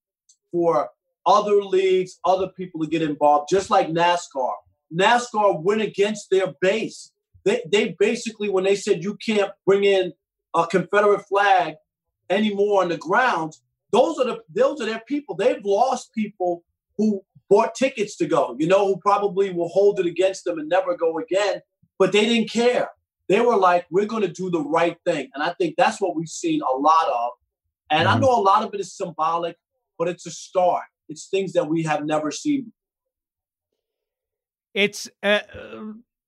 for 0.52 0.90
other 1.26 1.62
leagues, 1.62 2.20
other 2.26 2.48
people 2.48 2.82
to 2.82 2.88
get 2.88 3.02
involved, 3.02 3.50
just 3.50 3.70
like 3.70 3.90
NASCAR. 3.90 4.54
NASCAR 4.94 5.62
went 5.62 5.82
against 5.82 6.30
their 6.30 6.54
base. 6.62 7.12
They, 7.44 7.62
they 7.72 7.96
basically, 8.00 8.50
when 8.50 8.64
they 8.64 8.76
said 8.76 9.04
you 9.04 9.16
can't 9.16 9.52
bring 9.66 9.84
in 9.84 10.14
a 10.56 10.66
Confederate 10.68 11.26
flag 11.28 11.76
anymore 12.30 12.82
on 12.84 12.90
the 12.90 12.98
grounds, 12.98 13.62
those 13.92 14.20
are 14.20 14.26
the 14.26 14.40
those 14.54 14.82
are 14.82 14.86
their 14.86 15.02
people. 15.08 15.36
They've 15.36 15.64
lost 15.64 16.14
people 16.14 16.64
who 16.98 17.24
bought 17.50 17.74
tickets 17.76 18.18
to 18.18 18.26
go, 18.28 18.56
you 18.60 18.68
know, 18.68 18.86
who 18.88 18.98
probably 18.98 19.52
will 19.52 19.70
hold 19.70 20.00
it 20.00 20.06
against 20.06 20.44
them 20.44 20.60
and 20.60 20.68
never 20.68 20.98
go 20.98 21.18
again, 21.20 21.62
but 21.98 22.12
they 22.12 22.26
didn't 22.26 22.50
care. 22.50 22.90
They 23.30 23.40
were 23.40 23.56
like, 23.56 23.86
we're 23.90 24.06
going 24.06 24.24
to 24.24 24.28
do 24.28 24.50
the 24.50 24.62
right 24.62 24.98
thing. 25.06 25.30
And 25.34 25.42
I 25.44 25.54
think 25.54 25.76
that's 25.78 26.02
what 26.02 26.16
we've 26.16 26.28
seen 26.28 26.62
a 26.62 26.76
lot 26.78 27.08
of. 27.08 27.32
And 27.90 28.08
I 28.10 28.16
Mhm. 28.18 28.22
know 28.22 28.38
a 28.38 28.42
lot 28.42 28.64
of 28.64 28.74
it 28.74 28.80
is 28.82 28.94
symbolic, 28.94 29.58
but 29.98 30.10
it's 30.10 30.26
a 30.26 30.32
start. 30.32 30.84
It's 31.08 31.28
things 31.28 31.54
that 31.54 31.70
we 31.70 31.84
have 31.84 32.06
never 32.06 32.32
seen. 32.32 32.74
It's 34.78 35.10
uh, 35.24 35.40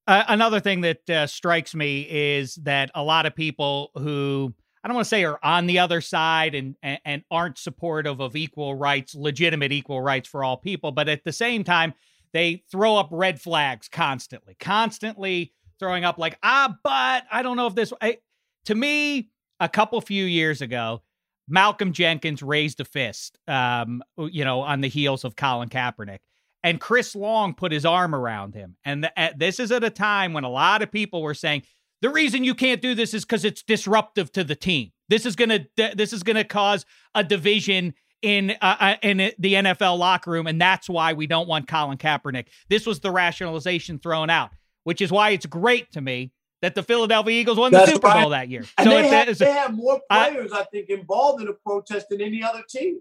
uh, 0.08 0.24
another 0.28 0.60
thing 0.60 0.82
that 0.82 1.08
uh, 1.08 1.28
strikes 1.28 1.76
me 1.76 2.02
is 2.10 2.56
that 2.64 2.89
a 2.95 3.04
lot 3.04 3.28
of 3.28 3.36
people 3.36 3.91
who 3.93 4.56
I 4.84 4.88
don't 4.88 4.95
want 4.95 5.06
to 5.06 5.10
say 5.10 5.24
are 5.24 5.38
on 5.43 5.68
the 5.68 5.78
other 5.78 6.02
side 6.02 6.56
and, 6.56 6.76
and 6.82 7.00
and 7.06 7.24
aren't 7.30 7.60
supportive 7.60 8.20
of 8.20 8.36
equal 8.36 8.74
rights, 8.74 9.14
legitimate 9.14 9.72
equal 9.72 10.02
rights 10.02 10.28
for 10.28 10.43
all 10.43 10.58
people, 10.58 10.91
but 10.91 11.08
at 11.08 11.24
the 11.26 11.32
same 11.32 11.64
time 11.64 11.93
they 12.34 12.64
throw 12.72 12.95
up 12.95 13.10
red 13.12 13.39
flags 13.39 13.88
constantly, 13.88 14.56
constantly 14.60 15.54
throwing 15.78 16.04
up 16.04 16.18
like 16.18 16.39
ah, 16.41 16.76
but 16.84 17.26
I 17.32 17.43
don't 17.43 17.56
know 17.56 17.68
if 17.68 17.76
this. 17.76 17.93
I, 18.02 18.18
to 18.66 18.74
me, 18.74 19.30
a 19.60 19.70
couple 19.70 20.02
few 20.02 20.26
years 20.26 20.64
ago, 20.64 21.04
Malcolm 21.47 21.93
Jenkins 21.93 22.41
raised 22.41 22.80
a 22.80 22.86
fist, 22.86 23.38
um, 23.47 24.02
you 24.18 24.43
know, 24.43 24.62
on 24.62 24.82
the 24.82 24.89
heels 24.89 25.24
of 25.24 25.36
Colin 25.36 25.70
Kaepernick 25.70 26.22
and 26.64 26.80
Chris 26.80 27.16
Long 27.16 27.53
put 27.53 27.72
his 27.72 27.86
arm 27.86 28.14
around 28.14 28.53
him. 28.53 28.76
And 28.84 29.03
th- 29.03 29.14
at, 29.16 29.39
this 29.39 29.60
is 29.60 29.72
at 29.72 29.84
a 29.84 29.89
time 29.89 30.34
when 30.34 30.43
a 30.43 30.49
lot 30.49 30.82
of 30.82 30.91
people 30.91 31.22
were 31.22 31.34
saying 31.34 31.64
the 32.01 32.10
reason 32.10 32.43
you 32.43 32.55
can't 32.55 32.82
do 32.82 32.95
this 32.95 33.14
is 33.14 33.26
because 33.26 33.45
it's 33.45 33.64
disruptive 33.64 34.32
to 34.34 34.43
the 34.43 34.55
team. 34.55 34.91
This 35.10 35.26
is 35.26 35.36
gonna 35.36 35.66
this 35.76 36.14
is 36.14 36.24
gonna 36.24 36.43
cause 36.43 36.86
a 37.16 37.24
division 37.24 37.93
in 38.22 38.51
uh, 38.62 38.76
uh, 38.80 38.95
in 39.01 39.18
the 39.18 39.53
NFL 39.53 39.97
locker 39.97 40.32
room, 40.32 40.47
and 40.47 40.62
that's 40.62 40.88
why 40.88 41.14
we 41.14 41.28
don't 41.28 41.47
want 41.47 41.68
Colin 41.68 41.97
Kaepernick. 41.97 42.47
This 42.70 42.86
was 42.86 42.99
the 42.99 43.12
rationalization 43.12 43.99
thrown 43.99 44.30
out, 44.30 44.51
which 44.84 45.01
is 45.01 45.12
why 45.12 45.32
it's 45.32 45.45
great 45.45 45.91
to 45.93 46.01
me 46.01 46.32
that 46.62 46.76
the 46.76 46.84
Philadelphia 46.84 47.39
Eagles 47.39 47.57
won 47.57 47.72
the 47.72 47.86
Super 47.86 48.07
right. 48.07 48.22
Bowl 48.22 48.32
that 48.32 48.49
year. 48.49 48.66
And 48.78 48.89
so 48.89 48.89
they, 48.89 49.07
had, 49.07 49.28
they 49.30 49.51
had 49.51 49.74
more 49.74 50.01
players, 50.10 50.51
I, 50.51 50.64
think, 50.64 50.89
involved 50.89 51.41
in 51.41 51.47
the 51.47 51.53
protest 51.53 52.07
than 52.10 52.22
any 52.22 52.43
other 52.43 52.64
team. 52.70 52.99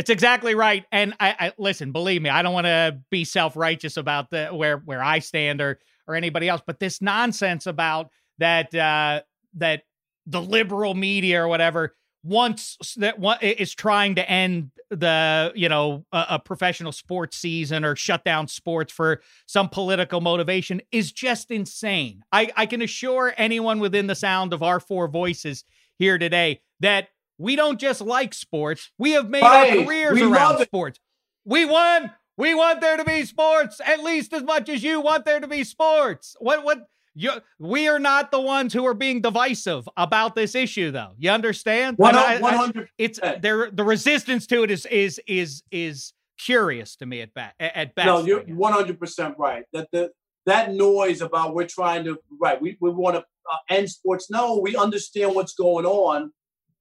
It's 0.00 0.08
exactly 0.08 0.54
right. 0.54 0.86
And 0.90 1.12
I, 1.20 1.36
I 1.38 1.52
listen, 1.58 1.92
believe 1.92 2.22
me, 2.22 2.30
I 2.30 2.40
don't 2.40 2.54
want 2.54 2.64
to 2.64 2.98
be 3.10 3.22
self-righteous 3.26 3.98
about 3.98 4.30
the 4.30 4.46
where 4.46 4.78
where 4.78 5.02
I 5.02 5.18
stand 5.18 5.60
or 5.60 5.78
or 6.08 6.14
anybody 6.14 6.48
else, 6.48 6.62
but 6.66 6.80
this 6.80 7.02
nonsense 7.02 7.66
about 7.66 8.08
that 8.38 8.74
uh 8.74 9.20
that 9.56 9.82
the 10.24 10.40
liberal 10.40 10.94
media 10.94 11.42
or 11.42 11.48
whatever 11.48 11.94
wants 12.22 12.78
that 12.96 13.18
one 13.18 13.36
is 13.42 13.74
trying 13.74 14.14
to 14.14 14.30
end 14.30 14.70
the 14.88 15.52
you 15.54 15.68
know 15.68 16.06
a, 16.12 16.26
a 16.30 16.38
professional 16.38 16.92
sports 16.92 17.36
season 17.36 17.84
or 17.84 17.94
shut 17.94 18.24
down 18.24 18.48
sports 18.48 18.90
for 18.90 19.20
some 19.44 19.68
political 19.68 20.22
motivation 20.22 20.80
is 20.90 21.12
just 21.12 21.50
insane. 21.50 22.22
I, 22.32 22.50
I 22.56 22.64
can 22.64 22.80
assure 22.80 23.34
anyone 23.36 23.80
within 23.80 24.06
the 24.06 24.14
sound 24.14 24.54
of 24.54 24.62
our 24.62 24.80
four 24.80 25.08
voices 25.08 25.62
here 25.98 26.16
today 26.16 26.62
that 26.80 27.08
we 27.40 27.56
don't 27.56 27.80
just 27.80 28.00
like 28.02 28.34
sports. 28.34 28.90
We 28.98 29.12
have 29.12 29.28
made 29.30 29.42
Right. 29.42 29.78
our 29.78 29.84
careers 29.84 30.14
We 30.14 30.22
around 30.30 30.62
sports. 30.62 31.00
We 31.44 31.64
won. 31.64 32.12
We 32.36 32.54
want 32.54 32.80
there 32.80 32.96
to 32.96 33.04
be 33.04 33.24
sports 33.24 33.80
at 33.84 34.02
least 34.02 34.32
as 34.32 34.42
much 34.42 34.68
as 34.68 34.82
you 34.82 35.00
want 35.00 35.24
there 35.24 35.40
to 35.40 35.48
be 35.48 35.64
sports. 35.64 36.36
What 36.38 36.64
what 36.64 36.86
you 37.14 37.32
we 37.58 37.88
are 37.88 37.98
not 37.98 38.30
the 38.30 38.40
ones 38.40 38.72
who 38.72 38.86
are 38.86 38.94
being 38.94 39.20
divisive 39.20 39.88
about 39.96 40.34
this 40.34 40.54
issue 40.54 40.90
though. 40.90 41.12
You 41.18 41.30
understand? 41.30 41.98
One 41.98 42.14
hundred. 42.14 42.88
it's 42.98 43.18
there 43.40 43.70
the 43.70 43.84
resistance 43.84 44.46
to 44.48 44.62
it 44.62 44.70
is 44.70 44.86
is 44.86 45.20
is 45.26 45.62
is 45.70 46.12
curious 46.38 46.96
to 46.96 47.06
me 47.06 47.20
at 47.20 47.34
best 47.34 47.54
at 47.58 47.94
best. 47.94 48.06
No, 48.06 48.24
you're 48.24 48.42
one 48.42 48.72
hundred 48.72 48.98
percent 48.98 49.34
right. 49.38 49.64
That 49.72 49.88
the 49.92 50.10
that 50.46 50.72
noise 50.72 51.20
about 51.20 51.54
we're 51.54 51.66
trying 51.66 52.04
to 52.04 52.18
right. 52.40 52.60
We 52.60 52.76
we 52.80 52.90
want 52.90 53.16
to 53.16 53.20
uh, 53.20 53.56
end 53.68 53.90
sports. 53.90 54.30
No, 54.30 54.58
we 54.58 54.76
understand 54.76 55.34
what's 55.34 55.54
going 55.54 55.84
on, 55.84 56.32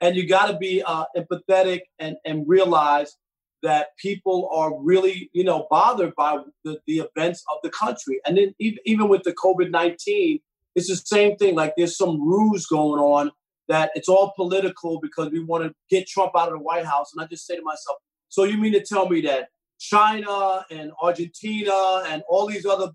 and 0.01 0.15
you 0.15 0.27
got 0.27 0.47
to 0.47 0.57
be 0.57 0.81
uh, 0.83 1.05
empathetic 1.15 1.81
and 1.99 2.17
and 2.25 2.47
realize 2.47 3.17
that 3.61 3.87
people 3.97 4.49
are 4.53 4.71
really 4.81 5.29
you 5.33 5.43
know 5.43 5.67
bothered 5.69 6.15
by 6.15 6.37
the, 6.63 6.79
the 6.87 6.99
events 6.99 7.43
of 7.51 7.57
the 7.63 7.69
country. 7.69 8.19
And 8.25 8.37
then 8.37 8.55
even, 8.59 8.79
even 8.85 9.09
with 9.09 9.23
the 9.23 9.33
COVID 9.33 9.71
nineteen, 9.71 10.39
it's 10.75 10.87
the 10.87 10.95
same 10.95 11.35
thing. 11.37 11.55
Like 11.55 11.73
there's 11.77 11.97
some 11.97 12.21
ruse 12.21 12.65
going 12.65 13.01
on 13.01 13.31
that 13.67 13.91
it's 13.93 14.09
all 14.09 14.33
political 14.35 14.99
because 14.99 15.29
we 15.31 15.43
want 15.43 15.63
to 15.63 15.73
get 15.89 16.07
Trump 16.07 16.31
out 16.35 16.47
of 16.47 16.53
the 16.55 16.63
White 16.63 16.85
House. 16.85 17.11
And 17.13 17.23
I 17.23 17.27
just 17.27 17.45
say 17.45 17.55
to 17.55 17.61
myself, 17.61 17.97
so 18.27 18.43
you 18.43 18.57
mean 18.57 18.73
to 18.73 18.83
tell 18.83 19.07
me 19.07 19.21
that 19.21 19.49
China 19.79 20.65
and 20.71 20.91
Argentina 21.01 22.03
and 22.07 22.23
all 22.27 22.47
these 22.47 22.65
other 22.65 22.91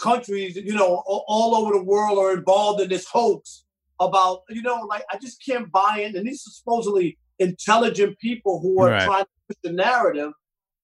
countries, 0.00 0.56
you 0.56 0.72
know, 0.72 1.02
all, 1.06 1.24
all 1.26 1.54
over 1.56 1.74
the 1.74 1.82
world 1.82 2.18
are 2.18 2.32
involved 2.32 2.80
in 2.80 2.88
this 2.88 3.06
hoax 3.06 3.63
about, 4.08 4.42
you 4.50 4.62
know, 4.62 4.80
like 4.88 5.04
I 5.10 5.18
just 5.18 5.44
can't 5.44 5.70
buy 5.70 6.00
in. 6.04 6.16
And 6.16 6.26
these 6.26 6.46
are 6.46 6.50
supposedly 6.50 7.18
intelligent 7.38 8.18
people 8.18 8.60
who 8.60 8.80
are 8.82 8.90
Right. 8.90 9.04
trying 9.04 9.24
to 9.24 9.30
push 9.48 9.56
the 9.62 9.72
narrative 9.72 10.32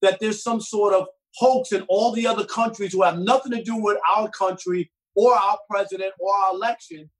that 0.02 0.18
there's 0.20 0.42
some 0.42 0.60
sort 0.60 0.94
of 0.94 1.06
hoax 1.36 1.72
in 1.72 1.82
all 1.88 2.12
the 2.12 2.26
other 2.26 2.44
countries 2.44 2.92
who 2.92 3.02
have 3.02 3.18
nothing 3.18 3.52
to 3.52 3.62
do 3.62 3.76
with 3.76 3.98
our 4.16 4.28
country 4.30 4.90
or 5.14 5.34
our 5.34 5.58
president 5.68 6.12
or 6.18 6.34
our 6.34 6.54
election 6.54 7.10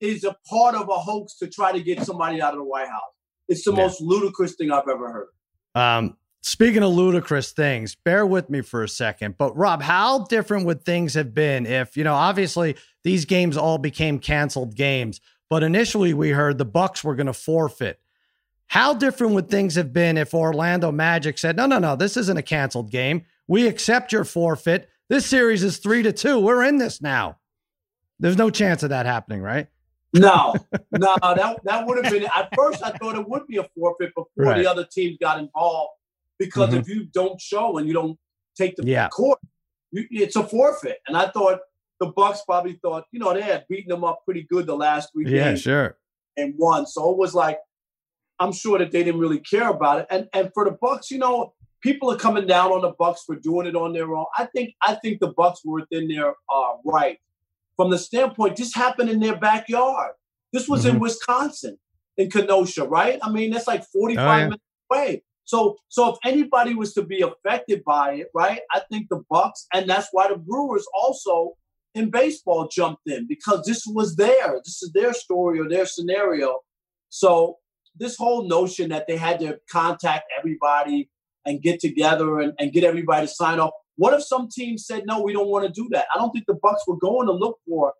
is 0.00 0.24
a 0.24 0.36
part 0.48 0.74
of 0.74 0.88
a 0.88 0.98
hoax 0.98 1.36
to 1.38 1.46
try 1.48 1.72
to 1.72 1.80
get 1.80 2.02
somebody 2.02 2.42
out 2.42 2.52
of 2.52 2.58
the 2.58 2.64
White 2.64 2.88
House. 2.88 3.12
It's 3.48 3.64
the 3.64 3.70
Yeah. 3.72 3.78
most 3.78 4.00
ludicrous 4.00 4.54
thing 4.54 4.70
I've 4.70 4.88
ever 4.88 5.10
heard. 5.10 5.28
Um, 5.74 6.16
speaking 6.42 6.82
of 6.82 6.92
ludicrous 6.92 7.52
things, 7.52 7.94
bear 7.94 8.26
with 8.26 8.50
me 8.50 8.60
for 8.60 8.82
a 8.82 8.88
second. 8.88 9.38
But 9.38 9.56
Rob, 9.56 9.82
how 9.82 10.24
different 10.24 10.66
would 10.66 10.84
things 10.84 11.14
have 11.14 11.32
been 11.32 11.64
if, 11.64 11.96
you 11.96 12.04
know, 12.04 12.14
obviously 12.14 12.76
these 13.02 13.24
games 13.24 13.56
all 13.56 13.78
became 13.78 14.18
canceled 14.18 14.74
games, 14.74 15.20
but 15.48 15.62
initially 15.62 16.14
we 16.14 16.30
heard 16.30 16.58
the 16.58 16.64
Bucks 16.64 17.02
were 17.04 17.14
going 17.14 17.26
to 17.26 17.32
forfeit. 17.32 18.00
How 18.68 18.94
different 18.94 19.34
would 19.34 19.48
things 19.50 19.74
have 19.74 19.92
been 19.92 20.16
if 20.16 20.34
Orlando 20.34 20.90
Magic 20.90 21.38
said, 21.38 21.56
"No, 21.56 21.66
no, 21.66 21.78
no, 21.78 21.96
this 21.96 22.16
isn't 22.16 22.36
a 22.36 22.42
canceled 22.42 22.90
game. 22.90 23.24
We 23.46 23.66
accept 23.68 24.10
your 24.12 24.24
forfeit. 24.24 24.88
This 25.08 25.26
series 25.26 25.62
is 25.62 25.76
3 25.78 26.02
to 26.04 26.12
2. 26.12 26.40
We're 26.40 26.64
in 26.64 26.78
this 26.78 27.00
now." 27.02 27.38
There's 28.18 28.38
no 28.38 28.48
chance 28.48 28.82
of 28.82 28.90
that 28.90 29.06
happening, 29.06 29.42
right? 29.42 29.66
No, 30.14 30.54
no, 30.92 31.16
that 31.20 31.58
that 31.64 31.86
would 31.86 32.02
have 32.04 32.12
been. 32.12 32.24
At 32.34 32.48
first, 32.56 32.82
I 32.82 32.90
thought 32.92 33.16
it 33.16 33.28
would 33.28 33.46
be 33.46 33.58
a 33.58 33.64
forfeit 33.76 34.10
before 34.14 34.28
Right. 34.36 34.62
the 34.62 34.70
other 34.70 34.84
teams 34.90 35.18
got 35.20 35.38
involved, 35.38 35.90
because 36.38 36.70
Mhm. 36.70 36.80
if 36.80 36.88
you 36.88 37.04
don't 37.06 37.40
show 37.40 37.76
and 37.78 37.86
you 37.86 37.92
don't 37.92 38.18
take 38.56 38.76
the 38.76 38.84
Yeah. 38.86 39.08
court, 39.08 39.40
you, 39.90 40.06
it's 40.10 40.36
a 40.36 40.44
forfeit. 40.44 41.00
And 41.08 41.16
I 41.16 41.26
thought 41.28 41.58
the 42.04 42.12
Bucks 42.12 42.42
probably 42.46 42.78
thought, 42.82 43.04
you 43.12 43.18
know, 43.20 43.32
they 43.34 43.42
had 43.42 43.64
beaten 43.68 43.88
them 43.88 44.04
up 44.04 44.20
pretty 44.24 44.42
good 44.48 44.66
the 44.66 44.76
last 44.76 45.10
three 45.12 45.24
Yeah, 45.26 45.48
games 45.50 45.62
sure. 45.62 45.98
and 46.36 46.54
won. 46.58 46.86
So 46.86 47.10
it 47.10 47.16
was 47.18 47.34
like, 47.34 47.58
I'm 48.40 48.52
sure 48.52 48.78
that 48.78 48.90
they 48.92 49.04
didn't 49.04 49.20
really 49.20 49.40
care 49.40 49.68
about 49.68 50.00
it. 50.00 50.06
And 50.10 50.28
and 50.32 50.50
for 50.54 50.64
the 50.64 50.72
Bucks, 50.80 51.10
you 51.10 51.18
know, 51.18 51.54
people 51.82 52.10
are 52.10 52.16
coming 52.16 52.46
down 52.46 52.72
on 52.72 52.82
the 52.82 52.92
Bucks 52.98 53.22
for 53.26 53.36
doing 53.36 53.66
it 53.66 53.76
on 53.76 53.92
their 53.92 54.14
own. 54.14 54.26
I 54.36 54.46
think 54.46 54.74
I 54.82 54.94
think 54.96 55.20
the 55.20 55.32
Bucks 55.36 55.60
were 55.64 55.80
within 55.80 56.08
their 56.08 56.30
uh, 56.30 56.72
right 56.84 57.18
from 57.76 57.90
the 57.90 57.98
standpoint. 57.98 58.56
This 58.56 58.74
happened 58.74 59.10
in 59.10 59.20
their 59.20 59.36
backyard. 59.36 60.12
This 60.52 60.68
was 60.68 60.84
in 60.84 61.00
Wisconsin, 61.00 61.78
in 62.16 62.30
Kenosha, 62.30 62.84
right? 62.84 63.18
I 63.22 63.30
mean, 63.30 63.50
that's 63.50 63.66
like 63.66 63.84
45 63.84 64.18
Oh, 64.18 64.30
yeah. 64.36 64.44
minutes 64.44 64.62
away. 64.90 65.22
So, 65.46 65.76
so 65.88 66.12
if 66.12 66.18
anybody 66.24 66.74
was 66.74 66.94
to 66.94 67.02
be 67.02 67.20
affected 67.22 67.82
by 67.84 68.14
it, 68.14 68.28
right? 68.34 68.60
I 68.72 68.80
think 68.90 69.08
the 69.10 69.22
Bucks, 69.28 69.66
and 69.74 69.90
that's 69.90 70.08
why 70.12 70.28
the 70.28 70.36
Brewers 70.38 70.86
also 70.94 71.54
in 71.94 72.10
baseball 72.10 72.68
jumped 72.68 73.02
in 73.06 73.26
because 73.28 73.64
this 73.66 73.84
was 73.86 74.16
their, 74.16 74.60
this 74.64 74.82
is 74.82 74.90
their 74.92 75.12
story 75.12 75.60
or 75.60 75.68
their 75.68 75.86
scenario. 75.86 76.58
So, 77.08 77.58
this 77.96 78.16
whole 78.16 78.48
notion 78.48 78.88
that 78.88 79.06
they 79.06 79.16
had 79.16 79.38
to 79.38 79.58
contact 79.70 80.24
everybody 80.36 81.08
and 81.46 81.62
get 81.62 81.78
together 81.78 82.40
and, 82.40 82.52
and 82.58 82.72
get 82.72 82.82
everybody 82.82 83.26
to 83.26 83.32
sign 83.32 83.60
off. 83.60 83.70
What 83.96 84.14
if 84.14 84.24
some 84.24 84.48
team 84.48 84.78
said 84.78 85.04
no, 85.06 85.22
we 85.22 85.32
don't 85.32 85.48
want 85.48 85.64
to 85.66 85.72
do 85.72 85.88
that? 85.92 86.06
I 86.12 86.18
don't 86.18 86.32
think 86.32 86.46
the 86.46 86.58
Bucks 86.60 86.82
were 86.88 86.96
going 86.96 87.28
to 87.28 87.32
look 87.32 87.58
for 87.68 87.92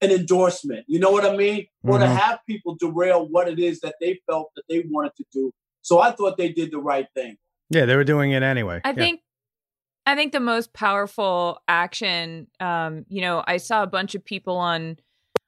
an 0.00 0.10
endorsement. 0.12 0.84
You 0.86 1.00
know 1.00 1.10
what 1.10 1.24
I 1.24 1.36
mean? 1.36 1.62
Mm-hmm. 1.62 1.90
Or 1.90 1.98
to 1.98 2.04
mm-hmm. 2.04 2.14
have 2.14 2.38
people 2.48 2.76
derail 2.78 3.26
what 3.28 3.48
it 3.48 3.58
is 3.58 3.80
that 3.80 3.96
they 4.00 4.20
felt 4.28 4.50
that 4.54 4.62
they 4.68 4.84
wanted 4.88 5.16
to 5.16 5.24
do. 5.32 5.52
So 5.82 6.00
I 6.00 6.12
thought 6.12 6.36
they 6.36 6.52
did 6.52 6.70
the 6.70 6.78
right 6.78 7.06
thing. 7.14 7.36
Yeah, 7.70 7.86
they 7.86 7.96
were 7.96 8.04
doing 8.04 8.32
it 8.32 8.42
anyway. 8.42 8.80
I 8.84 8.90
yeah. 8.90 8.94
think 8.94 9.20
I 10.06 10.14
think 10.14 10.32
the 10.32 10.40
most 10.40 10.72
powerful 10.72 11.60
action, 11.68 12.48
um, 12.58 13.04
you 13.08 13.20
know, 13.20 13.44
I 13.46 13.58
saw 13.58 13.82
a 13.82 13.88
bunch 13.88 14.14
of 14.14 14.24
people 14.24 14.56
on 14.56 14.98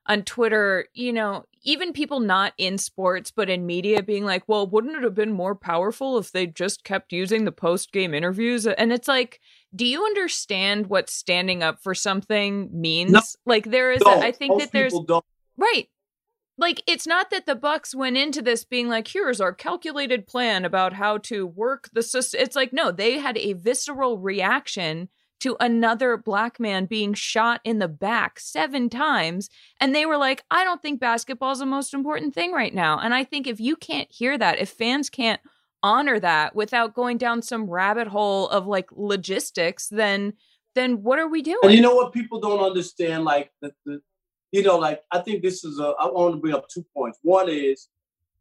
on 0.07 0.25
Twitter, 0.25 0.89
you 0.95 1.13
know, 1.13 1.45
even 1.63 1.93
people 1.93 2.19
not 2.19 2.55
in 2.59 2.77
sports 2.77 3.31
but 3.31 3.49
in 3.49 3.67
media 3.67 4.03
being 4.03 4.25
like, 4.25 4.43
"Well, 4.49 4.67
wouldn't 4.67 4.97
it 4.97 5.05
have 5.05 5.15
been 5.15 5.33
more 5.33 5.55
powerful 5.55 6.19
if 6.19 6.33
they 6.33 6.47
just 6.47 6.83
kept 6.83 7.13
using 7.13 7.45
the 7.45 7.53
post-game 7.53 8.13
interviews?" 8.13 8.67
And 8.67 8.93
it's 8.93 9.09
like, 9.09 9.41
do 9.75 9.87
you 9.87 10.05
understand 10.05 10.89
what 10.89 11.09
standing 11.09 11.63
up 11.63 11.83
for 11.83 11.95
something 11.95 12.69
means? 12.73 13.13
No, 13.13 13.21
like 13.47 13.65
there 13.71 13.93
is 13.93 14.03
a, 14.03 14.11
I 14.11 14.33
think 14.33 14.59
that 14.61 14.73
there's 14.73 14.93
don't. 15.07 15.25
Right 15.57 15.89
like 16.63 16.83
it's 16.87 17.07
not 17.07 17.31
that 17.31 17.45
the 17.45 17.57
bucks 17.57 17.95
went 17.95 18.17
into 18.17 18.41
this 18.41 18.65
being 18.65 18.89
like 18.89 19.09
here's 19.09 19.41
our 19.41 19.53
calculated 19.53 20.27
plan 20.27 20.65
about 20.65 20.95
how 20.95 21.19
to 21.19 21.47
work 21.47 21.91
the 21.93 22.03
system 22.03 22.41
it's 22.41 22.57
like 22.57 22.73
no 22.73 22.91
they 22.91 23.19
had 23.19 23.37
a 23.37 23.53
visceral 23.53 24.19
reaction 24.19 25.09
to 25.41 25.57
another 25.59 26.17
black 26.17 26.61
man 26.61 26.87
being 26.87 27.13
shot 27.13 27.61
in 27.65 27.81
the 27.81 27.89
back 27.89 28.39
seven 28.39 28.89
times 28.89 29.51
and 29.81 29.95
they 29.95 30.07
were 30.07 30.17
like 30.17 30.45
i 30.51 30.63
don't 30.65 30.81
think 30.81 31.01
basketball's 31.01 31.59
the 31.59 31.67
most 31.67 31.93
important 31.93 32.33
thing 32.33 32.53
right 32.53 32.75
now. 32.75 32.99
And 32.99 33.13
i 33.13 33.25
think 33.25 33.47
if 33.47 33.61
you 33.61 33.77
can't 33.77 34.11
hear 34.11 34.39
that 34.39 34.61
if 34.61 34.71
fans 34.71 35.11
can't 35.11 35.41
honor 35.83 36.21
that 36.21 36.55
without 36.55 36.95
going 36.95 37.19
down 37.19 37.43
some 37.43 37.69
rabbit 37.69 38.07
hole 38.07 38.49
of 38.49 38.69
like 38.69 38.89
logistics 38.93 39.89
then 39.89 40.33
then 40.77 41.03
what 41.03 41.19
are 41.19 41.29
we 41.29 41.43
doing 41.43 41.59
and 41.65 41.75
you 41.75 41.81
know 41.81 41.95
what 41.95 42.13
people 42.13 42.41
don't 42.41 42.61
understand? 42.61 43.25
Like 43.25 43.51
the, 43.61 43.73
the 43.85 44.01
you 44.53 44.63
know, 44.63 44.79
like 44.79 45.01
I 45.11 45.19
think 45.21 45.43
this 45.43 45.65
is 45.65 45.81
a. 45.81 45.95
I 45.99 46.07
want 46.07 46.35
to 46.35 46.41
bring 46.41 46.55
up 46.55 46.69
two 46.69 46.85
points. 46.95 47.19
One 47.23 47.49
is, 47.49 47.89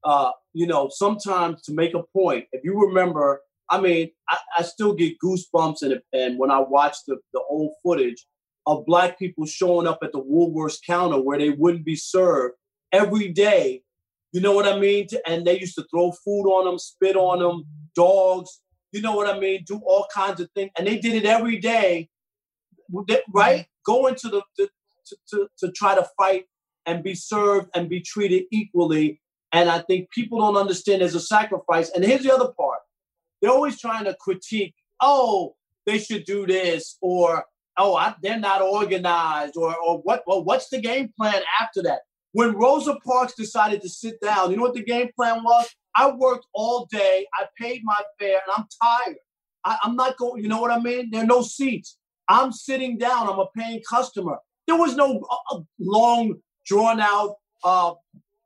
uh, 0.03 0.31
you 0.53 0.67
know, 0.67 0.89
sometimes 0.91 1.61
to 1.63 1.73
make 1.73 1.93
a 1.93 2.03
point, 2.03 2.45
if 2.51 2.63
you 2.63 2.79
remember, 2.79 3.41
I 3.69 3.79
mean, 3.79 4.11
I, 4.29 4.37
I 4.59 4.63
still 4.63 4.93
get 4.93 5.17
goosebumps, 5.23 5.81
and 5.81 6.01
and 6.13 6.37
when 6.37 6.51
I 6.51 6.59
watch 6.59 6.97
the 7.07 7.17
the 7.33 7.41
old 7.49 7.71
footage 7.81 8.27
of 8.67 8.85
black 8.85 9.17
people 9.17 9.45
showing 9.45 9.87
up 9.87 9.99
at 10.03 10.11
the 10.11 10.21
Woolworths 10.21 10.79
counter 10.85 11.19
where 11.19 11.39
they 11.39 11.49
wouldn't 11.49 11.85
be 11.85 11.95
served 11.95 12.55
every 12.91 13.29
day. 13.29 13.81
You 14.33 14.41
know 14.41 14.53
what 14.53 14.67
I 14.67 14.77
mean? 14.77 15.07
And 15.25 15.45
they 15.47 15.59
used 15.59 15.75
to 15.75 15.85
throw 15.89 16.11
food 16.11 16.45
on 16.45 16.65
them, 16.65 16.77
spit 16.77 17.15
on 17.15 17.39
them, 17.39 17.63
dogs. 17.95 18.61
You 18.91 19.01
know 19.01 19.15
what 19.15 19.33
I 19.33 19.39
mean? 19.39 19.63
Do 19.65 19.81
all 19.85 20.05
kinds 20.13 20.41
of 20.41 20.49
things, 20.51 20.71
and 20.77 20.85
they 20.85 20.97
did 20.97 21.15
it 21.15 21.25
every 21.25 21.57
day, 21.57 22.09
right? 23.33 23.65
Go 23.85 24.07
into 24.07 24.27
the, 24.27 24.41
the 24.57 24.69
to, 25.29 25.47
to, 25.59 25.71
try 25.71 25.95
to 25.95 26.07
fight 26.17 26.45
and 26.85 27.03
be 27.03 27.15
served 27.15 27.69
and 27.75 27.89
be 27.89 28.01
treated 28.01 28.43
equally. 28.51 29.21
And 29.51 29.69
I 29.69 29.79
think 29.79 30.09
people 30.11 30.39
don't 30.39 30.55
understand 30.55 31.01
there's 31.01 31.15
a 31.15 31.19
sacrifice. 31.19 31.89
And 31.89 32.03
here's 32.03 32.23
the 32.23 32.33
other 32.33 32.51
part 32.57 32.79
they're 33.41 33.51
always 33.51 33.79
trying 33.79 34.05
to 34.05 34.15
critique, 34.19 34.75
oh, 35.01 35.55
they 35.85 35.97
should 35.97 36.25
do 36.25 36.45
this, 36.45 36.97
or 37.01 37.43
oh, 37.77 37.95
I, 37.95 38.13
they're 38.21 38.39
not 38.39 38.61
organized, 38.61 39.57
or, 39.57 39.75
or 39.75 39.99
what, 39.99 40.23
well, 40.27 40.43
what's 40.43 40.69
the 40.69 40.79
game 40.79 41.11
plan 41.17 41.41
after 41.59 41.81
that? 41.83 42.01
When 42.33 42.55
Rosa 42.55 42.97
Parks 43.05 43.33
decided 43.33 43.81
to 43.81 43.89
sit 43.89 44.21
down, 44.21 44.51
you 44.51 44.57
know 44.57 44.63
what 44.63 44.73
the 44.73 44.83
game 44.83 45.09
plan 45.15 45.43
was? 45.43 45.67
I 45.95 46.11
worked 46.11 46.45
all 46.53 46.87
day, 46.91 47.25
I 47.33 47.45
paid 47.59 47.81
my 47.83 47.99
fare, 48.19 48.39
and 48.45 48.55
I'm 48.55 48.65
tired. 48.81 49.17
I, 49.65 49.77
I'm 49.83 49.95
not 49.95 50.17
going, 50.17 50.41
you 50.41 50.49
know 50.49 50.61
what 50.61 50.71
I 50.71 50.79
mean? 50.79 51.09
There 51.11 51.23
are 51.23 51.27
no 51.27 51.41
seats. 51.41 51.97
I'm 52.27 52.51
sitting 52.51 52.97
down, 52.97 53.27
I'm 53.27 53.39
a 53.39 53.47
paying 53.55 53.81
customer. 53.87 54.37
There 54.71 54.79
was 54.79 54.95
no 54.95 55.19
uh, 55.29 55.55
uh, 55.55 55.59
long, 55.79 56.35
drawn 56.65 57.01
out 57.01 57.35
uh, 57.61 57.91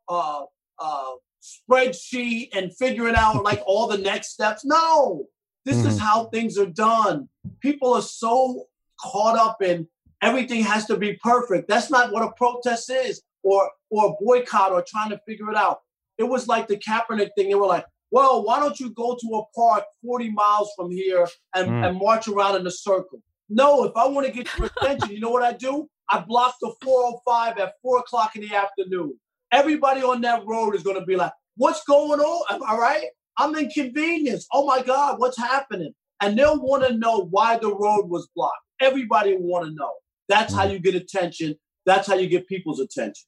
uh, 0.09 0.45
uh, 0.79 1.11
spreadsheet 1.39 2.49
and 2.51 2.75
figuring 2.75 3.13
out 3.15 3.43
like 3.43 3.61
all 3.67 3.85
the 3.85 3.99
next 3.99 4.29
steps. 4.29 4.65
No, 4.65 5.27
this 5.65 5.77
mm-hmm. 5.77 5.89
is 5.89 5.99
how 5.99 6.25
things 6.29 6.57
are 6.57 6.65
done. 6.65 7.29
People 7.59 7.93
are 7.93 8.01
so 8.01 8.65
caught 8.99 9.37
up 9.37 9.61
in 9.61 9.87
everything 10.23 10.63
has 10.63 10.87
to 10.87 10.97
be 10.97 11.13
perfect. 11.21 11.67
That's 11.67 11.91
not 11.91 12.11
what 12.11 12.23
a 12.23 12.31
protest 12.31 12.89
is, 12.89 13.21
or 13.43 13.69
or 13.91 14.07
a 14.07 14.13
boycott, 14.19 14.71
or 14.71 14.83
trying 14.87 15.11
to 15.11 15.21
figure 15.27 15.51
it 15.51 15.55
out. 15.55 15.81
It 16.17 16.23
was 16.23 16.47
like 16.47 16.67
the 16.67 16.77
Kaepernick 16.77 17.29
thing. 17.37 17.49
They 17.49 17.53
were 17.53 17.67
like, 17.67 17.85
"Well, 18.09 18.43
why 18.43 18.59
don't 18.59 18.79
you 18.79 18.89
go 18.89 19.15
to 19.15 19.27
a 19.35 19.43
park 19.55 19.83
40 20.03 20.31
miles 20.31 20.71
from 20.75 20.89
here 20.89 21.27
and, 21.53 21.69
mm. 21.69 21.87
and 21.87 21.99
march 21.99 22.27
around 22.27 22.59
in 22.59 22.65
a 22.65 22.71
circle?" 22.71 23.21
No, 23.47 23.83
if 23.83 23.91
I 23.95 24.07
want 24.07 24.25
to 24.25 24.33
get 24.33 24.49
your 24.57 24.71
attention, 24.75 25.11
you 25.11 25.19
know 25.19 25.29
what 25.29 25.43
I 25.43 25.53
do? 25.53 25.87
I 26.09 26.21
blocked 26.21 26.57
the 26.61 26.73
405 26.83 27.57
at 27.57 27.73
four 27.81 27.99
o'clock 27.99 28.35
in 28.35 28.41
the 28.41 28.55
afternoon. 28.55 29.19
Everybody 29.51 30.01
on 30.01 30.21
that 30.21 30.45
road 30.45 30.75
is 30.75 30.83
going 30.83 30.99
to 30.99 31.05
be 31.05 31.15
like, 31.15 31.31
what's 31.55 31.83
going 31.85 32.19
on? 32.19 32.61
All 32.67 32.79
right. 32.79 33.05
I'm 33.37 33.55
inconvenienced. 33.55 34.47
Oh 34.53 34.65
my 34.65 34.81
God, 34.81 35.19
what's 35.19 35.37
happening? 35.37 35.93
And 36.21 36.37
they'll 36.37 36.61
want 36.61 36.87
to 36.87 36.97
know 36.97 37.27
why 37.29 37.57
the 37.57 37.73
road 37.73 38.09
was 38.09 38.27
blocked. 38.35 38.55
Everybody 38.79 39.35
will 39.35 39.47
want 39.47 39.65
to 39.65 39.73
know. 39.73 39.91
That's 40.29 40.53
how 40.53 40.63
you 40.63 40.79
get 40.79 40.95
attention. 40.95 41.55
That's 41.85 42.07
how 42.07 42.15
you 42.15 42.27
get 42.27 42.47
people's 42.47 42.79
attention. 42.79 43.25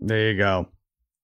There 0.00 0.30
you 0.30 0.38
go. 0.38 0.68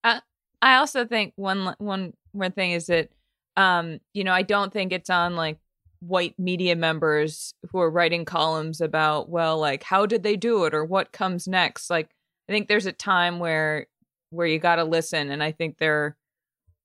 Uh, 0.03 0.21
I 0.63 0.77
also 0.77 1.07
think 1.07 1.33
one 1.37 1.75
one 1.79 2.15
more 2.33 2.51
thing 2.51 2.73
is 2.73 2.87
that 2.87 3.11
um, 3.57 3.99
you 4.15 4.25
know, 4.25 4.33
I 4.33 4.43
don't 4.43 4.73
think 4.73 4.93
it's 4.93 5.11
on 5.11 5.37
like 5.37 5.59
white 6.01 6.35
media 6.39 6.77
members 6.77 7.55
who 7.71 7.81
are 7.81 7.91
writing 7.91 8.25
columns 8.25 8.81
about 8.81 9.29
well 9.29 9.59
like 9.59 9.83
how 9.83 10.07
did 10.07 10.23
they 10.23 10.37
do 10.37 10.65
it 10.65 10.75
or 10.75 10.85
what 10.85 11.13
comes 11.13 11.49
next? 11.49 11.91
Like 11.91 12.11
i 12.49 12.53
think 12.53 12.69
there's 12.69 12.87
a 12.87 12.93
time 12.93 13.39
where 13.39 13.87
where 14.31 14.47
you 14.47 14.59
got 14.59 14.77
to 14.77 14.85
listen 14.85 15.31
and 15.31 15.43
i 15.43 15.53
think 15.53 15.79
there 15.79 16.17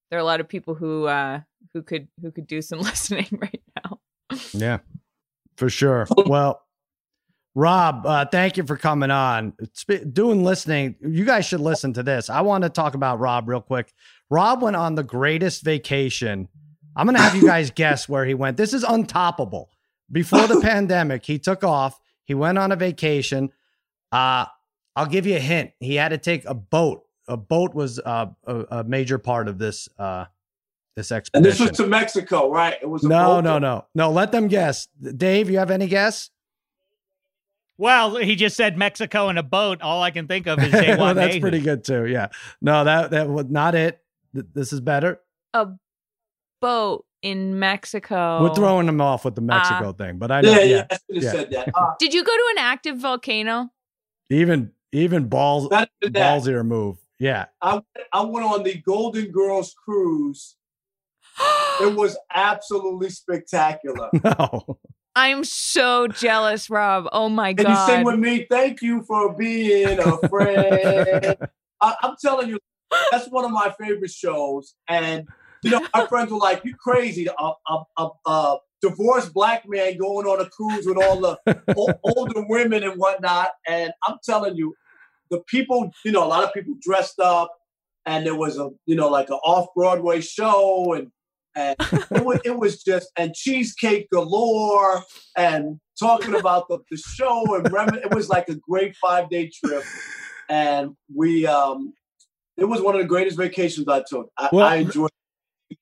there 0.09 0.19
are 0.19 0.21
a 0.21 0.25
lot 0.25 0.39
of 0.39 0.47
people 0.47 0.75
who 0.75 1.05
uh 1.05 1.41
who 1.73 1.81
could 1.81 2.07
who 2.21 2.31
could 2.31 2.47
do 2.47 2.61
some 2.61 2.79
listening 2.81 3.27
right 3.31 3.61
now. 3.83 3.99
Yeah 4.53 4.79
for 5.57 5.69
sure. 5.69 6.07
Well 6.25 6.61
rob 7.55 8.03
uh 8.07 8.25
thank 8.25 8.57
you 8.57 8.63
for 8.63 8.77
coming 8.77 9.11
on. 9.11 9.53
Doing 10.11 10.43
listening 10.43 10.95
you 11.01 11.25
guys 11.25 11.45
should 11.45 11.61
listen 11.61 11.93
to 11.93 12.03
this. 12.03 12.29
I 12.29 12.41
want 12.41 12.63
to 12.63 12.69
talk 12.69 12.93
about 12.93 13.19
rob 13.19 13.47
real 13.47 13.61
quick. 13.61 13.93
Rob 14.29 14.61
went 14.61 14.75
on 14.75 14.95
the 14.95 15.03
greatest 15.03 15.63
vacation 15.63 16.47
I'm 16.95 17.05
going 17.05 17.15
to 17.15 17.21
have 17.21 17.35
you 17.35 17.45
guys 17.45 17.71
guess 17.75 18.07
where 18.07 18.25
he 18.25 18.33
went. 18.33 18.57
This 18.57 18.73
is 18.73 18.83
untoppable. 18.83 19.67
Before 20.11 20.47
the 20.47 20.59
pandemic, 20.61 21.25
he 21.25 21.39
took 21.39 21.63
off. 21.63 21.99
He 22.25 22.33
went 22.33 22.57
on 22.57 22.71
a 22.71 22.75
vacation. 22.75 23.51
Uh, 24.11 24.45
I'll 24.95 25.07
give 25.07 25.25
you 25.25 25.35
a 25.35 25.39
hint. 25.39 25.71
He 25.79 25.95
had 25.95 26.09
to 26.09 26.17
take 26.17 26.45
a 26.45 26.53
boat. 26.53 27.03
A 27.27 27.37
boat 27.37 27.73
was 27.73 27.99
uh, 27.99 28.27
a, 28.45 28.55
a, 28.69 28.83
major 28.83 29.17
part 29.17 29.47
of 29.47 29.57
this 29.57 29.87
uh, 29.97 30.25
this 30.95 31.11
expedition. 31.11 31.45
And 31.45 31.45
this 31.45 31.59
was 31.59 31.77
to 31.77 31.87
Mexico, 31.87 32.51
right? 32.51 32.77
It 32.81 32.89
was 32.89 33.03
no, 33.03 33.39
no, 33.39 33.59
no, 33.59 33.85
no. 33.95 34.11
Let 34.11 34.31
them 34.31 34.49
guess. 34.49 34.87
Dave, 35.01 35.49
you 35.49 35.57
have 35.57 35.71
any 35.71 35.87
guess? 35.87 36.29
Well, 37.77 38.17
he 38.17 38.35
just 38.35 38.55
said 38.55 38.77
Mexico 38.77 39.29
and 39.29 39.39
a 39.39 39.43
boat. 39.43 39.81
All 39.81 40.03
I 40.03 40.11
can 40.11 40.27
think 40.27 40.47
of 40.47 40.59
is 40.59 40.71
well, 40.97 41.15
that's 41.15 41.39
pretty 41.39 41.59
good 41.59 41.83
too. 41.83 42.05
Yeah. 42.05 42.27
No, 42.61 42.83
that 42.83 43.11
that 43.11 43.29
was 43.29 43.45
not 43.49 43.73
it. 43.73 43.99
This 44.33 44.73
is 44.73 44.81
better. 44.81 45.21
A 45.53 45.69
boat 46.63 47.05
in 47.21 47.59
Mexico. 47.59 48.41
We're 48.41 48.53
throwing 48.53 48.85
them 48.85 49.01
off 49.01 49.25
with 49.25 49.35
the 49.35 49.41
Mexico 49.41 49.89
uh, 49.89 49.93
thing, 49.93 50.17
but 50.17 50.31
I 50.31 50.41
know. 50.41 50.51
Yeah, 50.51 50.61
yeah, 50.61 50.85
yeah. 50.89 50.97
yeah. 51.09 51.31
said 51.31 51.51
that. 51.51 51.69
Uh, 51.75 51.93
Did 51.99 52.13
you 52.13 52.23
go 52.23 52.31
to 52.31 52.47
an 52.51 52.57
active 52.59 52.97
volcano? 52.97 53.69
Even 54.29 54.71
even 54.93 55.27
balls 55.27 55.67
ballsier 55.69 56.65
move. 56.65 56.97
Yeah. 57.19 57.45
I 57.61 57.81
I 58.13 58.21
went 58.21 58.45
on 58.45 58.63
the 58.63 58.75
Golden 58.75 59.31
Girls 59.31 59.73
cruise. 59.73 60.55
it 61.81 61.95
was 61.95 62.17
absolutely 62.33 63.09
spectacular. 63.09 64.09
No. 64.23 64.77
I'm 65.15 65.43
so 65.43 66.07
jealous, 66.07 66.71
Rob. 66.71 67.07
Oh 67.11 67.29
my 67.29 67.53
god! 67.53 67.67
And 67.67 67.75
you 67.75 67.85
sing 67.85 68.03
with 68.03 68.17
me. 68.17 68.47
Thank 68.49 68.81
you 68.81 69.03
for 69.03 69.31
being 69.35 69.99
a 69.99 70.17
friend. 70.27 71.37
I, 71.81 71.95
I'm 72.01 72.15
telling 72.19 72.49
you, 72.49 72.57
that's 73.11 73.27
one 73.27 73.45
of 73.45 73.51
my 73.51 73.71
favorite 73.79 74.09
shows, 74.09 74.73
and 74.87 75.27
you 75.63 75.71
know, 75.71 75.87
my 75.93 76.05
friends 76.07 76.31
were 76.31 76.37
like, 76.37 76.63
"You 76.63 76.75
crazy? 76.75 77.27
A, 77.27 77.51
a, 77.67 77.83
a, 77.97 78.09
a 78.25 78.57
divorced 78.81 79.33
black 79.33 79.63
man 79.67 79.97
going 79.97 80.27
on 80.27 80.39
a 80.41 80.49
cruise 80.49 80.85
with 80.85 80.97
all 80.97 81.19
the 81.19 81.97
older 82.03 82.45
women 82.47 82.83
and 82.83 82.97
whatnot." 82.99 83.49
And 83.67 83.91
I'm 84.07 84.17
telling 84.23 84.55
you, 84.55 84.73
the 85.31 85.39
people, 85.47 85.91
you 86.05 86.11
know, 86.11 86.23
a 86.23 86.27
lot 86.27 86.43
of 86.43 86.53
people 86.53 86.73
dressed 86.81 87.19
up, 87.19 87.51
and 88.05 88.25
there 88.25 88.35
was 88.35 88.57
a, 88.57 88.69
you 88.85 88.95
know, 88.95 89.09
like 89.09 89.29
an 89.29 89.39
off 89.43 89.67
Broadway 89.75 90.21
show, 90.21 90.93
and 90.93 91.11
and 91.55 91.75
it 92.11 92.23
was, 92.25 92.39
it 92.43 92.57
was 92.57 92.83
just 92.83 93.11
and 93.17 93.33
cheesecake 93.33 94.09
galore 94.11 95.03
and 95.37 95.79
talking 95.99 96.35
about 96.35 96.67
the, 96.67 96.79
the 96.89 96.97
show 96.97 97.55
and 97.55 97.71
rem- 97.71 97.93
it 97.93 98.13
was 98.13 98.29
like 98.29 98.49
a 98.49 98.55
great 98.55 98.95
five 98.95 99.29
day 99.29 99.51
trip 99.63 99.83
and 100.49 100.95
we 101.15 101.45
um 101.45 101.93
it 102.57 102.65
was 102.65 102.81
one 102.81 102.95
of 102.95 103.01
the 103.01 103.07
greatest 103.07 103.37
vacations 103.37 103.87
i 103.87 104.01
took 104.09 104.29
i, 104.37 104.49
Well- 104.51 104.65
I 104.65 104.77
enjoyed 104.77 105.11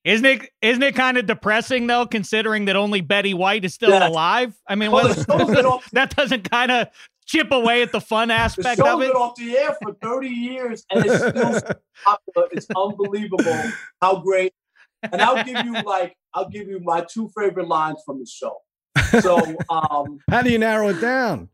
Isn't 0.03 0.25
it 0.25 0.49
isn't 0.61 0.83
it 0.83 0.95
kind 0.95 1.17
of 1.17 1.25
depressing 1.25 1.87
though, 1.87 2.05
considering 2.05 2.65
that 2.65 2.75
only 2.75 3.01
Betty 3.01 3.33
White 3.33 3.65
is 3.65 3.73
still 3.73 3.89
Yes. 3.91 4.09
alive? 4.09 4.53
I 4.67 4.75
mean, 4.75 4.91
Well, 4.91 5.07
what- 5.07 5.17
the 5.17 5.25
show's 5.39 5.55
been 5.55 5.65
off- 5.73 5.89
that 5.91 6.15
doesn't 6.15 6.49
kind 6.49 6.71
of 6.71 6.87
chip 7.25 7.51
away 7.51 7.81
at 7.81 7.91
the 7.91 8.01
fun 8.01 8.27
the 8.29 8.33
aspect 8.33 8.77
show's 8.79 8.87
of 8.95 9.01
it. 9.01 9.07
been 9.07 9.15
off 9.15 9.35
the 9.35 9.57
air 9.57 9.75
for 9.81 9.93
30 10.01 10.27
years 10.27 10.83
and 10.91 11.05
it's 11.05 11.15
still 11.15 11.53
so 11.53 11.71
popular 12.05 12.47
it's 12.51 12.67
unbelievable 12.75 13.71
how 14.01 14.17
great 14.19 14.51
and 15.03 15.21
i'll 15.21 15.41
give 15.43 15.63
you 15.65 15.71
like 15.83 16.13
i'll 16.33 16.49
give 16.49 16.67
you 16.67 16.79
my 16.81 17.05
two 17.09 17.29
favorite 17.37 17.67
lines 17.69 18.01
from 18.05 18.19
the 18.19 18.25
show 18.25 18.57
so 19.21 19.37
um 19.69 20.19
How 20.29 20.41
do 20.41 20.49
you 20.51 20.57
narrow 20.57 20.89
it 20.89 20.99
down? 20.99 21.47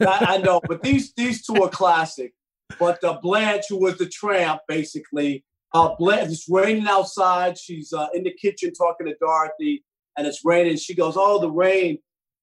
I, 0.00 0.26
I 0.28 0.36
know, 0.38 0.60
but 0.66 0.82
these 0.82 1.12
these 1.14 1.44
two 1.44 1.62
are 1.62 1.68
classic. 1.68 2.32
But 2.78 3.02
uh, 3.04 3.18
Blanche, 3.20 3.64
who 3.68 3.78
was 3.80 3.98
the 3.98 4.06
tramp, 4.06 4.60
basically, 4.66 5.44
uh, 5.74 5.94
it's 6.00 6.48
raining 6.48 6.88
outside. 6.88 7.58
She's 7.58 7.92
uh, 7.92 8.08
in 8.14 8.24
the 8.24 8.32
kitchen 8.32 8.72
talking 8.72 9.06
to 9.06 9.14
Dorothy, 9.20 9.84
and 10.16 10.26
it's 10.26 10.44
raining. 10.44 10.76
She 10.76 10.94
goes, 10.94 11.14
"Oh, 11.16 11.40
the 11.40 11.50
rain! 11.50 11.98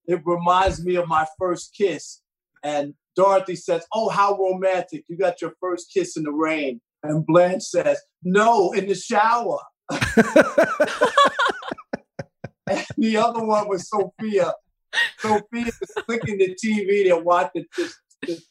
It 0.07 0.21
reminds 0.26 0.84
me 0.84 0.95
of 0.95 1.07
my 1.07 1.26
first 1.39 1.73
kiss." 1.76 2.21
And 2.63 2.93
Dorothy 3.15 3.55
says, 3.55 3.86
"Oh, 3.93 4.09
how 4.09 4.38
romantic! 4.38 5.05
You 5.07 5.17
got 5.17 5.41
your 5.41 5.53
first 5.59 5.91
kiss 5.93 6.17
in 6.17 6.23
the 6.23 6.32
rain." 6.32 6.82
And 7.03 7.26
Blanche 7.26 7.63
says, 7.63 7.99
"No, 8.23 8.71
in 8.73 8.88
the 8.88 8.95
shower." 8.95 9.59
and 12.69 12.86
the 12.97 13.17
other 13.17 13.43
one 13.43 13.67
was 13.67 13.89
Sophia. 13.89 14.53
Sophia 15.19 15.65
is 15.67 15.91
clicking 16.05 16.38
the 16.38 16.55
TV. 16.63 17.05
They're 17.05 17.21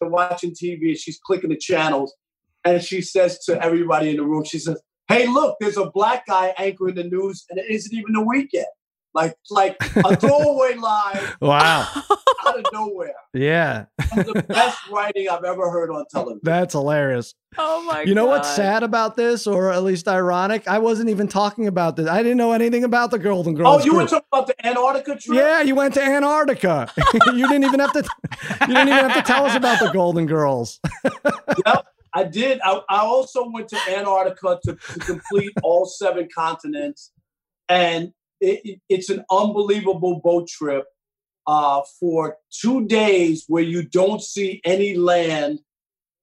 they're 0.01 0.09
watching 0.09 0.53
TV. 0.53 0.97
She's 0.99 1.19
clicking 1.25 1.51
the 1.51 1.57
channels, 1.57 2.15
and 2.65 2.83
she 2.83 3.01
says 3.03 3.39
to 3.47 3.63
everybody 3.63 4.11
in 4.11 4.17
the 4.17 4.25
room, 4.25 4.45
she 4.45 4.59
says, 4.59 4.81
"Hey, 5.09 5.27
look, 5.27 5.57
there's 5.61 5.77
a 5.77 5.91
black 5.91 6.27
guy 6.27 6.55
anchoring 6.59 6.95
the 6.97 7.05
news, 7.05 7.45
and 7.51 7.59
it 7.59 7.67
isn't 7.71 7.93
even 7.95 8.13
the 8.15 8.23
weekend. 8.23 8.67
Like, 9.15 9.37
like 9.49 9.77
a 9.95 10.17
throwaway 10.21 10.75
line 10.75 11.21
Wow. 11.41 11.87
out 12.47 12.59
of 12.59 12.65
nowhere. 12.73 13.15
Yeah, 13.33 13.85
One 14.13 14.27
the 14.27 14.43
best 14.43 14.91
writing 14.91 15.29
I've 15.29 15.45
ever 15.45 15.71
heard 15.71 15.91
on 15.93 16.05
television. 16.11 16.41
that's 16.43 16.73
hilarious. 16.73 17.33
Oh 17.57 17.85
my 17.85 17.99
God 17.99 18.09
You 18.09 18.17
know 18.17 18.27
what's 18.27 18.49
sad 18.57 18.83
about 18.83 19.15
this, 19.15 19.47
or 19.47 19.71
at 19.71 19.85
least 19.85 20.09
ironic? 20.09 20.67
I 20.67 20.81
wasn't 20.81 21.11
even 21.11 21.29
talking 21.29 21.69
about 21.69 21.95
this. 21.95 22.09
I 22.09 22.25
didn't 22.25 22.39
know 22.39 22.51
anything 22.51 22.83
about 22.83 23.13
the 23.13 23.21
Golden 23.21 23.55
Girls. 23.55 23.69
Oh, 23.69 23.73
Girls. 23.77 23.85
you 23.87 23.93
were 23.93 23.99
group. 24.01 24.11
talking 24.11 24.27
about 24.33 24.47
the 24.49 24.67
Antarctica 24.67 25.17
trip? 25.17 25.39
Yeah, 25.39 25.61
you 25.63 25.77
went 25.77 25.95
to 25.95 26.03
Antarctica. 26.03 26.91
you 27.35 27.47
didn't 27.47 27.63
even 27.65 27.79
have 27.79 27.93
to. 27.93 28.03
You 28.63 28.67
didn't 28.67 28.89
even 28.89 29.09
have 29.09 29.15
to 29.15 29.23
tell 29.23 29.47
us 29.47 29.55
about 29.55 29.79
the 29.79 29.93
Golden 29.93 30.27
Girls. 30.27 30.81
Yep, 31.65 31.87
I 32.15 32.25
did. 32.25 32.61
I, 32.65 32.81
I 32.91 33.01
also 33.01 33.51
went 33.51 33.69
to 33.69 33.79
Antarctica 33.91 34.61
to, 34.65 34.75
to 34.77 35.01
complete 35.01 35.53
all 35.63 35.87
seven 35.87 36.29
continents, 36.35 37.13
and 37.69 38.13
it, 38.41 38.61
it- 38.65 38.81
it's 38.89 39.11
an 39.11 39.25
unbelievable 39.31 40.21
boat 40.25 40.49
trip 40.49 40.87
uh, 41.47 41.83
for 42.01 42.39
two 42.51 42.87
days 42.87 43.45
where 43.49 43.63
you 43.65 43.85
don't 43.85 44.23
see 44.23 44.61
any 44.65 44.97
land. 44.97 45.61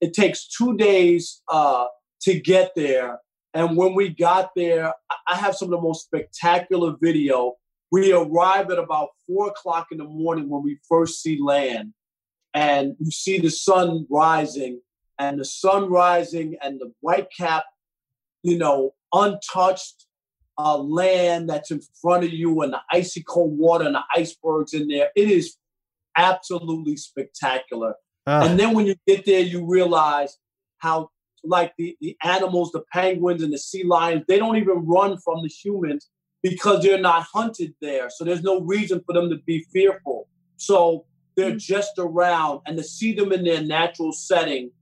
It 0.00 0.14
takes 0.14 0.48
two 0.48 0.76
days 0.76 1.42
uh, 1.48 1.86
to 2.22 2.40
get 2.40 2.72
there, 2.76 3.20
and 3.54 3.76
when 3.76 3.94
we 3.94 4.10
got 4.10 4.50
there, 4.56 4.94
I- 5.28 5.36
have 5.36 5.56
some 5.56 5.66
of 5.68 5.72
the 5.72 5.82
most 5.82 6.04
spectacular 6.06 6.94
video. 7.00 7.54
We 7.92 8.12
arrive 8.12 8.70
at 8.70 8.78
about 8.78 9.10
four 9.26 9.48
o'clock 9.48 9.88
in 9.92 9.98
the 9.98 10.04
morning 10.04 10.48
when 10.48 10.62
we 10.62 10.78
first 10.88 11.22
see 11.22 11.38
land, 11.42 11.94
and 12.54 12.96
you 13.00 13.10
see 13.10 13.38
the 13.38 13.50
sun 13.50 14.06
rising 14.10 14.80
and 15.22 15.38
the 15.38 15.44
sun 15.44 15.88
rising 15.88 16.56
and 16.62 16.80
the 16.80 16.92
white 17.00 17.28
cap, 17.36 17.64
you 18.42 18.58
know, 18.58 18.92
untouched 19.12 20.06
uh, 20.58 20.76
land 20.76 21.48
that's 21.48 21.70
in 21.70 21.80
front 22.00 22.24
of 22.24 22.32
you 22.32 22.60
and 22.62 22.72
the 22.72 22.80
icy 22.90 23.22
cold 23.22 23.56
water 23.56 23.84
and 23.84 23.94
the 23.94 24.02
icebergs 24.16 24.74
in 24.74 24.88
there. 24.88 25.10
It 25.14 25.30
is 25.30 25.56
absolutely 26.16 26.96
spectacular. 26.96 27.94
Ugh. 28.26 28.46
And 28.50 28.58
then 28.58 28.74
when 28.74 28.86
you 28.86 28.96
get 29.06 29.24
there, 29.24 29.40
you 29.40 29.64
realize 29.64 30.38
how, 30.78 31.10
like 31.44 31.72
the, 31.78 31.96
the 32.00 32.16
animals, 32.24 32.72
the 32.72 32.82
penguins 32.92 33.42
and 33.42 33.52
the 33.52 33.58
sea 33.58 33.84
lions, 33.84 34.24
they 34.26 34.38
don't 34.38 34.56
even 34.56 34.84
run 34.86 35.18
from 35.18 35.42
the 35.42 35.48
humans 35.48 36.10
because 36.42 36.82
they're 36.82 36.98
not 36.98 37.26
hunted 37.32 37.74
there. 37.80 38.10
So 38.10 38.24
there's 38.24 38.42
no 38.42 38.60
reason 38.60 39.00
for 39.06 39.12
them 39.12 39.30
to 39.30 39.36
be 39.46 39.64
fearful. 39.72 40.28
So 40.56 41.06
they're 41.36 41.56
just 41.56 41.92
around 41.98 42.60
and 42.66 42.76
to 42.76 42.82
see 42.82 43.14
them 43.14 43.30
in 43.32 43.44
their 43.44 43.62
natural 43.62 44.12
setting 44.12 44.72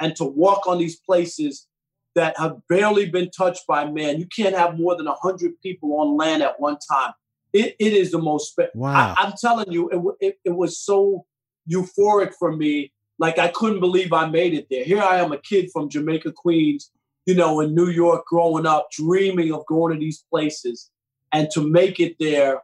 and 0.00 0.14
to 0.16 0.24
walk 0.24 0.66
on 0.66 0.78
these 0.78 0.96
places 0.96 1.66
that 2.14 2.38
have 2.38 2.56
barely 2.68 3.08
been 3.08 3.30
touched 3.30 3.66
by 3.66 3.90
man. 3.90 4.18
You 4.18 4.26
can't 4.26 4.54
have 4.54 4.78
more 4.78 4.96
than 4.96 5.06
100 5.06 5.60
people 5.62 5.94
on 6.00 6.16
land 6.16 6.42
at 6.42 6.60
one 6.60 6.76
time. 6.90 7.12
It, 7.52 7.76
it 7.78 7.92
is 7.92 8.10
the 8.10 8.18
most. 8.18 8.50
Spe- 8.50 8.74
Wow. 8.74 9.14
I, 9.18 9.26
am 9.26 9.32
telling 9.40 9.70
you, 9.70 9.88
it, 10.20 10.26
it, 10.26 10.38
it 10.44 10.56
was 10.56 10.78
so 10.78 11.26
euphoric 11.70 12.34
for 12.38 12.56
me. 12.56 12.92
Like 13.18 13.38
I 13.38 13.48
couldn't 13.48 13.80
believe 13.80 14.12
I 14.12 14.26
made 14.28 14.54
it 14.54 14.66
there. 14.70 14.84
Here 14.84 15.02
I 15.02 15.18
am, 15.18 15.32
a 15.32 15.38
kid 15.38 15.70
from 15.72 15.88
Jamaica, 15.88 16.32
Queens, 16.32 16.90
you 17.26 17.34
know, 17.34 17.60
in 17.60 17.74
New 17.74 17.88
York, 17.88 18.26
growing 18.26 18.66
up, 18.66 18.88
dreaming 18.90 19.52
of 19.52 19.64
going 19.66 19.94
to 19.94 20.00
these 20.00 20.24
places, 20.30 20.90
and 21.32 21.48
to 21.52 21.60
make 21.60 22.00
it 22.00 22.16
there 22.18 22.62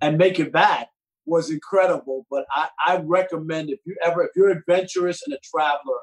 and 0.00 0.18
make 0.18 0.38
it 0.38 0.52
back 0.52 0.88
was 1.26 1.50
incredible. 1.50 2.26
But 2.30 2.44
I, 2.50 2.68
I 2.86 2.96
recommend 2.98 3.70
if 3.70 3.80
you 3.86 3.96
ever, 4.04 4.24
if 4.24 4.30
you're 4.36 4.50
adventurous 4.50 5.22
and 5.26 5.34
a 5.34 5.38
traveler, 5.42 5.98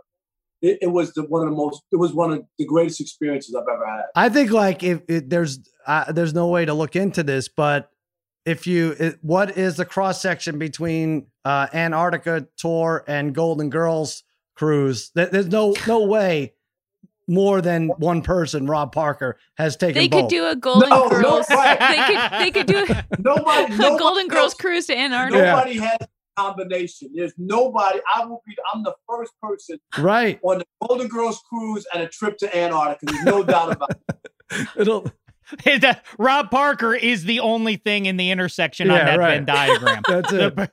it, 0.62 0.80
it 0.82 0.88
was 0.88 1.14
the 1.14 1.24
one 1.24 1.44
of 1.44 1.50
the 1.50 1.56
most, 1.56 1.84
it 1.92 1.98
was 1.98 2.14
one 2.14 2.32
of 2.32 2.44
the 2.58 2.66
greatest 2.66 3.02
experiences 3.02 3.56
I've 3.56 3.64
ever 3.74 3.86
had. 3.86 4.04
I 4.16 4.30
think 4.30 4.52
like 4.52 4.84
if 4.84 5.02
it, 5.08 5.30
there's 5.30 5.60
uh, 5.88 6.12
there's 6.12 6.34
no 6.34 6.48
way 6.48 6.66
to 6.66 6.74
look 6.74 6.96
into 6.96 7.24
this, 7.24 7.48
but 7.48 7.90
if 8.46 8.68
you 8.68 8.96
it, 9.00 9.20
what 9.22 9.58
is 9.58 9.76
the 9.78 9.86
cross 9.86 10.22
section 10.22 10.58
between 10.60 11.28
uh, 11.46 11.68
Antarctica 11.74 12.48
tour 12.58 13.04
and 13.08 13.34
Golden 13.34 13.70
Girls 13.70 14.24
cruise? 14.56 15.12
There's 15.16 15.48
no 15.48 15.74
no 15.88 16.04
way 16.06 16.54
more 17.28 17.62
than 17.62 17.88
one 17.90 18.22
person, 18.22 18.66
Rob 18.66 18.92
Parker, 18.92 19.38
has 19.58 19.78
taken. 19.78 19.96
They 19.96 20.10
could 20.10 20.28
do 20.28 20.48
a 20.48 20.56
Golden 20.56 20.90
No, 20.90 21.08
no, 21.08 21.22
Girls. 21.22 21.46
right. 21.50 21.80
They 21.80 22.14
could 22.14 22.40
they 22.40 22.52
could 22.52 22.68
do 22.88 22.94
Nobody, 23.20 23.74
a 23.74 23.78
nobody 23.78 23.98
Golden 24.00 24.28
Girls 24.28 24.54
cruise 24.54 24.88
to 24.88 24.98
Antarctica. 24.98 25.42
Nobody 25.44 25.78
has 25.78 25.98
a 26.02 26.08
combination. 26.38 27.10
There's 27.14 27.34
nobody. 27.38 28.00
I 28.16 28.26
will 28.26 28.42
be. 28.46 28.56
I'm 28.74 28.84
the 28.84 28.94
first 29.08 29.34
person 29.42 29.80
right. 29.98 30.40
on 30.44 30.60
the 30.60 30.66
Golden 30.88 31.08
Girls 31.08 31.42
cruise 31.50 31.86
and 31.94 32.04
a 32.04 32.08
trip 32.08 32.38
to 32.40 32.58
Antarctica. 32.58 33.12
There's 33.14 33.26
no 33.26 33.44
doubt 33.44 33.72
about 33.74 33.92
it. 33.92 34.28
It'll 34.78 35.06
That- 35.66 36.06
Rob 36.18 36.50
Parker 36.52 36.94
is 36.94 37.24
the 37.26 37.40
only 37.42 37.76
thing 37.76 38.06
in 38.06 38.18
the 38.18 38.32
intersection 38.32 38.88
Yeah, 38.88 39.00
on 39.00 39.06
that 39.06 39.20
right. 39.20 39.34
Venn 39.36 39.46
diagram. 39.46 40.02
that's 40.08 40.32
it. 40.34 40.56
The- 40.56 40.72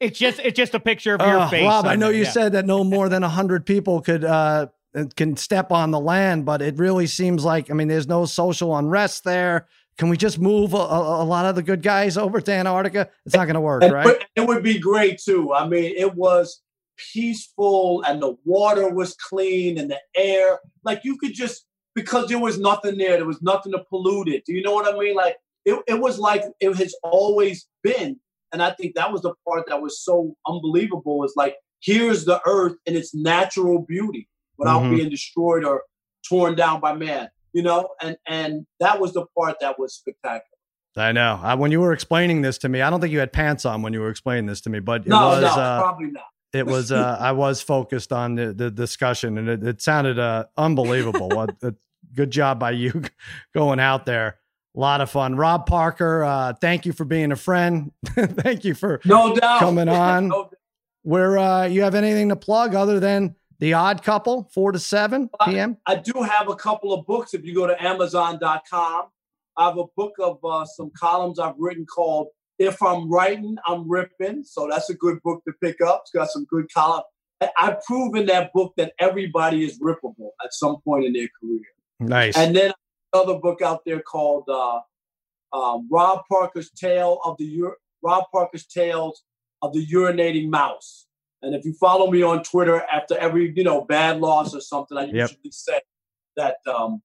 it's 0.00 0.18
just 0.18 0.38
it's 0.40 0.56
just 0.56 0.74
a 0.74 0.80
picture 0.80 1.14
of 1.14 1.20
your 1.20 1.40
Uh, 1.40 1.48
face. 1.50 1.66
Rob, 1.66 1.84
I 1.84 1.94
know 1.96 2.06
there, 2.06 2.14
you 2.16 2.22
yeah. 2.24 2.30
said 2.30 2.52
that 2.52 2.64
no 2.64 2.82
more 2.82 3.08
than 3.10 3.22
hundred 3.22 3.66
people 3.66 4.00
could 4.00 4.24
uh 4.24 4.68
can 5.16 5.36
step 5.36 5.70
on 5.70 5.90
the 5.90 6.00
land, 6.00 6.44
but 6.46 6.62
it 6.62 6.78
really 6.78 7.06
seems 7.06 7.44
like 7.44 7.70
I 7.70 7.74
mean, 7.74 7.88
there's 7.88 8.08
no 8.08 8.24
social 8.24 8.74
unrest 8.76 9.24
there. 9.24 9.66
Can 9.98 10.08
we 10.08 10.16
just 10.16 10.38
move 10.38 10.72
a, 10.72 10.78
a, 10.78 11.22
a 11.22 11.26
lot 11.26 11.44
of 11.44 11.54
the 11.56 11.62
good 11.62 11.82
guys 11.82 12.16
over 12.16 12.40
to 12.40 12.52
Antarctica? 12.52 13.10
It's 13.26 13.34
not 13.34 13.44
going 13.44 13.54
to 13.54 13.60
work, 13.60 13.82
right? 13.82 14.24
it 14.34 14.40
would 14.40 14.62
be 14.62 14.78
great 14.78 15.18
too. 15.20 15.52
I 15.52 15.66
mean, 15.68 15.92
it 15.96 16.14
was 16.14 16.62
peaceful 17.12 18.02
and 18.06 18.22
the 18.22 18.36
water 18.44 18.88
was 18.88 19.14
clean 19.14 19.78
and 19.78 19.90
the 19.90 19.98
air. 20.16 20.58
Like 20.84 21.00
you 21.04 21.16
could 21.18 21.34
just 21.34 21.66
because 21.94 22.28
there 22.28 22.38
was 22.38 22.58
nothing 22.58 22.96
there, 22.98 23.16
there 23.16 23.26
was 23.26 23.42
nothing 23.42 23.72
to 23.72 23.84
pollute 23.90 24.28
it. 24.28 24.44
Do 24.46 24.52
you 24.54 24.62
know 24.62 24.72
what 24.74 24.92
I 24.92 24.96
mean? 24.98 25.14
Like 25.16 25.36
it, 25.64 25.78
it 25.86 26.00
was 26.00 26.18
like 26.18 26.44
it 26.60 26.74
has 26.76 26.94
always 27.02 27.66
been. 27.82 28.18
And 28.52 28.62
I 28.62 28.70
think 28.72 28.94
that 28.94 29.12
was 29.12 29.22
the 29.22 29.34
part 29.46 29.64
that 29.68 29.80
was 29.80 30.00
so 30.02 30.34
unbelievable 30.46 31.24
is 31.24 31.34
like 31.36 31.56
here's 31.80 32.24
the 32.24 32.40
earth 32.46 32.76
in 32.86 32.96
its 32.96 33.14
natural 33.14 33.80
beauty 33.82 34.28
without 34.58 34.82
Mhm. 34.82 34.96
being 34.96 35.10
destroyed 35.10 35.64
or 35.64 35.82
torn 36.28 36.54
down 36.54 36.80
by 36.80 36.94
man. 36.94 37.28
You 37.52 37.62
know, 37.62 37.88
and 38.02 38.16
and 38.26 38.66
that 38.80 39.00
was 39.00 39.12
the 39.12 39.26
part 39.36 39.56
that 39.60 39.78
was 39.78 39.94
spectacular. 39.94 40.44
I 40.96 41.12
know. 41.12 41.38
I, 41.42 41.54
when 41.54 41.70
you 41.70 41.80
were 41.80 41.92
explaining 41.92 42.42
this 42.42 42.58
to 42.58 42.68
me, 42.68 42.82
I 42.82 42.90
don't 42.90 43.00
think 43.00 43.12
you 43.12 43.20
had 43.20 43.32
pants 43.32 43.64
on 43.64 43.82
when 43.82 43.92
you 43.92 44.00
were 44.00 44.10
explaining 44.10 44.46
this 44.46 44.60
to 44.62 44.70
me, 44.70 44.80
but 44.80 45.02
it 45.02 45.06
No, 45.08 45.20
was 45.28 45.42
no, 45.42 45.48
uh, 45.48 45.80
probably 45.80 46.10
not. 46.10 46.24
it 46.52 46.66
was 46.66 46.90
uh, 46.92 47.16
I 47.20 47.32
was 47.32 47.60
focused 47.62 48.12
on 48.12 48.34
the, 48.34 48.52
the 48.52 48.70
discussion, 48.70 49.38
and 49.38 49.48
it, 49.48 49.62
it 49.64 49.80
sounded 49.82 50.18
uh, 50.18 50.46
unbelievable. 50.56 51.28
what 51.32 51.50
a 51.62 51.74
good 52.14 52.30
job 52.32 52.58
by 52.58 52.72
you 52.72 53.02
going 53.54 53.78
out 53.80 54.04
there. 54.04 54.38
A 54.76 54.80
lot 54.80 55.00
of 55.00 55.10
fun. 55.10 55.34
Rob 55.36 55.66
Parker, 55.66 56.22
uh, 56.24 56.52
thank 56.60 56.86
you 56.86 56.92
for 56.92 57.04
being 57.04 57.32
a 57.32 57.36
friend. 57.36 57.90
thank 58.14 58.64
you 58.64 58.74
for 58.74 59.00
No 59.04 59.34
doubt. 59.34 59.58
coming 59.60 59.88
on. 59.88 60.28
No 60.28 60.42
doubt. 60.44 60.54
where 61.02 61.38
uh, 61.38 61.66
you 61.66 61.82
have 61.82 61.94
anything 61.96 62.28
to 62.30 62.36
plug 62.36 62.74
other 62.74 63.00
than 63.00 63.34
the 63.60 63.74
odd 63.74 64.02
couple, 64.02 64.50
four 64.52 64.72
to 64.72 64.78
seven 64.78 65.30
p.m. 65.44 65.76
I 65.86 65.96
do 65.96 66.22
have 66.22 66.48
a 66.48 66.56
couple 66.56 66.92
of 66.92 67.06
books. 67.06 67.34
If 67.34 67.44
you 67.44 67.54
go 67.54 67.66
to 67.66 67.80
Amazon.com, 67.82 69.06
I 69.56 69.66
have 69.66 69.78
a 69.78 69.84
book 69.96 70.14
of 70.18 70.38
uh, 70.44 70.64
some 70.64 70.90
columns 70.98 71.38
I've 71.38 71.54
written 71.58 71.86
called 71.86 72.28
"If 72.58 72.82
I'm 72.82 73.10
Writing, 73.10 73.56
I'm 73.66 73.88
Ripping." 73.88 74.42
So 74.44 74.68
that's 74.68 74.90
a 74.90 74.94
good 74.94 75.22
book 75.22 75.44
to 75.44 75.52
pick 75.62 75.80
up. 75.80 76.02
It's 76.04 76.10
got 76.10 76.30
some 76.30 76.46
good 76.50 76.66
column. 76.72 77.04
I've 77.58 77.80
proven 77.82 78.26
that 78.26 78.52
book 78.52 78.74
that 78.76 78.92
everybody 78.98 79.64
is 79.64 79.78
rippable 79.78 80.30
at 80.44 80.52
some 80.52 80.80
point 80.82 81.06
in 81.06 81.12
their 81.12 81.28
career. 81.40 81.62
Nice. 81.98 82.36
And 82.36 82.54
then 82.54 82.72
another 83.12 83.38
book 83.38 83.62
out 83.62 83.80
there 83.86 84.00
called 84.00 84.44
uh, 84.48 84.80
um, 85.52 85.88
Rob 85.90 86.22
Parker's 86.30 86.70
Tale 86.70 87.18
of 87.24 87.36
the 87.38 87.62
Ur- 87.62 87.76
Rob 88.02 88.24
Parker's 88.32 88.66
Tales 88.66 89.22
of 89.62 89.72
the 89.72 89.86
Urinating 89.86 90.48
Mouse. 90.48 91.06
And 91.42 91.54
if 91.54 91.64
you 91.64 91.72
follow 91.74 92.10
me 92.10 92.22
on 92.22 92.42
Twitter 92.42 92.82
after 92.92 93.16
every 93.18 93.52
you 93.56 93.64
know 93.64 93.82
bad 93.82 94.20
loss 94.20 94.54
or 94.54 94.60
something, 94.60 94.98
I 94.98 95.04
Yep. 95.04 95.12
usually 95.30 95.50
say 95.50 95.80
that 96.36 96.56
um, 96.66 97.02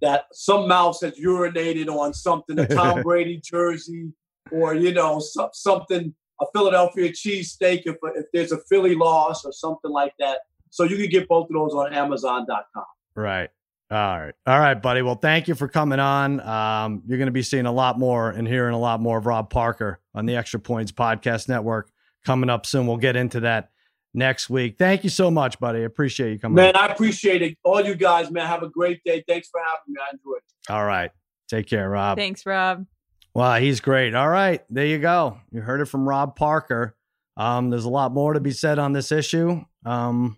that 0.00 0.24
some 0.32 0.68
mouse 0.68 1.00
has 1.02 1.18
urinated 1.18 1.88
on 1.88 2.12
something, 2.14 2.58
a 2.58 2.66
Tom 2.66 3.02
Brady 3.04 3.40
jersey, 3.42 4.12
or 4.50 4.74
you 4.74 4.92
know 4.92 5.18
some, 5.20 5.50
something, 5.52 6.14
a 6.40 6.44
Philadelphia 6.54 7.10
cheesesteak 7.10 7.82
if 7.86 7.96
if 8.16 8.26
there's 8.32 8.52
a 8.52 8.58
Philly 8.68 8.94
loss 8.94 9.44
or 9.44 9.52
something 9.52 9.90
like 9.90 10.14
that. 10.18 10.40
So 10.70 10.84
you 10.84 10.96
can 10.96 11.08
get 11.10 11.28
both 11.28 11.48
of 11.50 11.54
those 11.54 11.74
on 11.74 11.92
Amazon.com. 11.92 12.84
Right. 13.14 13.50
All 13.90 13.98
right. 14.20 14.34
All 14.46 14.58
right, 14.58 14.80
buddy. 14.80 15.02
Well, 15.02 15.16
thank 15.16 15.48
you 15.48 15.54
for 15.54 15.68
coming 15.68 16.00
on. 16.00 16.40
Um, 16.40 17.02
you're 17.06 17.18
going 17.18 17.26
to 17.26 17.30
be 17.30 17.42
seeing 17.42 17.66
a 17.66 17.72
lot 17.72 17.98
more 17.98 18.30
and 18.30 18.48
hearing 18.48 18.72
a 18.72 18.78
lot 18.78 19.02
more 19.02 19.18
of 19.18 19.26
Rob 19.26 19.50
Parker 19.50 20.00
on 20.14 20.24
the 20.24 20.34
Extra 20.34 20.58
Points 20.58 20.90
Podcast 20.90 21.46
Network 21.46 21.90
coming 22.24 22.50
up 22.50 22.66
soon. 22.66 22.86
We'll 22.86 22.96
get 22.96 23.16
into 23.16 23.40
that 23.40 23.70
next 24.14 24.50
week. 24.50 24.76
Thank 24.78 25.04
you 25.04 25.10
so 25.10 25.30
much, 25.30 25.58
buddy. 25.58 25.80
I 25.80 25.82
appreciate 25.82 26.32
you 26.32 26.38
coming. 26.38 26.56
Man, 26.56 26.76
I 26.76 26.86
appreciate 26.86 27.42
it. 27.42 27.56
All 27.64 27.84
you 27.84 27.94
guys, 27.94 28.30
man, 28.30 28.46
have 28.46 28.62
a 28.62 28.68
great 28.68 29.02
day. 29.04 29.24
Thanks 29.26 29.48
for 29.48 29.60
having 29.60 29.94
me. 29.94 30.00
I 30.00 30.12
enjoyed 30.12 30.38
it. 30.38 30.72
All 30.72 30.84
right. 30.84 31.10
Take 31.48 31.66
care, 31.66 31.88
Rob. 31.88 32.16
Thanks, 32.16 32.46
Rob. 32.46 32.86
Wow, 33.34 33.56
he's 33.56 33.80
great. 33.80 34.14
All 34.14 34.28
right, 34.28 34.62
there 34.68 34.86
you 34.86 34.98
go. 34.98 35.38
You 35.50 35.62
heard 35.62 35.80
it 35.80 35.86
from 35.86 36.06
Rob 36.06 36.36
Parker. 36.36 36.94
Um, 37.36 37.70
there's 37.70 37.86
a 37.86 37.90
lot 37.90 38.12
more 38.12 38.34
to 38.34 38.40
be 38.40 38.50
said 38.50 38.78
on 38.78 38.92
this 38.92 39.10
issue. 39.10 39.64
Um, 39.86 40.36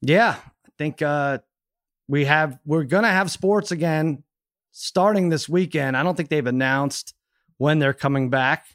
yeah, 0.00 0.36
I 0.38 0.70
think 0.78 1.02
uh, 1.02 1.38
we 2.08 2.24
have 2.24 2.58
we're 2.64 2.84
gonna 2.84 3.10
have 3.10 3.30
sports 3.30 3.72
again 3.72 4.22
starting 4.72 5.28
this 5.28 5.48
weekend. 5.48 5.96
I 5.96 6.02
don't 6.02 6.16
think 6.16 6.30
they've 6.30 6.46
announced 6.46 7.14
when 7.58 7.78
they're 7.78 7.92
coming 7.92 8.30
back, 8.30 8.66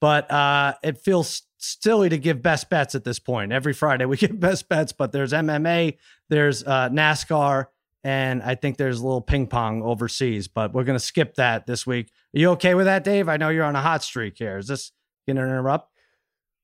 but 0.00 0.30
uh, 0.30 0.74
it 0.82 0.98
feels 0.98 1.42
silly 1.60 2.08
to 2.08 2.18
give 2.18 2.42
best 2.42 2.70
bets 2.70 2.94
at 2.94 3.04
this 3.04 3.18
point. 3.18 3.52
Every 3.52 3.72
Friday 3.72 4.04
we 4.04 4.16
give 4.18 4.38
best 4.38 4.68
bets, 4.68 4.92
but 4.92 5.12
there's 5.12 5.32
MMA, 5.32 5.96
there's 6.28 6.64
uh, 6.64 6.88
NASCAR, 6.88 7.66
and 8.02 8.42
I 8.42 8.54
think 8.54 8.76
there's 8.76 9.00
a 9.00 9.04
little 9.04 9.20
ping 9.20 9.46
pong 9.46 9.82
overseas. 9.82 10.48
But 10.48 10.72
we're 10.72 10.84
gonna 10.84 10.98
skip 10.98 11.34
that 11.34 11.66
this 11.66 11.86
week. 11.86 12.10
Are 12.34 12.38
you 12.38 12.50
okay 12.50 12.74
with 12.74 12.86
that, 12.86 13.04
Dave? 13.04 13.28
I 13.28 13.36
know 13.36 13.48
you're 13.50 13.64
on 13.64 13.76
a 13.76 13.82
hot 13.82 14.02
streak 14.02 14.38
here. 14.38 14.58
Is 14.58 14.68
this 14.68 14.92
gonna 15.28 15.42
interrupt? 15.42 15.89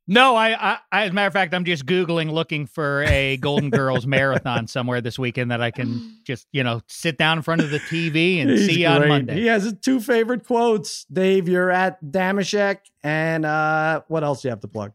No, 0.08 0.36
I, 0.36 0.50
I, 0.50 0.78
I, 0.92 1.04
as 1.04 1.10
a 1.10 1.12
matter 1.14 1.26
of 1.26 1.32
fact, 1.32 1.52
I'm 1.52 1.64
just 1.64 1.84
Googling 1.84 2.30
looking 2.30 2.66
for 2.66 3.02
a 3.04 3.38
Golden 3.38 3.70
Girls 3.70 4.06
marathon 4.06 4.68
somewhere 4.68 5.00
this 5.00 5.18
weekend 5.18 5.50
that 5.50 5.60
I 5.60 5.72
can 5.72 6.20
just, 6.24 6.46
you 6.52 6.62
know, 6.62 6.80
sit 6.86 7.18
down 7.18 7.38
in 7.38 7.42
front 7.42 7.60
of 7.60 7.70
the 7.70 7.80
TV 7.80 8.40
and 8.40 8.48
He's 8.48 8.66
see 8.66 8.82
you 8.82 8.86
on. 8.86 9.08
Monday. 9.08 9.34
He 9.34 9.46
has 9.46 9.64
his 9.64 9.74
two 9.82 9.98
favorite 9.98 10.46
quotes. 10.46 11.04
Dave, 11.06 11.48
you're 11.48 11.72
at 11.72 12.02
Dameshek. 12.04 12.78
And 13.02 13.44
uh, 13.44 14.02
what 14.06 14.22
else 14.22 14.42
do 14.42 14.48
you 14.48 14.50
have 14.50 14.60
to 14.60 14.68
plug? 14.68 14.92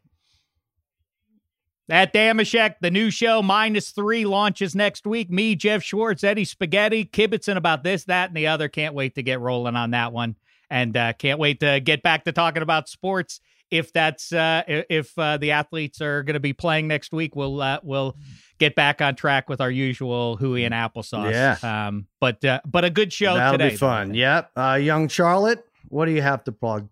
At 1.89 2.13
Dameshek, 2.13 2.75
the 2.79 2.89
new 2.89 3.11
show 3.11 3.41
Minus 3.41 3.89
Three 3.89 4.23
launches 4.23 4.75
next 4.75 5.05
week. 5.05 5.29
Me, 5.29 5.55
Jeff 5.55 5.83
Schwartz, 5.83 6.23
Eddie 6.23 6.45
Spaghetti, 6.45 7.03
kibitzing 7.03 7.57
about 7.57 7.83
this, 7.83 8.05
that, 8.05 8.29
and 8.29 8.37
the 8.37 8.47
other. 8.47 8.69
Can't 8.69 8.93
wait 8.93 9.15
to 9.15 9.23
get 9.23 9.41
rolling 9.41 9.75
on 9.75 9.91
that 9.91 10.13
one, 10.13 10.37
and 10.69 10.95
uh, 10.95 11.11
can't 11.11 11.37
wait 11.37 11.59
to 11.59 11.81
get 11.81 12.01
back 12.01 12.23
to 12.23 12.31
talking 12.31 12.61
about 12.61 12.87
sports. 12.87 13.41
If 13.71 13.93
that's 13.93 14.33
uh, 14.33 14.63
if 14.67 15.17
uh, 15.17 15.37
the 15.37 15.51
athletes 15.51 16.01
are 16.01 16.23
going 16.23 16.33
to 16.35 16.41
be 16.41 16.53
playing 16.53 16.87
next 16.87 17.13
week, 17.13 17.35
we'll 17.35 17.61
uh, 17.61 17.79
we'll 17.83 18.17
get 18.59 18.75
back 18.75 19.01
on 19.01 19.15
track 19.15 19.49
with 19.49 19.61
our 19.61 19.71
usual 19.71 20.35
hooey 20.35 20.65
and 20.65 20.73
applesauce. 20.73 21.31
Yeah. 21.31 21.87
Um. 21.87 22.07
But 22.19 22.43
uh, 22.43 22.59
but 22.65 22.83
a 22.83 22.89
good 22.89 23.13
show 23.13 23.33
That'll 23.35 23.57
today. 23.57 23.69
be 23.71 23.77
fun. 23.77 24.13
Yep. 24.13 24.51
Uh, 24.55 24.79
young 24.81 25.07
Charlotte, 25.07 25.65
what 25.87 26.05
do 26.05 26.11
you 26.11 26.21
have 26.21 26.43
to 26.43 26.51
plug? 26.51 26.89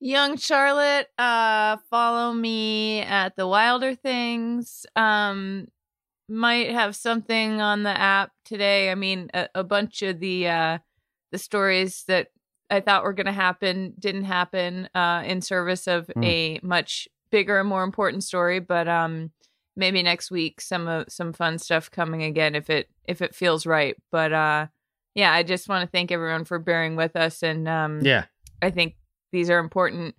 Young 0.00 0.36
Charlotte, 0.36 1.06
uh, 1.16 1.76
follow 1.88 2.32
me 2.32 3.02
at 3.02 3.36
the 3.36 3.46
Wilder 3.46 3.94
Things. 3.94 4.84
Um, 4.96 5.68
might 6.28 6.70
have 6.70 6.96
something 6.96 7.60
on 7.60 7.82
the 7.82 7.96
app 7.96 8.32
today. 8.44 8.90
I 8.90 8.96
mean, 8.96 9.30
a, 9.34 9.48
a 9.54 9.62
bunch 9.62 10.02
of 10.02 10.18
the 10.18 10.48
uh, 10.48 10.78
the 11.30 11.38
stories 11.38 12.04
that 12.08 12.28
I 12.72 12.80
thought 12.80 13.04
were 13.04 13.12
going 13.12 13.26
to 13.26 13.32
happen 13.32 13.94
didn't 13.98 14.24
happen 14.24 14.88
uh, 14.94 15.22
in 15.24 15.40
service 15.40 15.86
of 15.86 16.10
Hmm. 16.14 16.24
a 16.24 16.60
much 16.62 17.06
bigger 17.30 17.60
and 17.60 17.68
more 17.68 17.82
important 17.82 18.24
story. 18.24 18.60
But 18.60 18.88
um, 18.88 19.30
maybe 19.76 20.02
next 20.02 20.30
week 20.30 20.60
some 20.60 20.88
of 20.88 21.06
some 21.08 21.32
fun 21.32 21.58
stuff 21.58 21.90
coming 21.90 22.22
again 22.22 22.54
if 22.54 22.68
it 22.70 22.88
if 23.06 23.22
it 23.22 23.34
feels 23.34 23.66
right. 23.66 23.96
But 24.10 24.32
uh, 24.32 24.66
yeah, 25.14 25.32
I 25.32 25.42
just 25.42 25.68
want 25.68 25.86
to 25.86 25.90
thank 25.90 26.10
everyone 26.10 26.44
for 26.44 26.58
bearing 26.58 26.96
with 26.96 27.16
us 27.16 27.42
and 27.42 27.68
um, 27.68 28.00
Yeah. 28.02 28.24
I 28.60 28.70
think 28.70 28.96
these 29.32 29.50
are 29.50 29.58
important 29.58 30.14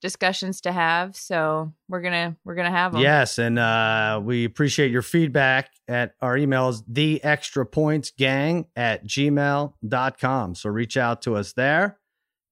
discussions 0.00 0.60
to 0.62 0.72
have. 0.72 1.16
So 1.16 1.72
we're 1.88 2.00
gonna 2.00 2.36
we're 2.44 2.54
gonna 2.54 2.70
have 2.70 2.92
them. 2.92 3.00
Yes, 3.02 3.38
and 3.38 3.58
uh, 3.58 4.20
we 4.22 4.44
appreciate 4.44 4.90
your 4.90 5.02
feedback 5.02 5.70
at 5.88 6.14
our 6.20 6.36
emails, 6.36 6.82
the 6.88 7.22
extra 7.24 7.64
points 7.66 8.10
gang 8.16 8.66
at 8.76 9.06
gmail.com. 9.06 10.54
So 10.54 10.70
reach 10.70 10.96
out 10.96 11.22
to 11.22 11.36
us 11.36 11.52
there. 11.52 11.98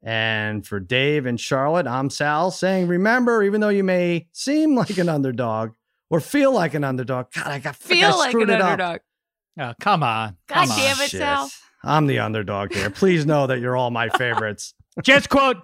And 0.02 0.64
for 0.66 0.78
Dave 0.78 1.26
and 1.26 1.40
Charlotte, 1.40 1.86
I'm 1.88 2.08
Sal 2.08 2.50
saying, 2.52 2.86
remember, 2.86 3.42
even 3.42 3.60
though 3.60 3.68
you 3.68 3.82
may 3.82 4.28
seem 4.32 4.76
like 4.76 4.96
an 4.96 5.08
underdog 5.08 5.72
or 6.08 6.20
feel 6.20 6.52
like 6.52 6.74
an 6.74 6.84
underdog, 6.84 7.26
God, 7.34 7.46
I 7.48 7.58
got 7.58 7.74
Feel 7.74 8.10
I 8.10 8.16
like 8.16 8.34
an 8.34 8.50
underdog. 8.50 9.00
Oh, 9.60 9.72
come 9.80 10.04
on. 10.04 10.36
God 10.46 10.54
Come 10.54 10.70
on. 10.70 10.78
damn 10.78 11.00
it, 11.00 11.10
Shit. 11.10 11.20
Sal. 11.20 11.50
I'm 11.82 12.06
the 12.06 12.20
underdog 12.20 12.72
here. 12.72 12.90
Please 12.90 13.26
know 13.26 13.48
that 13.48 13.58
you're 13.58 13.76
all 13.76 13.90
my 13.90 14.08
favorites. 14.18 14.72
Just 15.02 15.28
quote. 15.30 15.56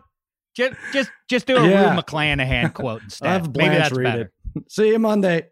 Just 0.55 0.75
just 0.93 1.11
just 1.29 1.47
do 1.47 1.57
a 1.57 1.69
Yeah. 1.69 1.95
Rue 1.95 2.01
McClanahan 2.01 2.73
quote 2.73 3.03
instead. 3.05 3.29
Have 3.29 3.57
Maybe 3.57 3.75
that's 3.75 3.93
read 3.93 4.05
better. 4.05 4.33
it. 4.57 4.63
See 4.71 4.89
you 4.89 4.99
Monday. 4.99 5.49